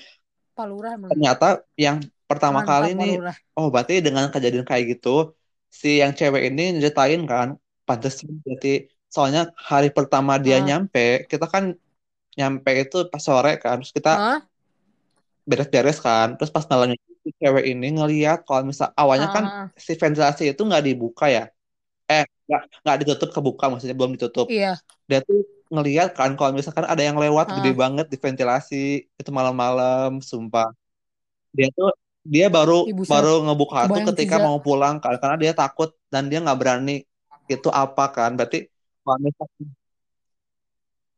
Palura 0.55 0.95
emang. 0.99 1.11
Ternyata 1.14 1.62
yang 1.78 2.03
pertama 2.29 2.61
kali 2.62 2.93
mantap 2.93 3.01
nih, 3.01 3.12
Palura 3.16 3.33
oh 3.57 3.66
berarti 3.72 3.95
dengan 4.05 4.29
kejadian 4.29 4.66
kayak 4.68 4.85
gitu, 4.93 5.33
si 5.72 5.99
yang 6.05 6.12
cewek 6.12 6.53
ini 6.53 6.76
nyeritain 6.76 7.24
kan, 7.24 7.57
pantesan 7.89 8.39
berarti 8.45 8.93
soalnya 9.09 9.49
hari 9.57 9.89
pertama 9.89 10.37
dia 10.37 10.61
ah 10.61 10.64
nyampe, 10.68 11.24
kita 11.24 11.49
kan 11.49 11.72
nyampe 12.37 12.70
itu 12.85 13.09
pas 13.09 13.22
sore 13.24 13.57
kan, 13.57 13.81
terus 13.81 13.97
kita 13.97 14.12
ah 14.14 14.41
beres-beres 15.49 15.99
kan, 16.05 16.37
terus 16.37 16.53
pas 16.53 16.68
malamnya 16.68 17.01
si 17.24 17.33
cewek 17.41 17.64
ini 17.72 17.97
ngeliat 17.97 18.45
kalau 18.45 18.68
misal 18.68 18.93
awalnya 18.93 19.29
kan 19.33 19.45
ah 19.49 19.66
si 19.72 19.97
ventilasi 19.97 20.53
itu 20.53 20.61
nggak 20.61 20.85
dibuka 20.85 21.33
ya, 21.33 21.49
eh 22.12 22.29
nggak 22.49 22.62
nggak 22.85 22.97
ditutup 23.01 23.33
kebuka 23.33 23.72
maksudnya 23.72 23.97
belum 23.97 24.20
ditutup. 24.20 24.47
Iya. 24.53 24.76
Dia 25.09 25.24
tuh 25.24 25.49
ngeliat 25.72 26.16
kan 26.16 26.37
kalau 26.37 26.53
misalkan 26.57 26.85
ada 26.85 27.01
yang 27.01 27.16
lewat 27.16 27.53
gede 27.61 27.72
ah 27.72 27.76
banget 27.76 28.07
di 28.12 28.16
ventilasi 28.20 29.09
itu 29.09 29.31
malam-malam 29.33 30.20
sumpah. 30.20 30.68
Dia 31.57 31.68
tuh 31.72 31.93
dia 32.29 32.47
baru 32.53 32.85
Ih, 32.85 32.95
baru 33.09 33.41
ngebuka 33.49 33.89
tuh 33.89 34.03
ketika 34.12 34.37
Ja 34.37 34.45
mau 34.45 34.61
pulang 34.61 35.01
kan 35.01 35.16
karena 35.16 35.37
dia 35.41 35.53
takut 35.57 35.97
dan 36.12 36.29
dia 36.29 36.45
nggak 36.45 36.59
berani 36.61 37.09
itu 37.49 37.68
apa 37.72 38.05
kan 38.12 38.37
berarti 38.37 38.68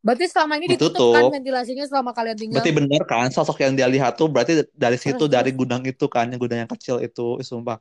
Berarti 0.00 0.32
selama 0.32 0.56
ini 0.56 0.72
ditutup 0.72 1.12
kan 1.12 1.28
ditutup 1.28 1.34
ventilasinya 1.36 1.84
selama 1.84 2.10
kalian 2.16 2.38
tinggal. 2.38 2.56
berarti 2.56 2.72
bener 2.72 3.02
kan 3.04 3.28
sosok 3.28 3.60
yang 3.60 3.76
dia 3.76 3.84
lihat 3.84 4.16
tuh 4.16 4.32
berarti 4.32 4.64
dari 4.72 4.96
situ 4.96 5.28
Terus 5.28 5.34
dari 5.34 5.50
gudang 5.52 5.82
itu 5.84 6.06
kan 6.08 6.24
yang 6.30 6.40
gudang 6.40 6.64
yang 6.64 6.70
kecil 6.70 7.02
itu 7.04 7.36
sumpah 7.44 7.76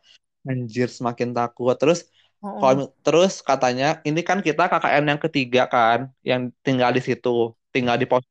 Anjir, 0.47 0.87
semakin 0.87 1.35
takut. 1.35 1.75
Terus 1.75 2.07
Heeh. 2.39 2.59
kalau 2.59 2.91
terus 3.03 3.43
katanya 3.43 3.99
ini 4.07 4.23
kan 4.23 4.39
kita 4.39 4.71
KKN 4.71 5.03
yang 5.11 5.19
ketiga 5.19 5.61
kan, 5.67 5.99
yang 6.23 6.47
tinggal 6.63 6.91
di 6.95 7.01
situ, 7.03 7.53
tinggal 7.75 7.99
di 7.99 8.07
pos. 8.07 8.23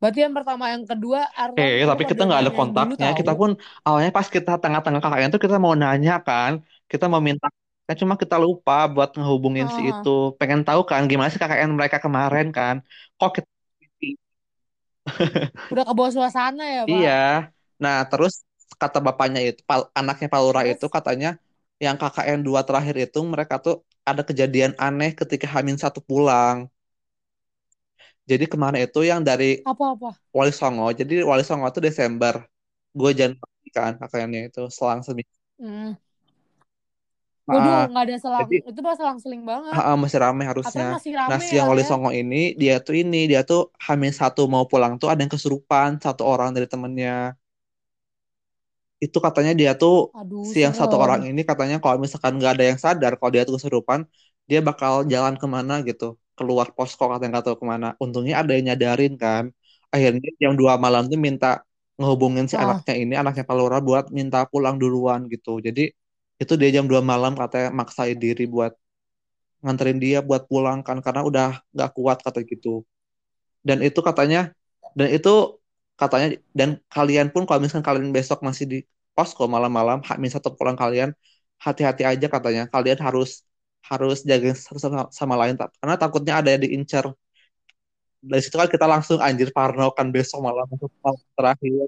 Berarti 0.00 0.18
yang 0.24 0.34
pertama 0.36 0.64
yang 0.74 0.84
kedua 0.90 1.20
Arlan 1.42 1.56
Eh, 1.80 1.84
tapi 1.90 2.02
kita 2.10 2.20
nggak 2.26 2.40
ada 2.42 2.52
kontaknya. 2.58 3.06
Kita 3.18 3.32
pun 3.40 3.50
awalnya 3.86 4.10
pas 4.16 4.28
kita 4.36 4.50
tengah-tengah 4.62 5.00
KKN 5.02 5.30
tuh 5.34 5.40
kita 5.44 5.56
mau 5.64 5.74
nanya 5.82 6.12
kan, 6.26 6.52
kita 6.90 7.04
mau 7.12 7.20
minta. 7.28 7.46
Kan 7.86 7.96
cuma 8.02 8.14
kita 8.22 8.36
lupa 8.44 8.72
buat 8.94 9.08
ngehubungin 9.16 9.66
si 9.74 9.80
Heeh. 9.80 9.90
itu. 9.90 10.08
Pengen 10.38 10.60
tahu 10.66 10.80
kan 10.90 11.00
gimana 11.10 11.28
sih 11.32 11.40
KKN 11.42 11.70
mereka 11.78 11.98
kemarin 12.04 12.46
kan. 12.56 12.76
Kok 13.18 13.30
kita 13.36 13.48
Udah 15.72 15.84
ke 15.88 15.92
bawah 15.98 16.12
suasana 16.14 16.62
ya, 16.76 16.82
Iya. 16.90 17.10
Pak. 17.10 17.12
Nah, 17.82 17.96
terus 18.10 18.32
kata 18.80 18.98
bapaknya 19.06 19.40
itu, 19.48 19.60
pal- 19.68 19.90
anaknya 19.98 20.26
Pak 20.32 20.40
Lurah 20.44 20.64
itu 20.72 20.84
Terus 20.86 20.92
katanya 20.96 21.28
yang 21.84 21.96
KKN 22.00 22.40
dua 22.46 22.60
terakhir 22.66 22.94
itu 23.04 23.18
mereka 23.32 23.54
tuh 23.64 23.74
ada 24.08 24.22
kejadian 24.28 24.72
aneh 24.84 25.10
ketika 25.20 25.46
Hamin 25.54 25.76
satu 25.84 26.00
pulang. 26.08 26.56
Jadi 28.30 28.44
kemarin 28.52 28.80
itu 28.86 28.98
yang 29.10 29.20
dari 29.28 29.44
apa-apa? 29.64 30.10
Wali 30.36 30.52
Songo. 30.60 30.84
Jadi 31.00 31.14
Wali 31.30 31.42
Songo 31.48 31.66
itu 31.72 31.80
Desember. 31.88 32.34
Gue 32.98 33.10
Januari 33.20 33.68
kan 33.76 33.92
KKN-nya 34.00 34.40
itu 34.48 34.60
selang 34.76 35.00
seminggu. 35.06 35.34
Hmm. 35.58 35.96
Ah, 37.48 37.54
Waduh, 37.54 37.88
nggak 37.90 38.04
ada 38.06 38.16
selang. 38.24 38.48
jadi 38.50 38.56
Itu 38.70 38.80
pas 38.86 38.96
selang-seling 38.98 39.42
banget. 39.50 39.76
ah, 39.76 39.82
ah, 39.92 39.96
masih 40.02 40.18
rame 40.24 40.42
harusnya. 40.50 40.86
masih 40.90 41.12
Nah, 41.28 41.38
rame 41.38 41.44
si 41.46 41.52
ya, 41.56 41.60
yang 41.60 41.68
Wali 41.70 41.82
ya. 41.82 41.88
Songo 41.88 42.10
ini 42.20 42.36
dia 42.60 42.74
tuh 42.86 42.94
ini 43.02 43.16
dia 43.30 43.40
tuh 43.50 43.60
Hamin 43.86 44.12
satu 44.20 44.40
mau 44.52 44.64
pulang 44.70 44.92
tuh 45.00 45.08
ada 45.10 45.20
yang 45.24 45.32
kesurupan 45.34 45.90
satu 46.04 46.22
orang 46.32 46.48
dari 46.56 46.66
temennya. 46.72 47.12
itu 49.04 49.18
katanya 49.26 49.52
dia 49.60 49.70
tuh 49.80 49.94
Aduh, 50.18 50.50
si 50.50 50.56
yang 50.64 50.74
satu 50.80 50.94
orang 51.04 51.20
ini 51.28 51.40
katanya 51.50 51.76
kalau 51.82 51.96
misalkan 52.04 52.32
nggak 52.38 52.52
ada 52.56 52.64
yang 52.70 52.78
sadar 52.84 53.12
kalau 53.18 53.30
dia 53.34 53.42
tuh 53.48 53.54
kesurupan 53.58 54.00
dia 54.50 54.60
bakal 54.68 54.92
jalan 55.12 55.34
ke 55.40 55.46
mana 55.56 55.74
gitu 55.88 56.04
keluar 56.38 56.66
posko 56.76 57.04
katanya 57.10 57.30
nggak 57.40 57.44
tahu 57.48 57.56
ke 57.62 57.66
mana. 57.72 57.86
Untungnya 58.04 58.34
ada 58.44 58.52
yang 58.56 58.64
nyadarin 58.72 59.12
kan. 59.24 59.44
Akhirnya 59.94 60.28
jam 60.42 60.52
dua 60.60 60.72
malam 60.84 61.02
tuh 61.12 61.18
minta 61.26 61.46
ngehubungin 61.98 62.44
si 62.50 62.56
Ah, 62.56 62.62
anaknya 62.64 62.94
ini 63.02 63.14
anaknya 63.20 63.44
Palura 63.48 63.78
buat 63.88 64.04
minta 64.18 64.38
pulang 64.52 64.76
duluan 64.82 65.20
gitu. 65.32 65.50
Jadi 65.66 65.82
itu 66.42 66.52
dia 66.60 66.68
jam 66.76 66.84
2 66.90 67.00
malam 67.00 67.32
katanya 67.40 67.68
maksain 67.80 68.16
diri 68.24 68.44
buat 68.54 68.72
nganterin 69.64 69.98
dia 70.04 70.18
buat 70.28 70.42
pulang 70.50 70.78
kan 70.86 70.98
karena 71.04 71.22
udah 71.28 71.48
nggak 71.74 71.90
kuat 71.96 72.18
kata 72.26 72.40
gitu. 72.52 72.84
Dan 73.66 73.78
itu 73.86 74.00
katanya 74.08 74.38
dan 74.98 75.08
itu 75.16 75.30
katanya 76.00 76.26
dan 76.58 76.70
kalian 76.92 77.28
pun 77.34 77.42
kalau 77.48 77.60
misalkan 77.62 77.86
kalian 77.88 78.10
besok 78.14 78.38
masih 78.46 78.64
di 78.72 78.78
posko 79.16 79.44
malam-malam 79.48 79.98
Hamin 80.08 80.30
satu 80.34 80.52
pulang 80.58 80.76
kalian 80.78 81.10
hati-hati 81.64 82.02
aja 82.06 82.26
katanya. 82.34 82.62
Kalian 82.74 82.98
harus 83.06 83.42
harus 83.88 84.18
jaga 84.30 84.50
satu 84.54 84.78
sama, 84.82 85.00
sama 85.18 85.34
lain 85.40 85.54
karena 85.80 85.96
takutnya 86.02 86.34
ada 86.40 86.48
yang 86.54 86.62
diincar 86.66 87.04
dari 88.26 88.42
situ 88.42 88.56
kan 88.58 88.68
kita 88.70 88.86
langsung 88.90 89.18
anjir 89.22 89.48
Parno 89.56 89.94
kan 89.94 90.06
besok 90.14 90.42
malam 90.46 90.66
terakhir 91.36 91.86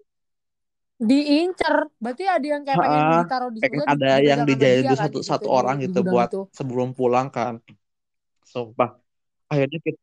diincer. 0.98 1.76
Berarti 2.02 2.24
ada 2.26 2.46
yang 2.46 2.62
kayak 2.66 2.78
pengen 2.82 3.02
Ha-ha. 3.06 3.22
ditaruh 3.22 3.50
di 3.54 3.60
pengen 3.62 3.86
ada 3.86 4.10
yang 4.18 4.40
dijahit 4.42 4.82
dia 4.82 4.90
dulu 4.90 4.96
kan 4.98 5.04
satu 5.06 5.18
satu 5.22 5.46
di, 5.46 5.54
orang 5.54 5.76
gitu 5.86 6.00
buat 6.02 6.28
itu. 6.30 6.40
sebelum 6.50 6.88
pulang 6.90 7.30
kan 7.30 7.54
sumpah 8.42 8.98
akhirnya 9.46 9.78
kita 9.78 9.98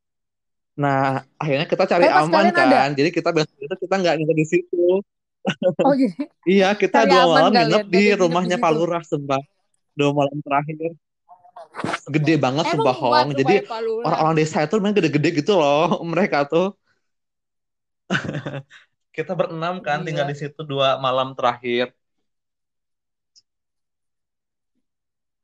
nah 0.76 1.24
akhirnya 1.40 1.68
kita 1.72 1.84
cari 1.88 2.04
Tapi 2.04 2.16
pas 2.16 2.24
aman 2.28 2.46
kalian 2.52 2.56
ada. 2.56 2.78
kan 2.80 2.90
jadi 2.96 3.10
kita 3.12 3.30
besok 3.36 3.58
itu 3.60 3.76
kita 3.84 3.96
nggak 3.96 4.14
nginep 4.20 4.38
di 4.40 4.46
situ 4.48 4.84
Oh 5.86 5.94
jadi 5.94 6.10
Iya, 6.58 6.74
kita 6.74 7.06
cari 7.06 7.10
dua 7.14 7.24
malam 7.26 7.52
nginep 7.54 7.86
di 7.90 8.04
rumahnya 8.18 8.58
Pak. 8.58 8.72
Lurah, 8.74 9.02
sumpah. 9.06 9.42
Dua 9.98 10.10
malam 10.14 10.38
terakhir. 10.42 10.94
Gede 12.06 12.38
banget, 12.38 12.66
Emang 12.70 12.86
sumpah, 12.86 12.96
Hong. 12.96 13.30
Jadi, 13.34 13.56
orang-orang 14.06 14.36
desa 14.38 14.58
itu 14.64 14.74
memang 14.78 14.96
gede-gede 14.96 15.30
gitu 15.42 15.54
loh, 15.58 16.00
mereka 16.12 16.46
tuh. 16.46 16.78
Kita 19.16 19.32
berenam 19.34 19.80
kan, 19.82 20.04
tinggal 20.06 20.28
Gila. 20.28 20.32
di 20.32 20.38
situ 20.38 20.62
dua 20.62 21.00
malam 21.02 21.34
terakhir. 21.34 21.96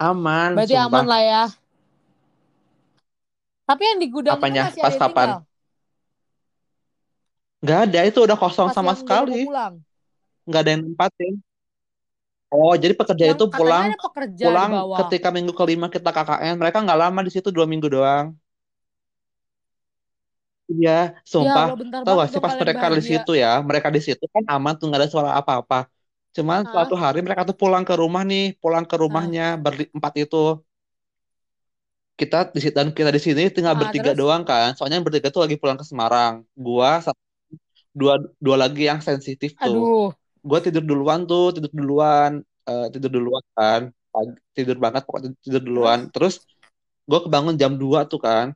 Aman, 0.01 0.57
Berarti 0.57 0.75
aman 0.77 1.05
lah 1.05 1.21
ya. 1.21 1.43
Tapi 3.69 3.81
yang 3.87 3.99
di 4.01 4.07
gudang 4.09 4.35
itu 4.35 4.41
Apanya? 4.41 4.63
masih 4.67 4.81
Pas 4.83 4.93
ada 4.93 4.99
kapan? 4.99 5.27
tinggal. 5.29 5.41
Nggak 7.61 7.79
ada, 7.85 7.99
itu 8.09 8.19
udah 8.25 8.37
kosong 8.41 8.67
Pas 8.73 8.75
sama 8.75 8.93
sekali. 8.97 9.45
Nggak 10.49 10.61
ada 10.65 10.69
yang 10.73 10.81
nempatin. 10.89 11.33
Oh, 12.53 12.73
jadi 12.83 12.93
pekerja 12.99 13.25
Yang 13.27 13.33
itu 13.33 13.43
pulang 13.55 13.85
pekerja 14.03 14.45
pulang 14.45 14.71
ketika 14.97 15.27
minggu 15.35 15.53
kelima 15.59 15.87
kita 15.95 16.09
KKN. 16.15 16.55
Mereka 16.61 16.77
nggak 16.85 16.99
lama 17.03 17.19
di 17.25 17.31
situ, 17.35 17.49
dua 17.55 17.65
minggu 17.71 17.87
doang. 17.95 18.27
Iya, 20.71 20.91
Ya 21.43 21.53
sumpah. 21.55 21.65
Bentar 21.79 22.01
Tahu 22.03 22.13
gak 22.21 22.29
sih 22.33 22.41
pas 22.45 22.55
mereka 22.61 22.85
di 22.97 23.01
situ 23.09 23.29
ya, 23.43 23.47
mereka 23.69 23.89
di 23.95 23.99
situ 24.07 24.23
kan 24.33 24.43
aman 24.53 24.73
tuh 24.77 24.85
nggak 24.87 24.99
ada 25.01 25.09
suara 25.13 25.31
apa-apa. 25.39 25.75
Cuman 26.35 26.59
Ah, 26.63 26.69
suatu 26.71 26.93
hari 27.03 27.17
mereka 27.25 27.41
tuh 27.49 27.55
pulang 27.61 27.83
ke 27.87 27.93
rumah 28.01 28.21
nih, 28.29 28.41
pulang 28.61 28.85
ke 28.89 28.95
ah, 28.97 29.03
rumahnya 29.03 29.41
berempat 29.63 30.13
itu. 30.23 30.35
Kita 32.19 32.37
di 32.55 32.59
situ 32.63 32.75
dan 32.79 32.89
kita 32.97 33.09
di 33.17 33.21
sini 33.25 33.41
tinggal 33.55 33.75
bertiga 33.81 34.11
terus? 34.13 34.19
doang 34.19 34.43
kan. 34.49 34.67
Soalnya 34.75 34.95
yang 35.01 35.07
bertiga 35.07 35.27
tuh 35.33 35.41
lagi 35.43 35.55
pulang 35.61 35.77
ke 35.81 35.85
Semarang. 35.91 36.33
Gua 36.65 36.89
satu, 37.05 37.21
dua 38.01 38.13
dua 38.45 38.57
lagi 38.63 38.81
yang 38.89 38.99
sensitif 39.09 39.51
tuh. 39.65 39.79
Aduh. 39.85 40.13
Gua 40.49 40.59
tidur 40.65 40.83
duluan 40.89 41.19
tuh, 41.29 41.43
tidur 41.55 41.71
duluan, 41.79 42.33
Eh, 42.69 42.85
tidur 42.93 43.09
duluan 43.17 43.43
kan. 43.57 43.81
Tidur 44.55 44.77
banget 44.83 45.01
pokoknya 45.07 45.29
tidur 45.45 45.61
duluan. 45.67 45.99
Terus? 46.13 46.33
Gua 47.09 47.19
kebangun 47.25 47.55
jam 47.61 47.73
2 47.81 47.99
tuh 48.11 48.19
kan. 48.27 48.47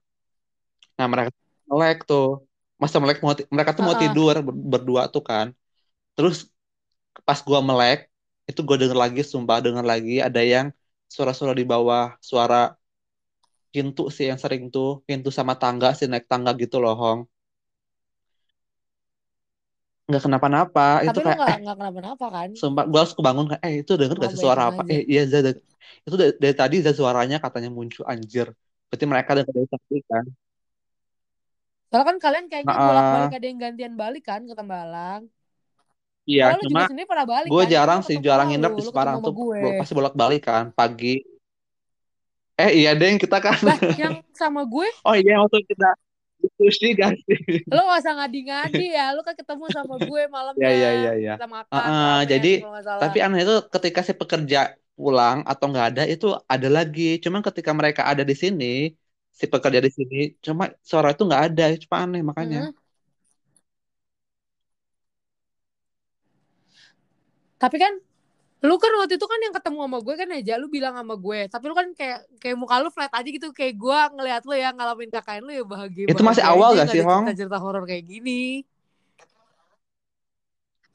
Nah, 0.97 1.07
mereka 1.11 1.29
melek 1.69 1.97
tuh. 2.09 2.25
Masa 2.81 2.97
melek 3.01 3.17
mau 3.23 3.33
mereka 3.55 3.71
tuh 3.77 3.83
Ah, 3.83 3.87
mau 3.87 3.95
ah. 3.95 4.01
tidur 4.03 4.33
ber- 4.47 4.61
berdua 4.71 5.01
tuh 5.13 5.23
kan. 5.29 5.47
Terus 6.15 6.37
pas 7.27 7.39
gua 7.47 7.59
melek, 7.69 7.99
itu 8.49 8.59
gua 8.67 8.77
denger 8.81 8.97
lagi 9.05 9.21
sumpah 9.33 9.57
denger 9.65 9.85
lagi 9.91 10.13
ada 10.27 10.41
yang 10.53 10.67
suara-suara 11.13 11.53
di 11.59 11.65
bawah, 11.71 12.03
suara 12.29 12.55
pintu 13.73 14.03
sih 14.15 14.25
yang 14.31 14.39
sering 14.43 14.63
tuh, 14.75 14.89
pintu 15.07 15.29
sama 15.37 15.53
tangga 15.61 15.87
sih 15.97 16.07
naik 16.11 16.25
tangga 16.31 16.51
gitu 16.61 16.75
loh, 16.83 16.93
Hong. 17.01 17.19
Nggak 20.07 20.21
kenapa-napa, 20.25 20.81
itu 21.07 21.17
Tapi 21.17 21.21
kayak 21.25 21.39
nggak 21.39 21.51
eh 21.51 21.59
kenapa-napa 21.61 22.25
kan? 22.35 22.49
sumpah 22.61 22.83
gua 22.91 22.99
harus 23.03 23.15
kebangun 23.19 23.45
kayak 23.51 23.63
eh 23.67 23.75
itu 23.81 23.91
denger 24.01 24.15
gak 24.23 24.29
Oh 24.29 24.33
sih 24.33 24.41
suara 24.43 24.61
apa? 24.71 24.81
aja. 24.81 24.93
Eh 24.93 25.01
iya 25.11 25.21
Zah, 25.31 25.41
itu 26.07 26.15
dari, 26.21 26.31
dari 26.43 26.55
tadi 26.61 26.75
Zah 26.85 26.95
suaranya 26.99 27.37
katanya 27.45 27.69
muncul 27.77 28.03
anjir. 28.13 28.47
Berarti 28.89 29.05
mereka 29.11 29.31
denger 29.37 29.53
dari 29.57 29.69
tadi 29.75 29.95
kan. 30.11 30.25
Soalnya 31.89 32.07
kan 32.09 32.17
kalian 32.25 32.45
kayaknya 32.51 32.75
Nah, 32.75 32.75
bolak-balik 32.85 33.29
eh, 33.31 33.35
ada 33.35 33.45
yang 33.49 33.59
gantian 33.65 33.93
balik 34.01 34.23
kan 34.29 34.41
ke 34.49 34.53
Tembalang. 34.59 35.21
iya 36.31 36.45
Oh 36.45 36.53
lu 36.57 36.63
cuma 36.63 36.81
juga 36.81 36.83
sendiri 36.89 37.07
pernah 37.11 37.27
balik 37.33 37.51
gue 37.51 37.61
kan? 37.61 37.73
Jarang 37.73 37.99
gue 37.99 38.07
sih 38.07 38.17
jarang 38.25 38.47
nginep 38.49 38.73
di 38.77 38.83
Semarang 38.87 39.17
tuh 39.25 39.33
gue. 39.39 39.65
pasti 39.79 39.93
bolak-balik 39.97 40.39
kan 40.49 40.63
pagi 40.77 41.07
eh 42.61 42.71
iya 42.79 42.89
deh 42.99 43.11
kita 43.23 43.37
kan 43.45 43.55
Lah 43.65 43.79
yang 44.01 44.15
sama 44.39 44.61
gue, 44.73 44.87
oh 45.05 45.15
iya 45.19 45.33
waktu 45.41 45.57
kita 45.69 45.85
gak 46.59 46.71
sih 46.79 46.91
lu 47.73 47.79
gak 47.89 47.99
usah 48.01 48.13
ngadi-ngadi 48.17 48.83
ya. 48.97 49.01
Lu 49.15 49.19
kan 49.27 49.35
ketemu 49.39 49.65
sama 49.75 49.95
gue 50.07 50.21
ya 50.59 50.67
malamnya. 50.67 50.79
ya 50.83 50.89
ya 51.05 51.11
ya 51.25 51.33
Kita 51.33 51.45
makan 51.55 51.91
Heeh, 51.91 52.05
ramen 52.05 52.27
jadi 52.31 52.47
kalau 52.59 52.71
nggak 52.73 52.85
salah. 52.89 53.01
tapi 53.01 53.17
aneh 53.25 53.39
itu 53.43 53.53
ketika 53.75 53.99
si 54.07 54.13
pekerja 54.21 54.57
pulang 54.97 55.37
atau 55.51 55.65
nggak 55.71 55.85
ada 55.89 56.01
itu 56.13 56.25
ada 56.53 56.67
lagi 56.77 57.01
cuman 57.23 57.41
ketika 57.47 57.71
mereka 57.79 58.01
ada 58.11 58.23
di 58.29 58.35
sini 58.43 58.65
si 59.39 59.45
pekerja 59.53 59.79
di 59.85 59.91
sini 59.97 60.15
cuma 60.45 60.63
suara 60.89 61.07
itu 61.13 61.21
nggak 61.27 61.43
ada 61.47 61.63
cuma 61.83 61.95
aneh 62.03 62.21
makanya 62.29 62.59
Mm-mm. 62.61 62.75
Tapi 67.61 67.77
kan 67.79 67.93
lu 68.63 68.75
kan 68.79 68.91
waktu 68.97 69.19
itu 69.19 69.27
kan 69.27 69.39
yang 69.43 69.53
ketemu 69.53 69.77
sama 69.83 69.97
gue 69.99 70.15
kan 70.15 70.29
aja 70.31 70.53
lu 70.55 70.67
bilang 70.71 70.95
sama 70.95 71.15
gue 71.19 71.39
tapi 71.51 71.65
lu 71.67 71.75
kan 71.75 71.87
kayak 71.91 72.19
kayak 72.39 72.55
muka 72.55 72.75
lu 72.81 72.89
flat 72.89 73.11
aja 73.11 73.27
gitu 73.27 73.51
kayak 73.51 73.75
gue 73.75 73.99
ngeliat 74.15 74.41
lu 74.47 74.53
ya 74.55 74.69
ngalamin 74.71 75.11
KKN 75.11 75.43
lu 75.43 75.51
ya 75.51 75.63
bahagia 75.67 76.05
itu 76.07 76.23
masih 76.23 76.43
awal 76.45 76.71
gak 76.73 76.87
sih 76.89 77.03
Hong 77.03 77.27
cerita-cerita 77.27 77.57
horor 77.59 77.83
kayak 77.83 78.05
gini 78.07 78.63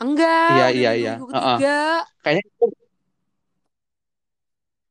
enggak 0.00 0.56
iya 0.56 0.66
iya 0.72 0.90
iya 0.96 1.12
minggu 1.20 1.28
Heeh. 1.30 1.40
ketiga 1.60 1.78
kayaknya 2.24 2.44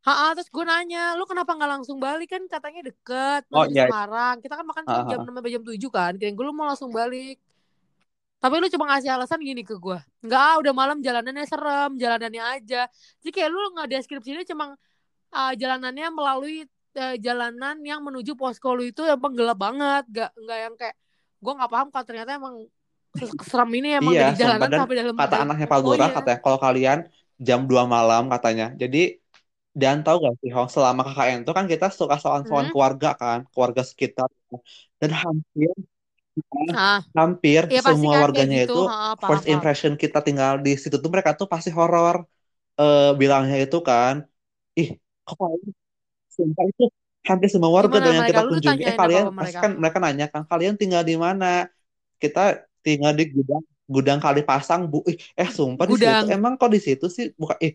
Ha, 0.09 0.34
terus 0.34 0.49
gue 0.49 0.65
nanya, 0.65 1.13
lu 1.13 1.28
kenapa 1.30 1.53
nggak 1.53 1.70
langsung 1.70 2.01
balik 2.01 2.34
kan 2.34 2.41
katanya 2.49 2.82
deket, 2.88 3.45
oh 3.53 3.61
iya 3.70 3.86
Semarang. 3.86 4.41
Kita 4.41 4.57
kan 4.57 4.65
makan 4.65 4.84
cuma 4.89 5.01
jam 5.05 5.20
Heeh. 5.22 5.28
6 5.30 5.38
sampai 5.38 5.51
jam 5.53 5.61
7 5.61 5.89
kan. 5.93 6.11
Kirain 6.17 6.34
gue 6.34 6.45
lu 6.49 6.55
mau 6.55 6.65
langsung 6.65 6.89
balik. 6.89 7.38
Tapi 8.40 8.54
lu 8.64 8.68
cuma 8.72 8.86
ngasih 8.96 9.12
alasan 9.16 9.40
gini 9.44 9.62
ke 9.68 9.76
gue. 9.76 10.00
Enggak, 10.24 10.42
ah, 10.42 10.56
udah 10.64 10.74
malam 10.76 10.98
jalanannya 11.04 11.44
serem, 11.44 11.92
jalanannya 12.00 12.44
aja. 12.56 12.88
Jadi 13.20 13.32
kayak 13.36 13.50
lu 13.52 13.60
nggak 13.76 13.88
deskripsinya 13.92 14.44
cuma 14.48 14.66
ah, 15.36 15.52
jalanannya 15.62 16.08
melalui 16.18 16.56
eh, 16.96 17.16
jalanan 17.26 17.76
yang 17.84 18.00
menuju 18.08 18.34
posko 18.40 18.70
lu 18.78 18.84
itu 18.92 19.02
emang 19.06 19.34
gelap 19.38 19.58
banget. 19.60 20.04
Gak, 20.10 20.30
nggak 20.40 20.60
yang 20.66 20.76
kayak 20.80 20.96
gue 21.44 21.54
nggak 21.58 21.72
paham 21.74 21.88
kalau 21.94 22.06
ternyata 22.08 22.32
emang 22.40 22.56
seserem 23.20 23.70
ini 23.80 23.88
emang 24.00 24.14
Iya, 24.14 24.22
dari 24.22 24.34
jalanan 24.42 24.70
sampai 24.80 24.96
dalam 25.02 25.16
kata 25.20 25.36
dalam 25.36 25.44
anaknya 25.44 25.68
Pak 25.72 25.80
Lurah 25.86 26.10
poskonya. 26.10 26.16
katanya 26.16 26.40
kalau 26.46 26.60
kalian 26.66 27.00
jam 27.48 27.60
2 27.70 27.84
malam 27.96 28.24
katanya. 28.34 28.66
Jadi 28.82 28.98
dan 29.82 29.98
tahu 30.06 30.18
gak 30.26 30.36
sih, 30.42 30.50
Hong, 30.56 30.70
selama 30.76 31.02
KKN 31.08 31.40
itu 31.46 31.52
kan 31.58 31.66
kita 31.72 31.86
suka 32.00 32.16
soal-soal 32.24 32.64
Hmm? 32.66 32.72
keluarga 32.74 33.08
kan, 33.22 33.40
keluarga 33.54 33.82
sekitar. 33.92 34.30
Dan 35.00 35.12
hampir 35.24 35.72
Ah, 36.73 37.03
hampir 37.17 37.63
ya 37.73 37.80
semua 37.86 38.13
kan 38.13 38.23
warganya 38.23 38.57
gitu. 38.57 38.71
itu 38.71 38.80
Ha, 38.88 39.15
paham, 39.21 39.21
first 39.27 39.45
paham. 39.49 39.53
impression 39.53 39.93
kita 40.03 40.17
tinggal 40.25 40.53
di 40.65 40.71
situ 40.82 40.95
tuh 41.03 41.11
mereka 41.13 41.32
tuh 41.39 41.47
pasti 41.53 41.69
horor. 41.77 42.17
Eh 42.80 43.07
bilangnya 43.21 43.55
itu 43.65 43.77
kan, 43.89 44.15
ih 44.80 44.89
kok 45.27 45.38
sumpah 46.38 46.65
itu 46.71 46.84
hampir 47.30 47.49
semua 47.53 47.71
warga 47.80 47.97
Gimana 47.97 48.11
yang 48.15 48.21
mereka? 48.21 48.30
kita 48.30 48.41
kunjungi, 48.49 48.84
eh 48.89 48.97
apa 49.05 49.19
kalian 49.19 49.25
mereka? 49.39 49.61
kan 49.61 49.71
mereka 49.82 49.97
nanya 50.03 50.25
kan 50.34 50.43
kalian 50.51 50.75
tinggal 50.82 51.03
di 51.09 51.15
mana? 51.25 51.47
Kita 52.23 52.39
tinggal 52.86 53.13
di 53.19 53.23
gudang 53.36 53.63
gudang 53.95 54.19
kali 54.25 54.41
pasang 54.49 54.82
bu, 54.91 54.97
ih, 55.11 55.17
eh 55.41 55.49
sumpah 55.57 55.86
di 55.91 55.95
situ 56.01 56.23
emang 56.36 56.53
kok 56.59 56.69
di 56.75 56.80
situ 56.88 57.05
sih 57.17 57.25
bukan, 57.41 57.57
ih 57.65 57.73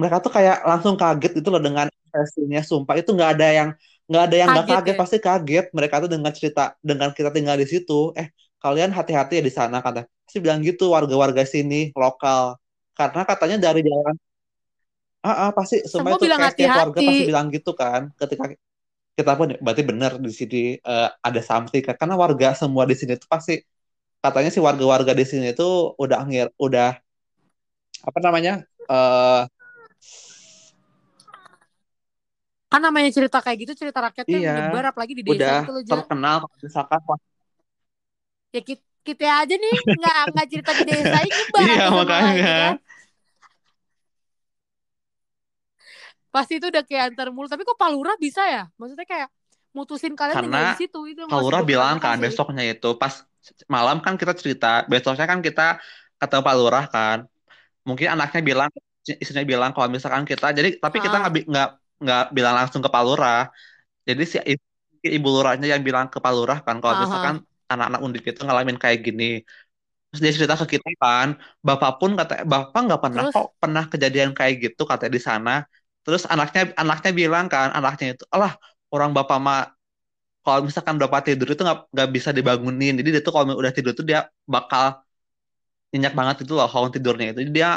mereka 0.00 0.16
tuh 0.24 0.32
kayak 0.36 0.56
langsung 0.70 0.94
kaget 1.00 1.30
gitu 1.38 1.48
loh 1.54 1.62
dengan 1.66 1.86
ekspresinya 1.92 2.60
sumpah 2.70 2.94
itu 3.00 3.10
nggak 3.16 3.30
ada 3.38 3.46
yang 3.58 3.70
nggak 4.08 4.22
ada 4.26 4.36
yang 4.40 4.50
nggak 4.54 4.66
Kaget 4.66 4.72
kaget 4.72 4.96
ya? 4.96 5.00
pasti 5.02 5.16
kaget. 5.26 5.64
Mereka 5.76 5.94
tuh 6.04 6.10
dengan 6.14 6.32
cerita 6.38 6.62
dengan 6.88 7.10
kita 7.16 7.30
tinggal 7.36 7.56
di 7.62 7.66
situ 7.72 7.92
eh 8.20 8.28
kalian 8.62 8.90
hati-hati 8.98 9.32
ya 9.40 9.42
di 9.48 9.52
sana 9.58 9.76
kata. 9.84 10.00
Pasti 10.26 10.38
bilang 10.44 10.60
gitu 10.68 10.84
warga-warga 10.96 11.42
sini 11.54 11.76
lokal. 12.02 12.44
Karena 12.98 13.20
katanya 13.30 13.56
dari 13.66 13.80
jalan 13.88 14.14
ah 15.26 15.36
ah, 15.48 15.50
pasti 15.58 15.76
Semua 15.92 16.16
itu 16.16 16.24
bilang 16.24 16.40
kayak 16.40 16.52
setiap 16.54 16.70
warga 16.78 17.00
pasti 17.08 17.22
hati-hati. 17.22 17.28
bilang 17.28 17.46
gitu 17.56 17.70
kan. 17.80 18.02
Ketika 18.20 18.44
kita 19.18 19.32
pun 19.38 19.48
berarti 19.64 19.82
benar 19.90 20.12
di 20.24 20.30
sini 20.40 20.58
eh, 20.80 21.08
ada 21.28 21.40
something 21.50 21.82
kan. 21.86 21.96
Karena 22.00 22.16
warga 22.24 22.48
semua 22.60 22.84
di 22.90 22.96
sini 23.00 23.14
tuh 23.22 23.28
pasti 23.34 23.54
katanya 24.24 24.50
si 24.54 24.60
warga-warga 24.68 25.12
di 25.20 25.24
sini 25.32 25.48
tuh 25.58 25.72
udah 26.02 26.20
ngir 26.28 26.48
udah 26.66 26.88
apa 28.08 28.18
namanya 28.24 28.52
eh 28.90 29.40
Kan 32.74 32.80
namanya 32.82 33.10
cerita 33.14 33.38
kayak 33.38 33.58
gitu, 33.62 33.72
cerita 33.78 33.98
rakyat 34.02 34.26
kan 34.26 34.34
iya 34.34 34.50
menyebar 34.50 34.84
apalagi 34.90 35.14
di 35.14 35.22
desa 35.22 35.38
udah 35.38 35.58
gitu 35.62 35.70
loh, 35.70 35.84
terkenal 35.86 36.36
misalkan 36.58 37.00
Ya 38.50 38.60
kita, 38.62 38.82
kita 39.06 39.24
aja 39.30 39.54
nih 39.54 39.74
nggak 39.94 40.16
nggak 40.34 40.46
cerita 40.50 40.70
di 40.74 40.82
desa 40.90 41.18
ini 41.22 41.42
iya 41.70 41.86
makanya 41.94 42.32
ya 42.34 42.54
kan. 42.66 42.74
Pasti 46.34 46.58
itu 46.58 46.66
udah 46.66 46.82
kayak 46.82 47.14
antar 47.14 47.30
mulut. 47.30 47.46
Tapi 47.46 47.62
kok 47.62 47.78
Palura 47.78 48.18
bisa 48.18 48.42
ya? 48.42 48.66
Maksudnya 48.74 49.06
kayak 49.06 49.28
mutusin 49.74 50.14
kalian 50.14 50.38
tinggal 50.38 50.62
karena 50.62 50.70
di 50.70 50.78
situ 50.86 50.98
itu 51.10 51.22
gue 51.26 51.62
bilang 51.66 51.98
kan 51.98 52.14
sih. 52.18 52.22
besoknya 52.30 52.62
itu 52.74 52.90
pas 52.94 53.26
malam 53.66 53.98
kan 53.98 54.14
kita 54.14 54.32
cerita 54.38 54.86
besoknya 54.86 55.26
kan 55.26 55.42
kita 55.42 55.82
ketemu 56.14 56.42
Pak 56.46 56.54
Lurah 56.54 56.86
kan 56.86 57.18
mungkin 57.82 58.06
anaknya 58.14 58.40
bilang 58.40 58.70
istrinya 59.04 59.42
bilang 59.44 59.70
kalau 59.74 59.90
misalkan 59.90 60.22
kita 60.24 60.54
jadi 60.54 60.78
tapi 60.78 61.02
kita 61.02 61.18
Ah, 61.18 61.26
nggak 61.26 61.44
nggak 61.50 61.68
nggak 62.02 62.22
bilang 62.36 62.54
langsung 62.58 62.80
ke 62.84 62.90
Pak 62.94 63.02
Lurah. 63.06 63.40
Jadi 64.08 64.22
si 64.30 64.36
ibu 65.16 65.28
lurahnya 65.34 65.66
yang 65.72 65.82
bilang 65.84 66.06
ke 66.12 66.18
Pak 66.24 66.32
Lurah 66.36 66.58
kan 66.66 66.76
kalau 66.80 66.94
ah, 66.96 67.00
misalkan 67.04 67.34
anak-anak 67.72 68.00
undip 68.04 68.22
itu 68.24 68.40
ngalamin 68.46 68.78
kayak 68.82 68.98
gini. 69.06 69.24
Terus 70.08 70.20
dia 70.22 70.32
cerita 70.36 70.54
ke 70.60 70.78
kita 70.78 70.88
kan 71.02 71.28
bapak 71.66 71.90
pun 71.98 72.10
kata 72.18 72.46
bapak 72.46 72.80
nggak 72.86 73.00
pernah 73.04 73.22
Terus, 73.26 73.34
kok 73.34 73.46
pernah 73.62 73.84
kejadian 73.92 74.30
kayak 74.38 74.54
gitu 74.64 74.82
katanya 74.90 75.12
di 75.16 75.22
sana. 75.28 75.52
Terus 76.04 76.22
anaknya 76.32 76.60
anaknya 76.82 77.10
bilang 77.20 77.44
kan 77.52 77.68
anaknya 77.78 78.06
itu 78.14 78.24
alah 78.34 78.52
orang 78.94 79.10
bapak 79.16 79.38
mah 79.42 79.60
kalau 80.44 80.60
misalkan 80.68 80.96
bapak 81.02 81.20
tidur 81.26 81.48
itu 81.52 81.62
nggak 81.66 81.78
nggak 81.94 82.08
bisa 82.16 82.30
dibangunin. 82.36 82.92
Jadi 83.00 83.08
dia 83.14 83.22
tuh 83.26 83.32
kalau 83.34 83.46
udah 83.62 83.72
tidur 83.74 83.92
tuh 83.98 84.06
dia 84.10 84.28
bakal 84.44 85.02
nyenyak 85.92 86.12
banget 86.18 86.36
itu 86.42 86.52
loh 86.58 86.66
kalau 86.72 86.88
tidurnya 86.94 87.26
itu. 87.32 87.38
Jadi 87.42 87.52
dia 87.58 87.68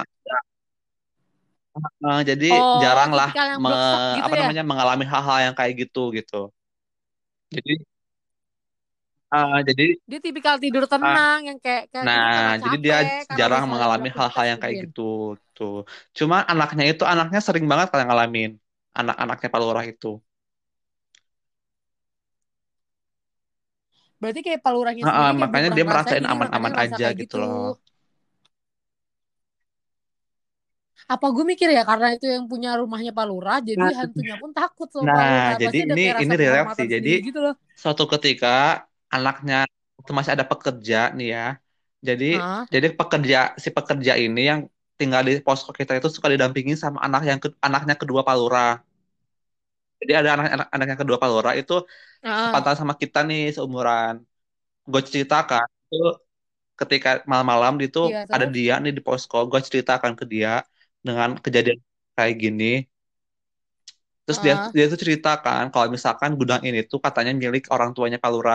eh, 2.06 2.20
jadi 2.30 2.46
oh, 2.50 2.82
jarang 2.82 3.12
lah 3.20 3.30
me- 3.62 4.16
gitu 4.16 4.26
apa 4.26 4.34
ya? 4.36 4.40
namanya 4.40 4.64
mengalami 4.70 5.04
hal-hal 5.12 5.38
yang 5.46 5.56
kayak 5.60 5.74
gitu 5.82 6.00
gitu 6.18 6.36
jadi 7.52 7.78
eh, 9.34 9.60
jadi 9.68 9.84
Dia 10.10 10.20
tipikal 10.26 10.56
tidur 10.64 10.84
tenang 10.92 11.40
yang 11.50 11.58
kayak 11.66 11.84
kayak 11.94 12.06
nah 12.06 12.50
jadi 12.64 12.76
dia 12.86 12.98
capek, 12.98 13.24
jarang 13.40 13.64
mengalami 13.72 14.08
hal-hal 14.18 14.44
yang 14.52 14.60
kayak 14.62 14.76
mungkin. 14.76 14.84
gitu 14.84 15.02
gitu 15.44 15.62
cuma 16.18 16.36
anaknya 16.52 16.84
itu 16.92 17.04
anaknya 17.12 17.40
sering 17.48 17.66
banget 17.72 17.88
kalau 17.92 18.06
ngalamin 18.08 18.50
anak-anaknya 19.00 19.48
Pak 19.54 19.60
Lurah 19.64 19.86
itu 19.92 20.08
Berarti 24.22 24.40
kayak 24.46 24.62
palurahnya 24.66 25.06
Ah, 25.06 25.14
ah, 25.30 25.32
sendiri 25.32 25.42
kayak 25.50 25.62
belum 25.66 25.66
makanya 25.66 25.70
dia 25.76 25.86
merasain 25.90 26.26
aman-aman 26.34 26.74
aja 26.82 27.06
kayak 27.06 27.18
gitu 27.22 27.36
gitu. 27.36 27.38
loh 27.42 27.78
Apa 31.14 31.26
gue 31.36 31.44
mikir 31.52 31.70
ya 31.78 31.82
karena 31.90 32.08
itu 32.16 32.26
yang 32.36 32.46
punya 32.52 32.70
rumahnya 32.82 33.12
palurah 33.20 33.58
jadi 33.70 33.84
Nah, 33.84 33.92
hantunya 34.00 34.36
pun 34.42 34.52
takut 34.58 34.88
sama 34.96 35.08
Nah, 35.08 35.18
palurah. 35.18 35.58
jadi 35.62 35.78
ini 35.92 36.02
ini 36.24 36.34
relate 36.42 36.70
sih. 36.78 36.86
Jadi 36.94 37.10
gitu 37.26 37.40
loh. 37.46 37.56
suatu 37.82 38.04
ketika 38.14 38.48
anaknya 39.16 39.56
waktu 39.98 40.12
masih 40.18 40.32
ada 40.36 40.46
pekerja 40.52 40.96
nih 41.18 41.28
ya. 41.36 41.42
Jadi 42.08 42.26
Hah? 42.32 42.68
jadi 42.74 42.88
pekerja 43.00 43.38
si 43.64 43.70
pekerja 43.78 44.14
ini 44.24 44.40
yang 44.52 44.60
tinggal 45.00 45.22
di 45.28 45.34
posko 45.46 45.72
kita 45.80 45.92
itu 46.00 46.08
suka 46.16 46.28
didampingi 46.34 46.74
sama 46.84 47.00
anak 47.06 47.22
yang 47.30 47.40
ke- 47.44 47.58
anaknya 47.68 47.96
kedua 48.02 48.22
Palura. 48.28 48.60
Jadi 50.02 50.12
ada 50.20 50.30
anak 50.36 50.46
anak 50.56 50.68
anaknya 50.76 50.96
kedua 51.02 51.18
Palura 51.24 51.52
itu 51.60 51.74
Ah, 52.24 52.68
sepantaran 52.68 52.80
sama 52.82 52.96
kita 53.04 53.20
nih 53.30 53.42
seumuran. 53.56 54.16
Gue 54.92 55.02
ceritakan 55.10 55.68
itu 55.94 55.98
ketika 56.82 57.10
malam-malam 57.32 57.74
itu 57.86 58.00
iya 58.02 58.26
ada 58.36 58.48
dia 58.58 58.74
nih 58.84 58.92
di 58.98 59.02
posko. 59.08 59.38
Gue 59.52 59.60
ceritakan 59.70 60.14
ke 60.20 60.26
dia 60.34 60.50
dengan 61.10 61.30
kejadian 61.46 61.80
kayak 62.18 62.36
gini. 62.44 62.64
Terus 64.26 64.40
dia 64.46 64.54
Ah, 64.54 64.74
dia 64.76 64.86
tuh 64.92 65.00
ceritakan 65.04 65.64
kalau 65.74 65.88
misalkan 65.96 66.32
gudang 66.40 66.62
ini 66.68 66.80
tuh 66.92 67.00
katanya 67.06 67.32
milik 67.42 67.64
orang 67.76 67.90
tuanya 67.96 68.18
Palura. 68.24 68.54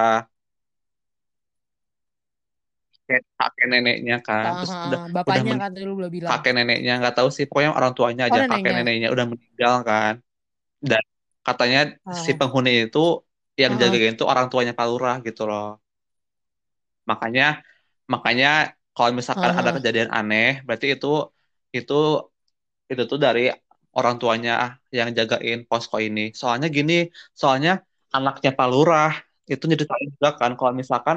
kayak 3.07 3.22
kakek 3.38 3.66
neneknya 3.70 4.14
kan 4.26 4.48
ah, 4.48 4.59
terus 4.59 4.72
ah, 4.74 4.86
udah 4.86 5.00
udah 5.28 5.42
bapaknya 5.42 5.50
men- 5.50 5.61
kan 5.61 5.68
tadi 5.72 5.84
lu 5.88 5.94
udah 6.00 6.12
bilang. 6.16 6.40
kakek 6.40 6.53
neneknya 6.57 6.92
nggak 7.00 7.14
tahu 7.18 7.28
sih 7.36 7.44
pokoknya 7.48 7.70
orang 7.78 7.92
tuanya 7.98 8.22
Oh 8.30 8.30
aja 8.30 8.40
kakek 8.50 8.72
neneknya. 8.72 8.76
neneknya 8.76 9.09
udah 9.14 9.26
meninggal 9.32 9.74
kan 9.90 10.14
dan 10.90 11.03
katanya 11.46 11.78
si 12.24 12.30
Ah, 12.30 12.40
penghuni 12.40 12.70
itu 12.84 12.98
yang 13.62 13.72
ah, 13.72 13.76
jagain 13.82 14.14
tuh 14.20 14.26
orang 14.32 14.46
tuanya 14.53 14.72
Pak 14.78 14.86
Lurah 14.90 15.16
gitu 15.26 15.42
loh 15.50 15.64
makanya 17.11 17.42
makanya 18.12 18.46
kalau 18.94 19.11
misalkan 19.18 19.53
ah, 19.53 19.59
ada 19.59 19.70
kejadian 19.76 20.11
aneh 20.18 20.46
berarti 20.66 20.86
itu 20.94 21.07
itu 21.76 21.92
itu 22.93 23.03
tuh 23.11 23.18
dari 23.26 23.40
orang 23.99 24.14
tuanya 24.20 24.51
yang 24.99 25.09
jagain 25.18 25.59
posko 25.68 25.97
ini. 26.07 26.20
Soalnya 26.40 26.66
gini 26.76 26.93
soalnya 27.40 27.70
anaknya 28.16 28.51
Pak 28.59 28.66
Lurah 28.72 29.11
itu 29.53 29.64
nyeritain 29.70 30.09
juga 30.14 30.28
kan. 30.40 30.51
Kalau 30.59 30.72
misalkan 30.80 31.16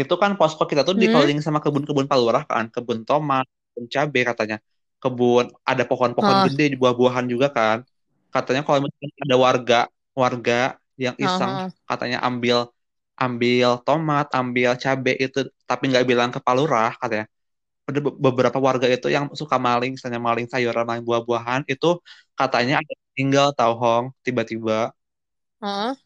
itu 0.00 0.14
kan 0.22 0.30
posko 0.38 0.62
kita 0.70 0.82
tuh 0.88 0.94
Hmm? 0.96 1.02
dikelilingi 1.02 1.42
sama 1.46 1.58
kebun-kebun 1.64 2.06
Pak 2.10 2.18
Lurah 2.20 2.42
kan. 2.50 2.64
Kebun 2.74 2.98
tomat 3.08 3.44
kebun 3.72 3.86
cabe 3.94 4.20
katanya. 4.30 4.56
Kebun 5.02 5.44
ada 5.70 5.82
pohon-pohon 5.90 6.36
Ah, 6.36 6.46
gede 6.46 6.62
buah-buahan 6.80 7.26
juga 7.32 7.46
kan. 7.56 7.78
Katanya 8.34 8.60
kalau 8.66 8.78
misalkan 8.86 9.18
ada 9.26 9.36
warga 9.46 9.76
warga 10.22 10.52
yang 11.04 11.16
ah, 11.20 11.26
iseng 11.26 11.52
ah. 11.66 11.72
katanya 11.88 12.18
ambil 12.28 12.56
ambil 13.24 13.68
tomat 13.86 14.26
ambil 14.38 14.70
cabe 14.82 15.12
itu 15.24 15.38
tapi 15.68 15.82
nggak 15.90 16.04
bilang 16.10 16.30
ke 16.34 16.38
Pak 16.46 16.54
Lurah 16.58 16.90
katanya 17.00 17.26
ada 17.92 18.00
be- 18.06 18.16
beberapa 18.26 18.58
warga 18.68 18.86
itu 18.94 19.06
yang 19.16 19.24
suka 19.40 19.56
maling, 19.66 19.90
misalnya 19.96 20.20
maling 20.28 20.46
sayuran, 20.52 20.84
maling 20.88 21.04
buah-buahan, 21.08 21.60
itu 21.72 21.86
katanya 22.38 22.74
ada 22.80 22.92
tinggal 23.16 23.46
tahu 23.58 23.72
Hong, 23.82 24.04
tiba-tiba. 24.26 24.74
Ah, 25.60 25.96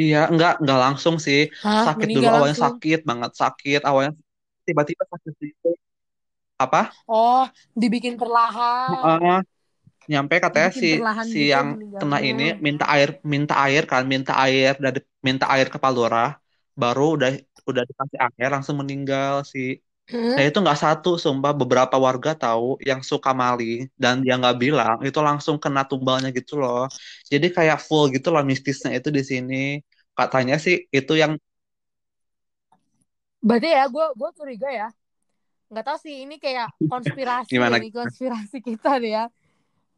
Iya, 0.00 0.16
enggak, 0.30 0.50
enggak 0.60 0.78
langsung 0.84 1.16
sih. 1.26 1.38
Hah, 1.62 1.84
Sakit 1.84 2.08
dulu 2.14 2.28
awalnya 2.34 2.56
langsung. 2.56 2.64
sakit 2.64 2.98
banget, 3.08 3.30
sakit 3.42 3.78
awalnya 3.88 4.12
tiba-tiba 4.66 5.04
sakit 5.12 5.32
gitu. 5.44 5.66
Apa? 6.64 6.78
Oh, 7.16 7.42
dibikin 7.80 8.14
perlahan. 8.20 9.18
Heeh. 9.18 9.34
nyampe 10.12 10.34
katanya 10.44 10.70
Dibikin 10.70 10.82
si 10.82 10.88
si 11.32 11.38
gitu 11.40 11.54
yang 11.54 11.68
kena 12.00 12.18
ini 12.28 12.42
minta 12.66 12.84
air 12.94 13.08
minta 13.34 13.54
air 13.64 13.82
kan 13.92 14.02
minta 14.14 14.32
air 14.44 14.72
dari 14.84 14.98
minta 15.28 15.46
air 15.54 15.66
ke 15.74 15.78
Palura 15.84 16.18
baru 16.82 17.02
udah 17.16 17.30
udah 17.70 17.82
dikasih 17.90 18.18
air 18.26 18.48
langsung 18.54 18.76
meninggal 18.82 19.34
si 19.52 19.58
Nah 20.34 20.42
Hmm? 20.42 20.48
itu 20.48 20.58
nggak 20.64 20.78
satu, 20.84 21.08
sumpah 21.24 21.52
beberapa 21.60 21.96
warga 22.06 22.30
tahu 22.42 22.66
yang 22.88 23.00
suka 23.10 23.30
maling 23.42 23.78
dan 24.02 24.14
dia 24.24 24.34
nggak 24.40 24.56
bilang 24.64 24.96
itu 25.08 25.18
langsung 25.28 25.56
kena 25.64 25.82
tumbalnya 25.90 26.28
gitu 26.38 26.52
loh. 26.62 26.80
Jadi 27.32 27.46
kayak 27.56 27.78
full 27.86 28.04
gitu 28.14 28.28
loh 28.34 28.42
mistisnya 28.50 28.90
itu 28.98 29.08
di 29.16 29.22
sini. 29.30 29.54
Katanya 30.18 30.54
sih 30.64 30.74
itu 30.98 31.12
yang 31.22 31.32
Berarti 33.46 33.68
ya, 33.76 33.82
gue 33.94 34.04
gue 34.18 34.30
curiga 34.38 34.68
ya. 34.80 34.86
Nggak 35.70 35.84
tahu 35.88 35.98
sih, 36.06 36.14
ini 36.24 36.34
kayak 36.44 36.68
konspirasi 36.90 37.52
gimana? 37.52 37.78
nih, 37.80 37.90
konspirasi 37.98 38.56
kita 38.68 38.88
nih 39.02 39.10
ya. 39.18 39.24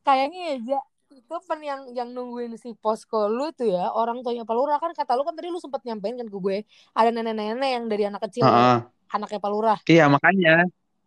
Kayaknya 0.06 0.40
ya, 0.70 0.80
itu 1.18 1.34
pen 1.48 1.60
yang 1.70 1.82
yang 1.98 2.08
nungguin 2.16 2.54
si 2.62 2.70
posko 2.82 3.18
lu 3.36 3.44
tuh 3.58 3.68
ya, 3.76 3.80
orang 3.98 4.18
tuanya 4.24 4.44
Palura 4.48 4.76
kan 4.82 4.92
kata 4.98 5.12
lu 5.18 5.22
kan 5.28 5.34
tadi 5.38 5.48
lu 5.54 5.60
sempat 5.64 5.82
nyampein 5.86 6.16
kan 6.20 6.28
ke 6.32 6.38
gue, 6.46 6.56
ada 6.98 7.10
nenek-nenek 7.14 7.70
yang 7.76 7.84
dari 7.92 8.04
anak 8.10 8.22
kecil 8.26 8.48
Heeh. 8.50 8.82
Anaknya 9.14 9.38
Palura. 9.44 9.74
Iya 9.90 10.04
makanya. 10.14 10.50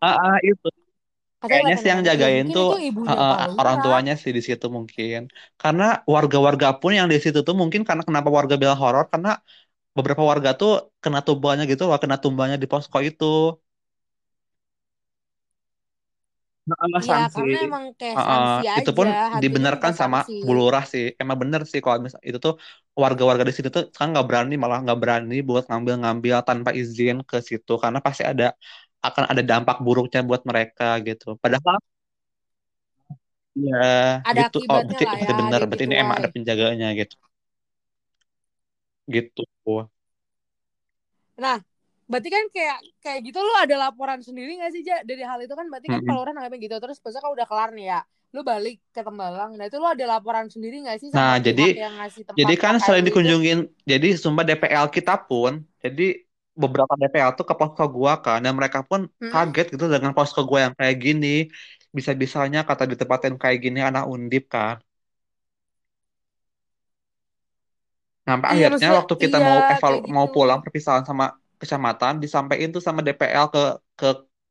Ah, 0.03 0.15
ah, 0.19 0.37
itu. 0.43 0.67
Katanya 1.41 1.51
Kayaknya 1.51 1.75
sih 1.81 1.89
yang. 1.91 2.01
Ya 2.03 2.07
jagain 2.11 2.45
tuh 2.55 2.67
Pak 3.03 3.39
orang 3.59 3.75
Lurah. 3.77 3.83
tuanya 3.83 4.13
sih 4.21 4.31
di 4.37 4.41
situ 4.47 4.65
mungkin. 4.77 5.19
Karena 5.61 5.83
warga-warga 6.13 6.67
pun 6.79 6.91
yang 6.99 7.07
di 7.11 7.17
situ 7.23 7.39
tuh 7.47 7.55
mungkin 7.61 7.81
karena 7.87 8.03
kenapa 8.07 8.29
warga 8.37 8.55
bilang 8.61 8.79
horor 8.83 9.05
karena 9.11 9.29
beberapa 9.97 10.23
warga 10.31 10.49
tuh 10.59 10.71
kena 11.03 11.19
tumbangnya 11.27 11.63
gitu 11.71 11.83
loh, 11.89 11.97
kena 12.03 12.17
tumbangnya 12.23 12.57
di 12.63 12.67
posko 12.71 12.97
itu. 13.09 13.25
Iya, 17.01 17.11
sanksi. 17.11 17.41
karena 17.43 17.55
emang 17.65 17.83
kayak 17.99 18.17
Heeh, 18.17 18.45
sanksi 18.47 18.65
itu 18.77 18.89
aja, 18.89 18.97
pun 18.97 19.07
dibenarkan 19.41 19.91
sama 20.01 20.17
sanksi. 20.17 20.31
Bu 20.45 20.51
Lurah 20.57 20.83
sih. 20.93 21.03
Emang 21.21 21.37
bener 21.41 21.61
sih 21.71 21.79
kalau 21.83 21.97
misal 22.05 22.21
itu 22.29 22.37
tuh 22.45 22.53
warga-warga 23.03 23.43
di 23.49 23.53
situ 23.55 23.69
tuh 23.75 23.83
kan 23.97 24.05
nggak 24.13 24.25
berani 24.29 24.53
malah 24.63 24.77
nggak 24.83 24.99
berani 25.01 25.35
buat 25.47 25.63
ngambil-ngambil 25.69 26.35
tanpa 26.47 26.69
izin 26.79 27.15
ke 27.29 27.37
situ 27.49 27.71
karena 27.83 27.99
pasti 28.05 28.23
ada 28.31 28.43
akan 29.07 29.23
ada 29.31 29.41
dampak 29.49 29.75
buruknya 29.85 30.19
buat 30.29 30.41
mereka 30.49 30.83
gitu. 31.07 31.25
Padahal 31.43 31.75
ya 33.65 33.75
Ada 34.29 34.39
gitu. 34.39 34.57
Oh 34.71 34.81
berarti 34.87 35.03
lah 35.05 35.17
berarti 35.19 35.33
ya, 35.33 35.35
bener. 35.39 35.59
ada 35.59 35.59
yang 35.63 35.69
Berarti 35.69 35.83
ini 35.87 35.95
emang 36.03 36.15
ada 36.19 36.29
penjaganya 36.33 36.87
gitu. 36.99 37.15
Gitu. 39.13 39.41
Nah, 41.37 41.59
berarti 42.11 42.29
kan 42.35 42.43
kayak 42.55 42.77
kayak 43.03 43.19
gitu 43.27 43.39
lu 43.47 43.53
ada 43.63 43.75
laporan 43.83 44.19
sendiri 44.27 44.49
gak 44.61 44.71
sih, 44.75 44.81
Ja? 44.89 44.97
Dari 45.09 45.23
hal 45.29 45.39
itu 45.45 45.53
kan 45.59 45.65
berarti 45.71 45.87
kan 45.93 45.99
Mm-mm. 45.99 46.07
kalau 46.07 46.19
orang 46.23 46.33
nanggapin 46.37 46.61
gitu. 46.65 46.75
Terus 46.83 46.97
besok 47.03 47.21
kan 47.25 47.31
udah 47.37 47.47
kelar 47.49 47.69
nih 47.77 47.85
ya. 47.93 47.99
Lu 48.35 48.41
balik 48.49 48.75
ke 48.95 49.01
Tembalang. 49.07 49.49
Nah, 49.57 49.65
itu 49.69 49.77
lu 49.81 49.87
ada 49.93 50.05
laporan 50.13 50.47
sendiri 50.53 50.75
gak 50.87 50.97
sih 51.03 51.11
Nah, 51.15 51.31
jadi 51.45 51.61
yang 51.81 51.93
ngasih 51.99 52.23
jadi 52.39 52.53
tempat 52.53 52.53
kan 52.63 52.75
selain 52.83 53.05
lu 53.05 53.07
itu? 53.07 53.07
dikunjungin, 53.07 53.57
jadi 53.91 54.07
sumpah 54.23 54.43
DPL 54.47 54.87
kita 54.97 55.13
pun, 55.27 55.53
jadi 55.83 56.03
beberapa 56.61 56.93
DPL 57.01 57.31
tuh 57.37 57.45
ke 57.49 57.53
posko 57.59 57.83
gua 57.95 58.13
kan, 58.25 58.37
dan 58.45 58.53
mereka 58.59 58.79
pun 58.89 59.01
Hmm? 59.21 59.33
kaget 59.33 59.65
gitu 59.73 59.85
dengan 59.93 60.11
posko 60.17 60.39
gua 60.49 60.59
yang 60.69 60.73
kayak 60.79 60.97
gini, 61.05 61.27
bisa-bisanya 61.97 62.59
kata 62.69 62.83
ditempatin 62.91 63.35
kayak 63.41 63.57
gini 63.65 63.79
anak 63.89 64.03
undip 64.13 64.43
kan. 64.55 64.75
Sampai 68.27 68.49
Iya, 68.53 68.65
akhirnya 68.67 68.87
waktu 68.97 69.13
kita 69.23 69.37
iya 69.37 69.45
mau 69.47 69.59
eval 69.71 69.93
kayak 69.93 70.01
mau 70.15 70.27
gitu. 70.27 70.29
pulang 70.35 70.59
perpisahan 70.63 71.03
sama 71.09 71.25
kecamatan, 71.63 72.13
disampaikan 72.23 72.69
tuh 72.75 72.83
sama 72.87 72.99
DPL 73.05 73.45
ke 73.53 73.59
ke 73.99 74.05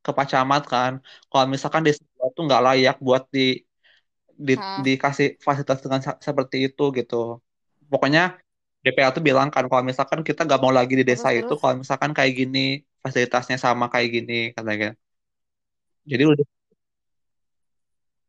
ke 0.04 0.10
Pak 0.18 0.26
Camat 0.32 0.62
kan, 0.72 0.92
kalau 1.30 1.46
misalkan 1.54 1.82
desa 1.86 2.02
tuh 2.36 2.42
nggak 2.46 2.62
layak 2.66 2.96
buat 3.06 3.22
di, 3.36 3.40
di 4.46 4.52
dikasih 4.86 5.26
fasilitas 5.46 5.78
dengan 5.84 6.00
seperti 6.26 6.56
itu 6.66 6.82
gitu. 6.98 7.14
Pokoknya 7.90 8.20
DPL 8.84 9.12
tuh 9.16 9.22
bilang 9.28 9.48
kan 9.54 9.64
kalau 9.70 9.84
misalkan 9.90 10.20
kita 10.28 10.40
nggak 10.46 10.60
mau 10.62 10.72
lagi 10.78 10.92
di 11.00 11.04
desa 11.10 11.28
terus 11.30 11.38
itu 11.38 11.52
kalau 11.60 11.74
misalkan 11.82 12.12
kayak 12.16 12.32
gini 12.40 12.58
fasilitasnya 13.04 13.56
sama 13.64 13.84
kayak 13.92 14.08
gini 14.16 14.32
katanya. 14.56 14.88
Jadi 16.10 16.22
udah 16.32 16.46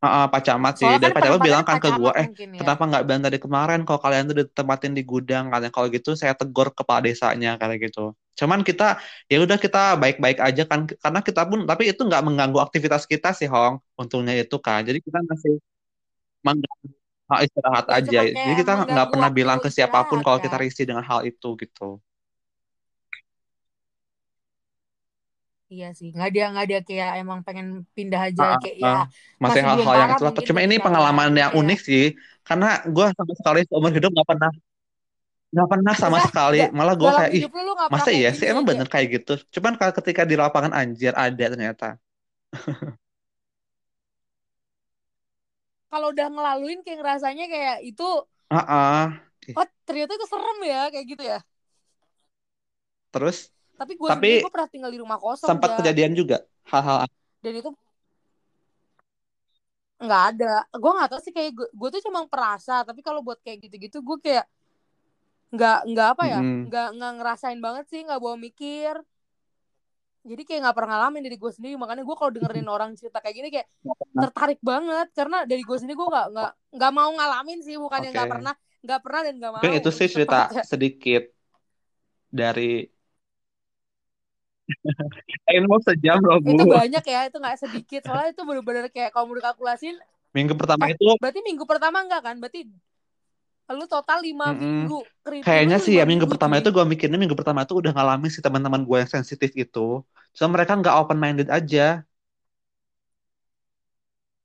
ah, 0.06 0.28
Pak 0.28 0.42
Camat 0.44 0.74
sih 0.80 0.86
Soalnya 0.86 1.00
dan 1.00 1.10
kan 1.10 1.16
Pak 1.16 1.24
Camat 1.24 1.42
bilang 1.48 1.64
kan 1.64 1.78
ke 1.80 1.90
gua 1.96 2.12
Camat 2.12 2.22
eh 2.22 2.28
ya. 2.36 2.60
kenapa 2.60 2.84
nggak 2.90 3.04
bilang 3.08 3.22
dari 3.24 3.38
kemarin 3.40 3.80
kalau 3.88 4.00
kalian 4.04 4.24
tuh 4.30 4.38
ditempatin 4.44 4.94
di 4.98 5.04
gudang 5.08 5.44
katanya 5.52 5.72
kalau 5.72 5.88
gitu 5.90 6.10
saya 6.20 6.34
tegur 6.36 6.68
kepala 6.76 7.00
desanya 7.06 7.56
kayak 7.60 7.80
gitu. 7.90 8.12
Cuman 8.40 8.60
kita 8.66 8.98
ya 9.32 9.38
udah 9.46 9.58
kita 9.62 9.98
baik-baik 10.02 10.40
aja 10.42 10.64
kan 10.66 10.90
karena 10.90 11.20
kita 11.22 11.42
pun 11.50 11.60
tapi 11.70 11.84
itu 11.92 12.02
nggak 12.02 12.24
mengganggu 12.26 12.60
aktivitas 12.60 13.04
kita 13.08 13.32
sih 13.38 13.48
Hong 13.48 13.80
untungnya 14.00 14.34
itu 14.38 14.58
kan. 14.60 14.82
Jadi 14.84 15.00
kita 15.00 15.20
masih 15.24 15.54
mengganggu 16.44 16.88
hal 17.32 17.40
istirahat 17.48 17.86
Ya 17.90 17.96
aja. 18.00 18.20
Jadi 18.30 18.54
kita 18.62 18.74
nggak 18.90 19.08
pernah 19.10 19.30
bilang 19.32 19.60
ke 19.64 19.70
siapa 19.72 20.06
pun 20.10 20.20
kalau 20.26 20.40
kita 20.44 20.58
kan. 20.58 20.64
risih 20.64 20.86
dengan 20.86 21.06
hal 21.06 21.24
itu 21.24 21.50
gitu. 21.58 22.04
Iya 25.74 25.86
sih, 25.98 26.08
nggak 26.14 26.28
ada 26.30 26.42
nggak 26.52 26.64
ada 26.66 26.78
kayak 26.88 27.10
emang 27.22 27.40
pengen 27.48 27.68
pindah 27.96 28.22
aja 28.28 28.44
Ah, 28.44 28.58
kayak 28.62 28.78
ah, 28.86 28.86
ya 28.86 28.94
masih 29.44 29.62
hal-hal 29.68 29.96
yang 30.02 30.12
mungkin 30.26 30.48
Cuma 30.48 30.60
ini 30.66 30.76
pengalaman 30.86 31.30
yang 31.42 31.52
kayak 31.54 31.54
unik 31.60 31.78
sih, 31.88 32.04
karena 32.48 32.66
gue 32.96 33.06
sama 33.18 33.34
sekali 33.40 33.60
seumur 33.70 33.92
hidup 33.96 34.10
nggak 34.16 34.28
pernah 34.32 34.50
nggak 35.54 35.68
pernah 35.72 35.94
sama 36.02 36.18
maksudnya 36.18 36.28
sekali. 36.28 36.58
Malah 36.78 36.96
gue 37.02 37.12
kayak 37.18 37.32
ih 37.40 37.46
masa 37.92 38.10
iya 38.18 38.30
sih 38.38 38.46
emang 38.52 38.66
bener 38.70 38.88
kayak 38.94 39.08
gitu. 39.16 39.32
Cuman 39.56 39.74
kalau 39.80 39.94
ketika 40.00 40.22
di 40.30 40.36
lapangan 40.42 40.74
anjir 40.80 41.14
ada 41.26 41.46
ternyata. 41.54 41.86
Kalau 45.92 46.08
udah 46.14 46.28
ngelaluin 46.34 46.80
kayak 46.84 46.98
ngerasanya 47.00 47.46
kayak 47.54 47.78
itu 47.90 48.04
Ah, 48.50 48.66
ah. 48.68 49.34
Oh 49.58 49.66
ternyata 49.88 50.12
itu 50.18 50.26
serem 50.32 50.58
ya 50.72 50.80
kayak 50.94 51.06
gitu 51.12 51.24
ya. 51.32 51.38
Terus 53.14 53.38
Tapi 53.84 53.94
gue 54.00 54.12
tapi 54.12 54.32
gue 54.40 54.50
pernah 54.54 54.70
tinggal 54.72 54.92
di 54.96 55.00
rumah 55.04 55.20
kosong 55.20 55.52
sempat 55.52 55.70
Ja 55.70 55.76
kejadian 55.80 56.14
juga 56.16 56.38
hal-hal. 56.72 57.08
dan 57.44 57.54
itu 57.60 57.70
nggak 60.04 60.22
ada. 60.36 60.54
Gue 60.82 60.92
nggak 60.96 61.10
tahu 61.12 61.22
sih 61.26 61.34
kayak 61.38 61.52
gue, 61.58 61.68
gue 61.80 61.90
tuh 61.96 62.02
cuma 62.08 62.22
perasa. 62.32 62.74
Tapi 62.88 63.00
kalau 63.08 63.20
buat 63.26 63.40
kayak 63.46 63.58
gitu-gitu 63.70 63.98
gue 64.08 64.18
kayak 64.26 64.46
nggak 65.54 65.78
nggak 65.92 66.08
apa 66.18 66.24
ya 66.34 66.40
Mm-mm. 66.40 66.66
nggak 66.68 66.88
nggak 66.98 67.12
ngerasain 67.18 67.60
banget 67.66 67.86
sih 67.92 68.00
nggak 68.06 68.20
bawa 68.24 68.36
mikir 68.46 68.96
jadi 70.24 70.42
kayak 70.48 70.60
nggak 70.64 70.76
pernah 70.78 70.90
ngalamin 70.96 71.22
dari 71.28 71.36
gue 71.36 71.52
sendiri 71.52 71.76
makanya 71.76 72.04
gue 72.08 72.16
kalau 72.16 72.32
dengerin 72.32 72.68
orang 72.72 72.90
cerita 72.96 73.20
kayak 73.20 73.36
gini 73.38 73.50
kayak 73.52 73.68
tertarik 74.16 74.60
banget 74.64 75.08
karena 75.12 75.38
dari 75.44 75.62
gue 75.68 75.78
sendiri 75.78 75.96
gue 76.00 76.10
nggak 76.10 76.28
nggak 76.34 76.52
nggak 76.80 76.92
mau 76.96 77.10
ngalamin 77.12 77.60
sih 77.60 77.76
bukannya 77.76 78.10
Oke. 78.10 78.16
nggak 78.16 78.30
pernah 78.32 78.54
nggak 78.84 79.00
pernah 79.04 79.22
dan 79.28 79.34
nggak 79.40 79.54
Mungkin 79.54 79.72
mau 79.72 79.80
itu 79.80 79.90
sih 79.94 80.08
lebih 80.16 80.24
cerita 80.24 80.36
sedikit 80.70 81.24
dari 82.34 82.88
ilmu 85.60 85.76
sejam 85.84 86.20
loh 86.24 86.40
Bu. 86.40 86.56
itu 86.56 86.66
banyak 86.66 87.04
ya 87.04 87.20
itu 87.28 87.38
nggak 87.40 87.58
sedikit 87.60 88.02
soalnya 88.08 88.32
itu 88.32 88.42
bener-bener 88.48 88.88
kayak 88.90 89.12
kalau 89.12 89.32
mau 89.32 89.36
dikalkulasin 89.38 89.96
Minggu 90.34 90.58
pertama 90.58 90.90
itu 90.90 91.14
berarti 91.22 91.40
minggu 91.46 91.64
pertama 91.70 92.02
enggak 92.02 92.22
kan 92.26 92.36
berarti 92.42 92.66
lu 93.74 93.86
total 93.88 94.20
lima 94.20 94.52
mm-mm. 94.52 94.60
minggu 94.60 95.00
keriput 95.24 95.46
lu 95.46 95.48
Kayaknya 95.48 95.78
sih 95.80 95.94
ya 95.96 96.04
minggu 96.04 96.26
minggu 96.26 96.26
pertama 96.36 96.60
itu 96.60 96.70
gue 96.70 96.84
mikirnya 96.84 97.18
minggu 97.18 97.38
pertama 97.38 97.64
itu 97.64 97.74
udah 97.80 97.92
ngalamin 97.96 98.30
si 98.30 98.40
teman-teman 98.44 98.82
gue 98.84 98.98
yang 99.02 99.12
sensitif 99.12 99.50
itu. 99.56 100.04
Cuma 100.36 100.48
mereka 100.52 100.76
nggak 100.76 100.96
open 101.00 101.18
minded 101.18 101.48
aja 101.48 102.04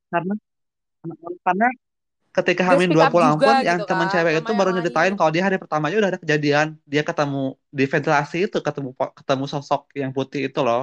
karena 0.09 0.35
karena 1.45 1.67
ketika 2.37 2.63
Hamin 2.69 2.89
speak 2.89 2.97
dua 2.97 3.07
pulang 3.13 3.35
juga 3.35 3.47
pun 3.47 3.55
yang 3.69 3.79
gitu 3.81 3.85
teman 3.89 4.07
kan 4.09 4.13
cewek 4.15 4.33
itu 4.41 4.51
baru 4.59 4.71
yang 4.71 4.77
nyeritain 4.79 5.15
kalau 5.19 5.31
dia 5.35 5.43
hari 5.47 5.57
pertama 5.63 5.85
aja 5.89 5.97
udah 6.01 6.11
ada 6.13 6.21
kejadian 6.23 6.67
dia 6.93 7.03
ketemu 7.09 7.39
di 7.79 7.85
ventilasi 7.93 8.37
itu 8.47 8.57
ketemu 8.67 8.89
ketemu 9.19 9.45
sosok 9.53 9.81
yang 10.01 10.11
putih 10.17 10.41
itu 10.49 10.61
loh. 10.67 10.81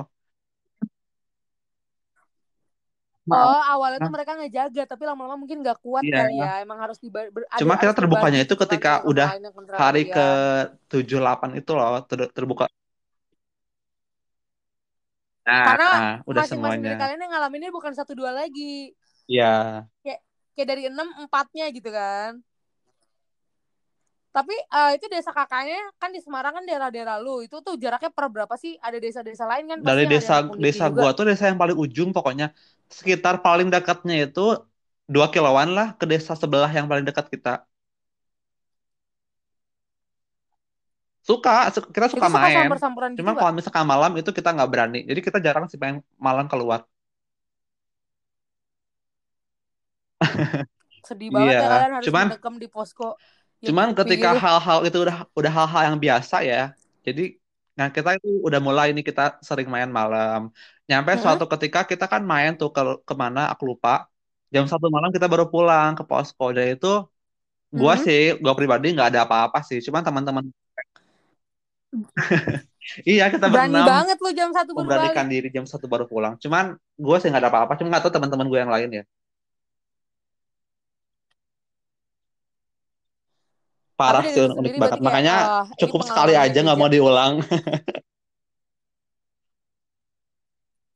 Oh, 3.25 3.33
Nah, 3.33 3.73
awalnya 3.73 3.97
tuh 3.97 4.05
nah, 4.05 4.13
mereka 4.13 4.31
ngejaga, 4.37 4.81
tapi 4.85 5.03
lama-lama 5.09 5.33
mungkin 5.41 5.57
nggak 5.65 5.81
kuat 5.81 6.05
iya. 6.05 6.17
kali 6.21 6.33
ya. 6.45 6.61
Emang 6.61 6.77
harus 6.77 6.97
ada 7.01 7.57
Cuma 7.57 7.73
kita 7.81 7.93
terbukanya 7.97 8.39
itu 8.45 8.53
ketika 8.53 9.01
udah 9.01 9.27
yang 9.33 9.49
hari 9.81 10.05
ke 10.05 10.13
kalian. 10.13 10.77
tujuh 10.93 11.17
delapan 11.17 11.49
itu 11.57 11.71
loh 11.73 12.05
ter- 12.05 12.29
terbuka. 12.37 12.69
Karena 15.45 15.85
Nah, 15.89 16.13
udah 16.29 16.41
masing-masing 16.41 16.81
semuanya. 16.81 16.89
dari 16.93 16.97
kalian 17.01 17.19
yang 17.25 17.31
ngalaminnya 17.33 17.69
bukan 17.73 17.93
satu 17.97 18.13
dua 18.13 18.29
lagi. 18.29 18.93
Iya. 19.27 19.45
Kayak 20.05 20.19
kayak 20.56 20.70
dari 20.72 20.84
enam 20.91 21.08
empatnya 21.24 21.66
gitu 21.78 21.89
kan. 21.99 22.32
Tapi 24.36 24.51
eh, 24.51 24.91
itu 24.99 25.06
desa 25.08 25.32
kakaknya 25.32 25.80
kan 26.01 26.10
di 26.16 26.20
Semarang 26.20 26.53
kan 26.60 26.64
daerah-daerah 26.68 27.18
lu. 27.24 27.39
Itu 27.47 27.58
tuh 27.66 27.76
jaraknya 27.84 28.12
per 28.12 28.26
berapa 28.34 28.56
sih? 28.60 28.76
Ada 28.84 28.97
desa-desa 28.99 29.45
lain 29.51 29.66
kan 29.72 29.80
Dari 29.88 30.03
desa 30.14 30.36
desa 30.66 30.86
juga. 30.88 30.91
gua 30.97 31.10
tuh 31.18 31.24
desa 31.30 31.43
yang 31.51 31.60
paling 31.62 31.78
ujung 31.84 32.10
pokoknya 32.16 32.45
sekitar 32.97 33.36
paling 33.45 33.68
dekatnya 33.74 34.16
itu 34.24 34.39
dua 35.14 35.28
kiloan 35.34 35.70
lah 35.78 35.88
ke 35.99 36.06
desa 36.12 36.32
sebelah 36.41 36.72
yang 36.78 36.86
paling 36.89 37.06
dekat 37.10 37.26
kita. 37.34 37.49
Suka, 41.28 41.51
su- 41.74 41.89
kita 41.95 42.08
Itu 42.10 42.14
suka 42.14 42.28
suka 42.34 42.47
main. 42.47 42.56
samper-samperan 42.56 43.12
gitu 43.20 43.26
Cuma 43.26 43.32
kalau 43.39 43.51
misalkan 43.58 43.86
malam 43.93 44.12
itu 44.20 44.30
kita 44.38 44.49
nggak 44.56 44.70
berani. 44.72 44.99
Jadi 45.10 45.20
kita 45.28 45.38
jarang 45.45 45.66
sih 45.72 45.80
pengen 45.82 45.97
malam 46.28 46.45
keluar. 46.51 46.80
Sedih 51.07 51.29
Iya, 51.36 51.36
banget 51.36 51.55
ya 51.65 51.69
kalian 51.71 51.93
harus 51.97 52.11
cuman 52.11 52.27
mendekam 52.27 52.53
di 52.61 52.67
posko 52.75 53.13
yang 53.65 53.75
cuman 53.75 53.88
creepy 53.99 53.99
ketika 53.99 54.29
hal-hal 54.43 54.77
itu 54.88 54.97
udah 55.05 55.17
udah 55.39 55.51
hal-hal 55.57 55.81
yang 55.89 55.97
biasa 56.05 56.36
ya. 56.49 56.55
Jadi 57.05 57.21
nah 57.77 57.88
kita 57.95 58.09
itu 58.17 58.27
udah 58.47 58.59
mulai 58.67 58.88
nih 58.95 59.03
kita 59.09 59.21
sering 59.47 59.67
main 59.75 59.89
malam. 59.99 60.39
Nyampe 60.89 61.11
Heeh, 61.11 61.23
suatu 61.23 61.43
ketika 61.53 61.79
kita 61.91 62.05
kan 62.13 62.21
main 62.31 62.51
tuh 62.59 62.69
ke 62.75 62.81
ke 63.09 63.13
mana 63.23 63.39
aku 63.53 63.63
lupa. 63.71 63.89
Jam 64.53 64.65
satu 64.71 64.86
malam 64.95 65.09
kita 65.15 65.27
baru 65.33 65.45
pulang 65.53 65.89
ke 65.97 66.03
posko. 66.09 66.43
Dan 66.55 66.65
itu 66.73 66.88
gua 67.79 67.93
heeh. 67.93 68.05
sih, 68.05 68.21
gua 68.43 68.53
pribadi 68.59 68.86
nggak 68.95 69.09
ada 69.11 69.19
apa-apa 69.25 69.59
sih. 69.69 69.79
Cuman 69.88 70.03
teman-teman, 70.07 70.45
iya 73.11 73.23
kita 73.33 73.47
Berani 73.51 73.53
berenam 73.53 73.88
banget 73.89 74.17
lu 74.23 74.29
jam 74.39 74.49
satu 74.57 74.71
baru 74.77 74.89
memberanikan 74.89 75.25
balik. 75.25 75.29
diri 75.31 75.47
jam 75.55 75.65
satu 75.71 75.86
baru 75.93 76.05
pulang. 76.11 76.33
Cuman 76.43 76.65
gua 77.05 77.17
sih 77.21 77.27
nggak 77.31 77.43
ada 77.43 77.51
apa-apa. 77.53 77.73
Cuma 77.79 77.88
nggak 77.91 78.03
tahu 78.07 78.13
teman-teman 78.17 78.47
gue 78.51 78.59
yang 78.63 78.73
lain 78.75 78.89
ya. 78.99 79.03
Parah 83.95 84.23
sih 84.27 84.43
unik 84.43 84.75
banget. 84.75 84.99
kayak 84.99 85.03
Makanya 85.03 85.35
ini 85.71 85.79
cukup 85.79 86.03
sekali 86.03 86.35
aja 86.35 86.59
unik 86.59 86.67
nggak 86.67 86.79
mau 86.79 86.91
diulang. 86.91 87.39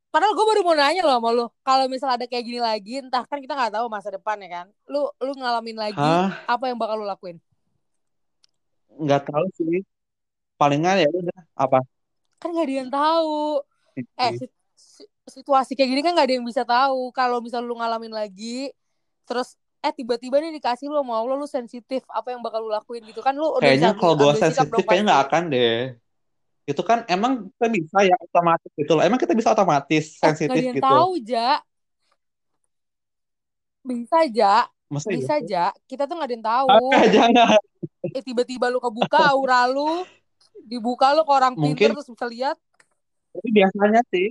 Padahal 0.10 0.34
gue 0.34 0.42
baru 0.42 0.62
mau 0.66 0.74
nanya 0.74 1.06
loh 1.06 1.22
sama 1.22 1.30
lu. 1.32 1.46
Kalau 1.62 1.86
misal 1.86 2.10
ada 2.18 2.26
kayak 2.26 2.44
gini 2.44 2.58
lagi, 2.60 2.98
entah 2.98 3.22
kan 3.30 3.38
kita 3.38 3.54
nggak 3.54 3.78
tahu 3.78 3.86
masa 3.94 4.10
depan 4.10 4.42
ya 4.42 4.50
kan. 4.50 4.68
Lu 4.90 5.06
lu 5.22 5.32
ngalamin 5.38 5.78
lagi, 5.78 6.02
Hah? 6.02 6.34
apa 6.50 6.66
yang 6.66 6.82
bakal 6.82 6.98
lu 6.98 7.06
lakuin? 7.06 7.38
Nggak 8.98 9.30
tahu 9.30 9.46
sih. 9.54 9.86
Palingan 10.60 11.00
ya 11.00 11.08
udah 11.14 11.40
apa? 11.56 11.80
Kan 12.42 12.52
gak 12.52 12.68
ada 12.68 12.74
yang 12.74 12.92
tahu. 12.92 13.64
Eh, 13.96 14.32
situasi 15.30 15.78
kayak 15.78 15.90
gini 15.92 16.02
kan 16.04 16.12
gak 16.18 16.28
ada 16.28 16.36
yang 16.36 16.48
bisa 16.48 16.68
tahu. 16.68 17.14
Kalau 17.16 17.40
misal 17.40 17.64
lu 17.64 17.80
ngalamin 17.80 18.12
lagi, 18.12 18.74
terus 19.24 19.56
eh 19.80 19.94
tiba-tiba 19.96 20.44
nih 20.44 20.60
dikasih 20.60 20.92
lu 20.92 21.00
sama 21.00 21.24
Allah 21.24 21.36
lu 21.40 21.48
sensitif 21.48 22.04
apa 22.12 22.36
yang 22.36 22.44
bakal 22.44 22.68
lu 22.68 22.70
lakuin 22.72 23.00
gitu 23.08 23.24
kan 23.24 23.32
lu 23.32 23.56
kayaknya 23.64 23.96
kalau 23.96 24.20
gue 24.20 24.36
sensitif 24.36 24.84
kayaknya 24.84 25.06
nggak 25.08 25.24
akan 25.32 25.44
deh 25.48 25.96
itu 26.70 26.82
kan 26.86 27.02
emang 27.10 27.50
kita 27.58 27.68
bisa 27.74 27.98
ya 28.06 28.14
otomatis 28.22 28.70
gitu 28.78 28.94
loh. 28.94 29.02
Emang 29.02 29.18
kita 29.18 29.34
bisa 29.34 29.50
otomatis 29.58 30.22
sensitif 30.22 30.54
eh, 30.54 30.78
gitu. 30.78 30.86
tahu, 30.86 31.18
Ja. 31.26 31.66
Bisa, 33.82 34.30
Ja. 34.30 34.70
Masa 34.90 35.10
bisa 35.10 35.38
gitu? 35.42 35.50
aja. 35.50 35.74
Kita 35.90 36.06
tuh 36.06 36.14
nggak 36.18 36.30
ada 36.30 36.36
yang 36.38 36.46
tahu. 36.46 36.68
Okay, 36.94 37.06
jangan. 37.14 37.62
Eh 38.14 38.22
tiba-tiba 38.22 38.70
lu 38.70 38.78
kebuka 38.78 39.34
aura 39.34 39.66
lu, 39.66 40.06
dibuka 40.66 41.14
lu 41.18 41.26
ke 41.26 41.34
orang 41.34 41.54
pintar 41.58 41.94
terus 41.94 42.10
bisa 42.10 42.26
lihat. 42.30 42.58
Tapi 43.34 43.50
biasanya 43.50 44.02
sih. 44.14 44.30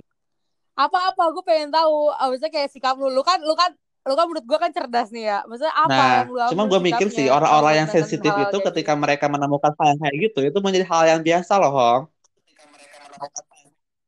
Apa-apa, 0.79 1.35
gue 1.35 1.43
pengen 1.43 1.75
tahu. 1.75 2.11
Maksudnya 2.11 2.51
kayak 2.55 2.71
sikap 2.71 2.95
lu, 2.95 3.11
lu 3.11 3.19
kan, 3.19 3.39
lu 3.43 3.51
kan 3.55 3.75
lu 4.09 4.17
kan 4.17 4.25
menurut 4.25 4.45
gue 4.49 4.57
kan 4.57 4.71
cerdas 4.73 5.13
nih 5.13 5.29
ya. 5.29 5.39
Maksudnya 5.45 5.75
apa 5.77 5.93
nah, 5.93 6.09
yang 6.09 6.29
lu 6.33 6.39
cuma 6.49 6.63
gue 6.65 6.79
mikir 6.81 7.07
sih 7.13 7.29
orang-orang 7.29 7.85
yang 7.85 7.89
sensitif 7.93 8.33
itu 8.33 8.57
ketika 8.57 8.97
gitu. 8.97 9.01
mereka 9.05 9.29
menemukan 9.29 9.69
hal 9.77 9.93
yang 9.93 9.99
kayak 10.01 10.15
gitu 10.17 10.39
itu 10.49 10.57
menjadi 10.65 10.85
hal 10.89 11.03
yang 11.05 11.21
biasa 11.21 11.53
loh 11.61 11.71
Hong. 11.77 12.03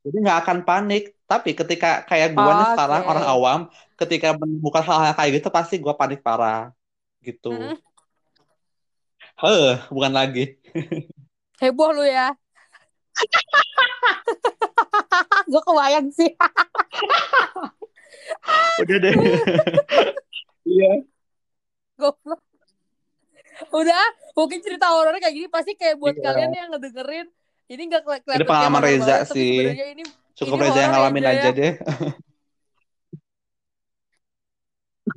Jadi 0.02 0.18
nggak 0.26 0.40
akan 0.42 0.58
panik. 0.66 1.14
Tapi 1.30 1.54
ketika 1.54 2.02
kayak 2.10 2.34
gue 2.34 2.52
nih 2.52 2.68
sekarang 2.74 3.04
orang 3.06 3.26
awam 3.30 3.60
ketika 3.96 4.34
menemukan 4.34 4.82
hal 4.82 5.14
yang 5.14 5.16
kayak 5.16 5.32
gitu 5.38 5.48
pasti 5.54 5.78
gue 5.78 5.94
panik 5.94 6.26
parah. 6.26 6.74
Gitu. 7.22 7.54
Hmm. 7.54 7.78
Heh, 9.38 9.78
bukan 9.94 10.12
lagi. 10.18 10.58
Heboh 11.62 11.94
lu 11.94 12.02
ya. 12.10 12.34
Gue 15.52 15.62
kebayang 15.64 16.10
sih 16.14 16.32
udah 18.82 18.98
deh 18.98 19.14
iya 20.78 20.92
goblok 21.98 22.42
udah 23.70 24.04
mungkin 24.34 24.60
cerita 24.64 24.90
horor 24.90 25.14
kayak 25.22 25.36
gini 25.36 25.48
pasti 25.52 25.78
kayak 25.78 26.02
buat 26.02 26.18
iya. 26.18 26.24
kalian 26.26 26.52
yang 26.52 26.70
ngedengerin 26.74 27.28
ini 27.72 27.82
nggak 27.88 28.02
kelihatan 28.04 28.38
ini 28.42 28.46
pengalaman 28.48 28.82
Reza 28.82 29.06
banget, 29.22 29.32
sih 29.32 29.56
ini, 29.70 30.04
cukup 30.34 30.58
ini 30.60 30.66
Reza 30.66 30.80
yang 30.82 30.92
ngalamin 30.98 31.26
aja, 31.30 31.50
ya. 31.50 31.52
deh 31.54 31.74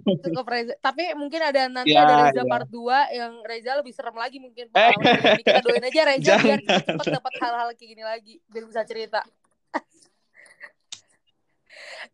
cukup 0.29 0.45
Reza 0.45 0.75
tapi 0.85 1.03
mungkin 1.17 1.41
ada 1.41 1.61
nanti 1.73 1.97
ya, 1.97 2.05
ada 2.05 2.29
Reza 2.29 2.43
ya. 2.45 2.51
part 2.51 2.69
2 2.69 3.17
yang 3.17 3.33
Reza 3.41 3.71
lebih 3.81 3.93
serem 3.97 4.17
lagi 4.17 4.37
mungkin 4.43 4.69
eh. 4.69 4.93
kita 5.41 5.61
doain 5.65 5.85
aja 5.85 6.03
Reza 6.05 6.25
Jangan. 6.37 6.45
biar 6.45 6.61
cepat 6.85 7.07
dapat 7.21 7.33
hal-hal 7.41 7.69
kayak 7.73 7.89
gini 7.97 8.03
lagi 8.05 8.35
biar 8.53 8.65
bisa 8.69 8.83
cerita 8.85 9.25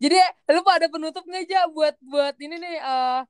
jadi 0.03 0.19
lu 0.53 0.61
ada 0.67 0.87
penutup 0.87 1.25
nggak 1.27 1.45
aja 1.47 1.61
buat 1.71 1.95
buat 2.01 2.35
ini 2.39 2.57
nih 2.61 2.77
uh, 2.81 3.21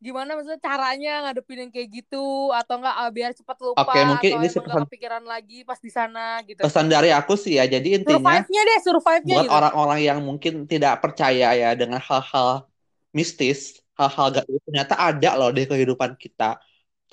gimana 0.00 0.32
maksudnya 0.32 0.56
caranya 0.64 1.28
ngadepin 1.28 1.68
yang 1.68 1.72
kayak 1.76 1.88
gitu 1.92 2.48
atau 2.56 2.80
enggak 2.80 2.96
uh, 2.96 3.04
eh, 3.04 3.10
biar 3.12 3.30
cepat 3.36 3.56
lupa 3.60 3.84
Oke, 3.84 4.00
mungkin 4.08 4.30
atau 4.32 4.40
ini 4.40 4.48
pesan, 4.48 4.84
kepikiran 4.88 5.24
lagi 5.28 5.58
pas 5.68 5.76
di 5.76 5.92
sana 5.92 6.40
gitu. 6.48 6.64
Pesan 6.64 6.88
dari 6.88 7.12
aku 7.12 7.36
sih 7.36 7.60
ya, 7.60 7.68
jadi 7.68 8.00
intinya 8.00 8.16
survive-nya 8.16 8.62
deh, 8.64 8.78
survive-nya 8.80 9.36
buat 9.44 9.52
orang-orang 9.52 9.98
gitu. 10.00 10.08
yang 10.08 10.18
mungkin 10.24 10.54
tidak 10.64 11.04
percaya 11.04 11.52
ya 11.52 11.70
dengan 11.76 12.00
hal-hal 12.00 12.64
mistis, 13.12 13.84
hal-hal 13.92 14.40
gak 14.40 14.48
ternyata 14.48 14.94
ada 14.96 15.30
loh 15.36 15.52
di 15.52 15.68
kehidupan 15.68 16.16
kita. 16.16 16.56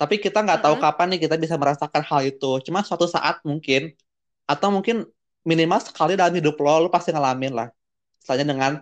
Tapi 0.00 0.16
kita 0.16 0.40
nggak 0.40 0.64
tahu 0.64 0.80
mm 0.80 0.80
-hmm. 0.80 0.94
kapan 0.96 1.06
nih 1.12 1.20
kita 1.28 1.36
bisa 1.36 1.54
merasakan 1.60 2.02
hal 2.08 2.20
itu. 2.24 2.50
Cuma 2.64 2.80
suatu 2.80 3.04
saat 3.04 3.44
mungkin 3.44 3.92
atau 4.48 4.72
mungkin 4.72 5.04
minimal 5.44 5.80
sekali 5.84 6.16
dalam 6.16 6.32
hidup 6.32 6.56
lo, 6.56 6.86
lo 6.86 6.88
pasti 6.88 7.12
ngalamin 7.12 7.52
lah. 7.52 7.68
Misalnya 8.28 8.52
dengan 8.52 8.72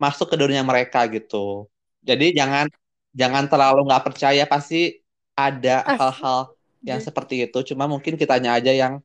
masuk 0.00 0.32
ke 0.32 0.40
dunia 0.40 0.64
mereka 0.64 1.04
gitu. 1.12 1.68
Jadi 2.00 2.32
jangan 2.32 2.64
jangan 3.12 3.44
terlalu 3.44 3.84
nggak 3.84 4.08
percaya 4.08 4.48
pasti 4.48 5.04
ada 5.36 5.84
hal-hal 5.84 6.56
yang 6.80 6.96
seperti 7.04 7.44
itu. 7.44 7.60
Cuma 7.60 7.84
mungkin 7.84 8.16
kitanya 8.16 8.56
aja 8.56 8.72
yang 8.72 9.04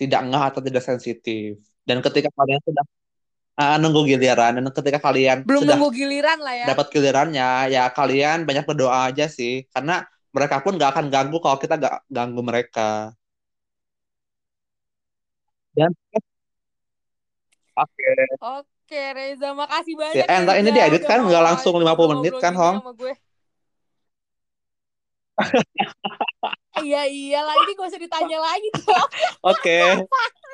tidak 0.00 0.24
ngeh 0.24 0.40
atau 0.40 0.64
tidak 0.64 0.80
sensitif. 0.80 1.60
Dan 1.84 2.00
ketika 2.00 2.32
kalian 2.32 2.64
sudah 2.64 2.84
uh, 3.60 3.76
nunggu 3.76 4.08
giliran 4.08 4.56
dan 4.56 4.64
ketika 4.72 5.04
kalian 5.04 5.44
belum 5.44 5.68
sudah 5.68 5.76
nunggu 5.76 5.92
giliran 5.92 6.40
lah 6.40 6.54
ya. 6.56 6.66
Dapat 6.72 6.86
gilirannya 6.88 7.76
ya 7.76 7.84
kalian 7.92 8.48
banyak 8.48 8.64
berdoa 8.64 9.12
aja 9.12 9.28
sih 9.28 9.68
karena 9.68 10.08
mereka 10.32 10.64
pun 10.64 10.80
nggak 10.80 10.96
akan 10.96 11.12
ganggu 11.12 11.36
kalau 11.44 11.60
kita 11.60 11.76
nggak 11.76 12.08
ganggu 12.08 12.40
mereka. 12.40 13.12
Dan 15.76 15.92
oke. 15.92 16.24
Okay. 17.92 18.24
Oke 18.40 18.79
Reza, 18.90 19.54
makasih 19.54 19.94
banyak. 19.94 20.18
Ya, 20.18 20.24
entar 20.26 20.58
ini 20.58 20.70
diedit 20.74 21.06
kan 21.06 21.22
nggak 21.22 21.44
langsung 21.46 21.78
50 21.78 22.18
menit 22.18 22.34
kan, 22.42 22.54
Hong? 22.58 22.82
iya 26.84 27.08
iyalah 27.08 27.54
ini 27.64 27.72
gak 27.76 27.88
usah 27.88 28.00
ditanya 28.00 28.38
lagi 28.40 28.68
tuh. 28.76 29.04
Oke. 29.46 29.80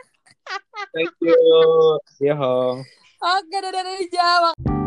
Thank 0.94 1.14
you. 1.24 1.34
Ya 2.22 2.34
Hong. 2.36 2.84
Oke, 3.24 3.56
dadah 3.58 3.82
Reza. 3.82 4.85